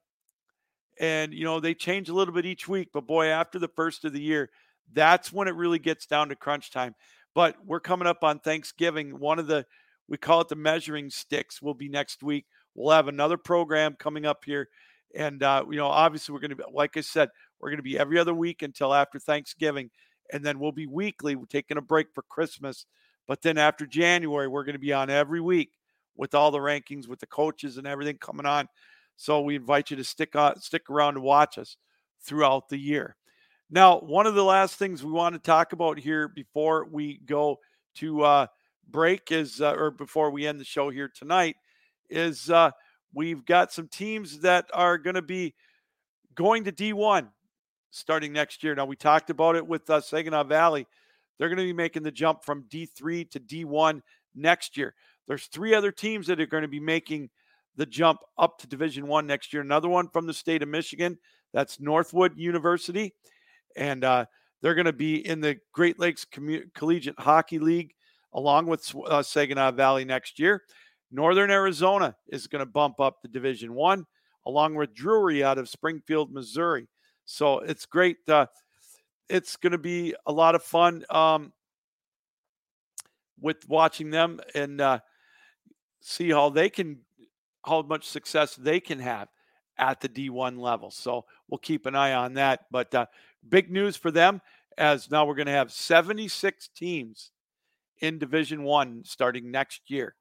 And, 0.99 1.33
you 1.33 1.45
know, 1.45 1.59
they 1.59 1.73
change 1.73 2.09
a 2.09 2.13
little 2.13 2.33
bit 2.33 2.45
each 2.45 2.67
week. 2.67 2.89
But 2.93 3.07
boy, 3.07 3.27
after 3.27 3.59
the 3.59 3.69
first 3.69 4.03
of 4.03 4.13
the 4.13 4.21
year, 4.21 4.49
that's 4.93 5.31
when 5.31 5.47
it 5.47 5.55
really 5.55 5.79
gets 5.79 6.05
down 6.05 6.29
to 6.29 6.35
crunch 6.35 6.71
time. 6.71 6.95
But 7.33 7.55
we're 7.65 7.79
coming 7.79 8.07
up 8.07 8.23
on 8.23 8.39
Thanksgiving. 8.39 9.19
One 9.19 9.39
of 9.39 9.47
the, 9.47 9.65
we 10.07 10.17
call 10.17 10.41
it 10.41 10.49
the 10.49 10.55
measuring 10.55 11.09
sticks, 11.09 11.61
will 11.61 11.73
be 11.73 11.89
next 11.89 12.23
week. 12.23 12.45
We'll 12.75 12.95
have 12.95 13.07
another 13.07 13.37
program 13.37 13.95
coming 13.97 14.25
up 14.25 14.43
here. 14.45 14.69
And, 15.15 15.41
uh, 15.41 15.65
you 15.69 15.77
know, 15.77 15.87
obviously, 15.87 16.33
we're 16.33 16.41
going 16.41 16.49
to 16.49 16.55
be, 16.57 16.63
like 16.71 16.97
I 16.97 17.01
said, 17.01 17.29
we're 17.59 17.69
going 17.69 17.77
to 17.77 17.83
be 17.83 17.97
every 17.97 18.19
other 18.19 18.33
week 18.33 18.61
until 18.61 18.93
after 18.93 19.17
Thanksgiving. 19.17 19.89
And 20.31 20.43
then 20.43 20.59
we'll 20.59 20.71
be 20.71 20.87
weekly. 20.87 21.35
We're 21.35 21.45
taking 21.45 21.77
a 21.77 21.81
break 21.81 22.07
for 22.13 22.23
Christmas. 22.23 22.85
But 23.27 23.41
then 23.41 23.57
after 23.57 23.85
January, 23.85 24.47
we're 24.47 24.65
going 24.65 24.73
to 24.73 24.79
be 24.79 24.93
on 24.93 25.09
every 25.09 25.41
week 25.41 25.71
with 26.15 26.35
all 26.35 26.51
the 26.51 26.59
rankings, 26.59 27.07
with 27.07 27.19
the 27.19 27.27
coaches 27.27 27.77
and 27.77 27.87
everything 27.87 28.17
coming 28.17 28.45
on. 28.45 28.67
So 29.17 29.41
we 29.41 29.55
invite 29.55 29.91
you 29.91 29.97
to 29.97 30.03
stick 30.03 30.35
on, 30.35 30.59
stick 30.59 30.89
around 30.89 31.15
to 31.15 31.21
watch 31.21 31.57
us 31.57 31.77
throughout 32.21 32.69
the 32.69 32.77
year. 32.77 33.15
Now, 33.69 33.99
one 33.99 34.27
of 34.27 34.35
the 34.35 34.43
last 34.43 34.75
things 34.75 35.03
we 35.03 35.11
want 35.11 35.33
to 35.33 35.39
talk 35.39 35.73
about 35.73 35.97
here 35.97 36.27
before 36.27 36.85
we 36.91 37.19
go 37.25 37.59
to 37.95 38.23
uh, 38.23 38.47
break 38.89 39.31
is, 39.31 39.61
uh, 39.61 39.73
or 39.73 39.91
before 39.91 40.29
we 40.29 40.45
end 40.45 40.59
the 40.59 40.65
show 40.65 40.89
here 40.89 41.09
tonight, 41.13 41.55
is 42.09 42.49
uh, 42.49 42.71
we've 43.13 43.45
got 43.45 43.71
some 43.71 43.87
teams 43.87 44.39
that 44.39 44.65
are 44.73 44.97
going 44.97 45.15
to 45.15 45.21
be 45.21 45.55
going 46.35 46.63
to 46.65 46.71
D1 46.71 47.27
starting 47.91 48.33
next 48.33 48.63
year. 48.63 48.75
Now, 48.75 48.85
we 48.85 48.95
talked 48.95 49.29
about 49.29 49.55
it 49.55 49.65
with 49.65 49.89
uh, 49.89 50.01
Saginaw 50.01 50.43
Valley 50.43 50.85
they're 51.37 51.49
going 51.49 51.57
to 51.57 51.63
be 51.63 51.73
making 51.73 52.03
the 52.03 52.11
jump 52.11 52.43
from 52.43 52.63
D3 52.63 53.29
to 53.31 53.39
D1 53.39 54.01
next 54.35 54.77
year. 54.77 54.93
There's 55.27 55.47
three 55.47 55.73
other 55.73 55.91
teams 55.91 56.27
that 56.27 56.39
are 56.39 56.45
going 56.45 56.63
to 56.63 56.67
be 56.67 56.79
making 56.79 57.29
the 57.75 57.85
jump 57.85 58.21
up 58.37 58.57
to 58.59 58.67
Division 58.67 59.07
1 59.07 59.27
next 59.27 59.51
year. 59.51 59.61
Another 59.61 59.89
one 59.89 60.07
from 60.09 60.27
the 60.27 60.33
state 60.33 60.63
of 60.63 60.69
Michigan, 60.69 61.17
that's 61.53 61.79
Northwood 61.79 62.37
University, 62.37 63.13
and 63.75 64.03
uh, 64.03 64.25
they're 64.61 64.75
going 64.75 64.85
to 64.85 64.93
be 64.93 65.27
in 65.27 65.41
the 65.41 65.57
Great 65.73 65.99
Lakes 65.99 66.25
Commu- 66.25 66.73
Collegiate 66.73 67.19
Hockey 67.19 67.59
League 67.59 67.93
along 68.33 68.67
with 68.67 68.93
uh, 69.07 69.23
Saginaw 69.23 69.71
Valley 69.71 70.05
next 70.05 70.39
year. 70.39 70.63
Northern 71.15 71.49
Arizona 71.49 72.15
is 72.27 72.47
going 72.47 72.59
to 72.59 72.65
bump 72.65 72.99
up 72.99 73.21
to 73.21 73.27
Division 73.27 73.73
1 73.73 74.05
along 74.45 74.75
with 74.75 74.93
Drury 74.93 75.43
out 75.43 75.57
of 75.57 75.69
Springfield, 75.69 76.31
Missouri. 76.31 76.87
So 77.25 77.59
it's 77.59 77.85
great 77.85 78.17
uh, 78.27 78.47
it's 79.29 79.55
going 79.55 79.71
to 79.71 79.77
be 79.77 80.13
a 80.25 80.31
lot 80.31 80.55
of 80.55 80.63
fun 80.63 81.05
um, 81.09 81.53
with 83.39 83.67
watching 83.67 84.11
them 84.11 84.39
and 84.53 84.79
uh, 84.79 84.99
see 86.01 86.29
how 86.29 86.49
they 86.49 86.69
can, 86.69 86.99
how 87.65 87.81
much 87.81 88.07
success 88.07 88.55
they 88.55 88.79
can 88.79 88.99
have 88.99 89.27
at 89.77 89.99
the 90.01 90.09
D1 90.09 90.59
level. 90.59 90.91
So 90.91 91.25
we'll 91.49 91.57
keep 91.57 91.85
an 91.85 91.95
eye 91.95 92.13
on 92.13 92.33
that. 92.35 92.65
But 92.71 92.93
uh, 92.93 93.05
big 93.47 93.71
news 93.71 93.95
for 93.95 94.11
them 94.11 94.41
as 94.77 95.09
now 95.09 95.25
we're 95.25 95.35
going 95.35 95.47
to 95.47 95.51
have 95.51 95.71
76 95.71 96.69
teams 96.75 97.31
in 97.99 98.19
Division 98.19 98.63
One 98.63 99.03
starting 99.05 99.49
next 99.49 99.89
year. 99.89 100.15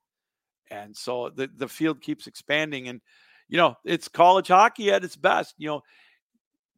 And 0.71 0.97
so 0.97 1.31
the, 1.31 1.49
the 1.57 1.69
field 1.69 2.01
keeps 2.01 2.27
expanding. 2.27 2.89
And, 2.89 3.01
you 3.49 3.57
know, 3.57 3.77
it's 3.85 4.09
college 4.09 4.49
hockey 4.49 4.91
at 4.91 5.05
its 5.05 5.17
best. 5.17 5.55
You 5.59 5.69
know, 5.69 5.83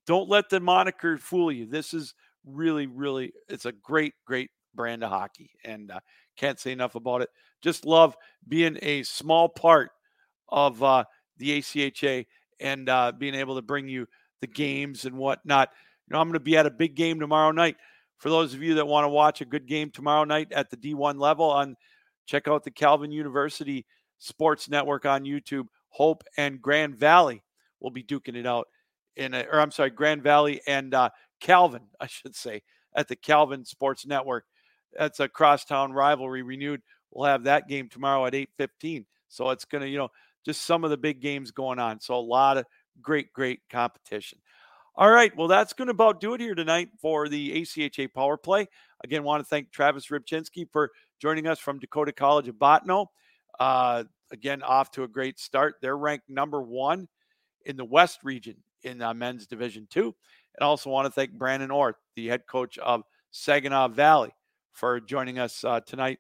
don't 0.07 0.29
let 0.29 0.49
the 0.49 0.61
moniker 0.61 1.19
fool 1.19 1.51
you. 1.51 1.67
This 1.67 1.95
is 1.95 2.15
really, 2.45 2.87
really, 2.87 3.33
it's 3.49 3.67
a 3.67 3.73
great, 3.73 4.15
great 4.25 4.51
brand 4.75 5.03
of 5.03 5.11
hockey. 5.11 5.51
And 5.65 5.91
uh, 5.91 6.01
can't 6.37 6.61
say 6.61 6.73
enough 6.73 6.95
about 6.95 7.23
it. 7.23 7.31
Just 7.63 7.85
love 7.85 8.17
being 8.49 8.79
a 8.83 9.03
small 9.03 9.49
part 9.49 9.91
of 10.49 10.83
uh, 10.83 11.05
the 11.39 11.59
ACHA 11.59 12.27
and 12.61 12.89
uh, 12.89 13.13
being 13.13 13.35
able 13.35 13.57
to 13.57 13.63
bring 13.63 13.89
you 13.89 14.07
the 14.41 14.47
games 14.47 15.05
and 15.05 15.17
whatnot. 15.17 15.71
You 16.07 16.15
know, 16.15 16.21
I'm 16.21 16.29
going 16.29 16.35
to 16.35 16.41
be 16.41 16.57
at 16.57 16.67
a 16.67 16.71
big 16.71 16.95
game 16.95 17.19
tomorrow 17.19 17.51
night. 17.51 17.77
For 18.19 18.31
those 18.31 18.55
of 18.55 18.63
you 18.63 18.75
that 18.75 18.87
want 18.87 19.05
to 19.05 19.09
watch 19.09 19.41
a 19.41 19.45
good 19.45 19.67
game 19.67 19.91
tomorrow 19.91 20.25
night 20.25 20.53
at 20.53 20.71
the 20.71 20.77
D1 20.77 21.19
level, 21.19 21.51
on 21.51 21.77
check 22.27 22.49
out 22.49 22.65
the 22.65 22.71
Calvin 22.71 23.11
University 23.11 23.87
Sports 24.19 24.69
Network 24.69 25.07
on 25.07 25.25
YouTube. 25.25 25.67
Hope 25.89 26.25
and 26.37 26.61
Grand 26.61 26.97
Valley 26.97 27.43
will 27.81 27.91
be 27.91 28.03
duking 28.03 28.37
it 28.37 28.47
out 28.47 28.67
in 29.17 29.35
a, 29.35 29.45
or 29.51 29.61
I'm 29.61 29.71
sorry, 29.71 29.91
Grand 29.91 30.23
Valley 30.23 30.61
and 30.67 30.93
uh, 30.95 31.11
Calvin, 31.41 31.83
I 32.01 32.07
should 32.07 32.37
say, 32.37 32.63
at 32.95 33.09
the 33.09 33.17
Calvin 33.17 33.65
Sports 33.65 34.07
Network. 34.07 34.45
That's 34.99 35.21
a 35.21 35.29
crosstown 35.29 35.93
rivalry 35.93 36.43
renewed. 36.43 36.83
We'll 37.11 37.27
have 37.27 37.45
that 37.45 37.69
game 37.69 37.89
tomorrow 37.89 38.27
at 38.27 38.35
8:15. 38.35 39.05
So 39.29 39.51
it's 39.51 39.65
to, 39.65 39.89
you 39.89 39.99
know, 39.99 40.11
just 40.45 40.63
some 40.63 40.85
of 40.85 40.91
the 40.91 40.97
big 40.97 41.21
games 41.21 41.51
going 41.51 41.79
on. 41.79 42.01
So 42.01 42.15
a 42.15 42.21
lot 42.21 42.57
of 42.57 42.67
great, 43.03 43.33
great 43.33 43.61
competition. 43.71 44.39
All 44.95 45.11
right. 45.11 45.37
Well, 45.37 45.49
that's 45.49 45.75
going 45.75 45.89
to 45.89 45.93
about 45.93 46.21
do 46.21 46.35
it 46.35 46.41
here 46.41 46.55
tonight 46.55 46.89
for 47.01 47.29
the 47.29 47.61
ACHA 47.61 48.15
Power 48.15 48.39
Play. 48.39 48.67
Again, 49.05 49.25
want 49.25 49.43
to 49.43 49.49
thank 49.49 49.71
Travis 49.71 50.07
Rybchinski 50.07 50.69
for 50.73 50.91
joining 51.21 51.47
us 51.47 51.59
from 51.59 51.79
Dakota 51.79 52.13
College 52.13 52.49
of 52.49 52.57
Bottineau. 52.57 53.07
Uh, 53.59 54.05
again, 54.33 54.63
off 54.63 54.91
to 54.93 55.03
a 55.05 55.09
great 55.09 55.39
start. 55.39 55.77
They're 55.81 55.97
ranked 55.97 56.29
number 56.29 56.63
one 56.63 57.09
in 57.65 57.77
the 57.77 57.85
West 57.85 58.21
region 58.23 58.57
in 58.83 59.03
uh, 59.03 59.15
men's 59.15 59.47
Division 59.47 59.87
Two. 59.91 60.15
And 60.55 60.67
also 60.67 60.91
want 60.91 61.07
to 61.07 61.11
thank 61.11 61.33
Brandon 61.33 61.71
Orth, 61.71 61.97
the 62.15 62.29
head 62.29 62.47
coach 62.47 62.79
of 62.79 63.03
Saginaw 63.31 63.89
Valley, 63.89 64.35
for 64.73 65.01
joining 65.01 65.39
us 65.39 65.65
uh, 65.65 65.81
tonight. 65.81 66.19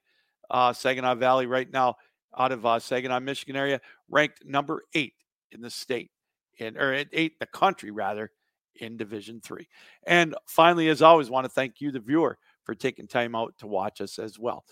Uh, 0.50 0.72
Saginaw 0.72 1.14
Valley, 1.14 1.46
right 1.46 1.70
now, 1.70 1.96
out 2.36 2.52
of 2.52 2.66
uh, 2.66 2.78
Saginaw, 2.78 3.20
Michigan 3.20 3.56
area, 3.56 3.80
ranked 4.10 4.44
number 4.44 4.82
eight 4.94 5.14
in 5.52 5.60
the 5.62 5.70
state, 5.70 6.10
in, 6.58 6.76
or 6.76 7.04
eight 7.12 7.38
the 7.38 7.46
country 7.46 7.90
rather, 7.90 8.30
in 8.74 8.96
Division 8.96 9.40
Three. 9.40 9.68
And 10.06 10.34
finally, 10.46 10.88
as 10.88 11.00
always, 11.00 11.30
want 11.30 11.46
to 11.46 11.50
thank 11.50 11.80
you, 11.80 11.90
the 11.90 12.00
viewer, 12.00 12.38
for 12.66 12.74
taking 12.74 13.06
time 13.06 13.34
out 13.34 13.54
to 13.58 13.66
watch 13.66 14.02
us 14.02 14.18
as 14.18 14.38
well. 14.38 14.64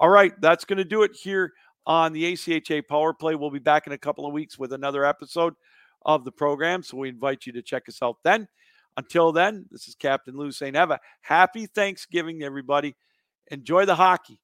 All 0.00 0.08
right, 0.08 0.32
that's 0.40 0.64
going 0.64 0.78
to 0.78 0.84
do 0.84 1.04
it 1.04 1.12
here 1.14 1.52
on 1.86 2.12
the 2.12 2.32
ACHA 2.32 2.88
Power 2.88 3.12
Play. 3.12 3.36
We'll 3.36 3.50
be 3.50 3.60
back 3.60 3.86
in 3.86 3.92
a 3.92 3.98
couple 3.98 4.26
of 4.26 4.32
weeks 4.32 4.58
with 4.58 4.72
another 4.72 5.04
episode 5.04 5.54
of 6.04 6.24
the 6.24 6.32
program, 6.32 6.82
so 6.82 6.96
we 6.96 7.08
invite 7.08 7.46
you 7.46 7.52
to 7.52 7.62
check 7.62 7.84
us 7.88 8.02
out 8.02 8.16
then. 8.24 8.48
Until 8.96 9.32
then, 9.32 9.66
this 9.70 9.86
is 9.86 9.94
Captain 9.94 10.36
Lou 10.36 10.50
saying, 10.50 10.74
have 10.74 10.90
a 10.90 10.98
happy 11.20 11.66
Thanksgiving, 11.66 12.42
everybody. 12.42 12.96
Enjoy 13.50 13.86
the 13.86 13.94
hockey. 13.94 14.40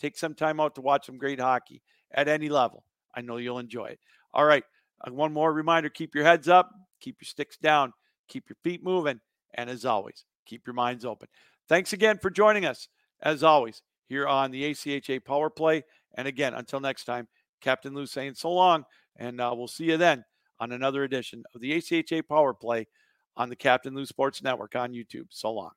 Take 0.00 0.16
some 0.16 0.34
time 0.34 0.60
out 0.60 0.74
to 0.76 0.80
watch 0.80 1.06
some 1.06 1.18
great 1.18 1.40
hockey 1.40 1.82
at 2.12 2.28
any 2.28 2.48
level. 2.48 2.84
I 3.14 3.20
know 3.20 3.36
you'll 3.36 3.58
enjoy 3.58 3.86
it. 3.86 4.00
All 4.32 4.44
right. 4.44 4.64
Uh, 5.06 5.12
one 5.12 5.32
more 5.32 5.52
reminder 5.52 5.88
keep 5.88 6.14
your 6.14 6.24
heads 6.24 6.48
up, 6.48 6.70
keep 7.00 7.16
your 7.20 7.26
sticks 7.26 7.56
down, 7.56 7.92
keep 8.28 8.48
your 8.48 8.56
feet 8.62 8.82
moving, 8.82 9.20
and 9.54 9.70
as 9.70 9.84
always, 9.84 10.24
keep 10.46 10.66
your 10.66 10.74
minds 10.74 11.04
open. 11.04 11.28
Thanks 11.68 11.92
again 11.92 12.18
for 12.18 12.30
joining 12.30 12.64
us, 12.64 12.88
as 13.22 13.42
always, 13.42 13.82
here 14.06 14.26
on 14.26 14.50
the 14.50 14.70
ACHA 14.70 15.24
Power 15.24 15.48
Play. 15.48 15.82
And 16.16 16.28
again, 16.28 16.54
until 16.54 16.80
next 16.80 17.04
time, 17.04 17.28
Captain 17.60 17.94
Lou 17.94 18.06
saying 18.06 18.34
so 18.34 18.52
long, 18.52 18.84
and 19.16 19.40
uh, 19.40 19.52
we'll 19.56 19.68
see 19.68 19.84
you 19.84 19.96
then 19.96 20.24
on 20.60 20.72
another 20.72 21.04
edition 21.04 21.42
of 21.54 21.60
the 21.60 21.72
ACHA 21.72 22.28
Power 22.28 22.52
Play 22.52 22.86
on 23.36 23.48
the 23.48 23.56
Captain 23.56 23.94
Lou 23.94 24.04
Sports 24.04 24.42
Network 24.42 24.76
on 24.76 24.92
YouTube. 24.92 25.26
So 25.30 25.52
long. 25.52 25.72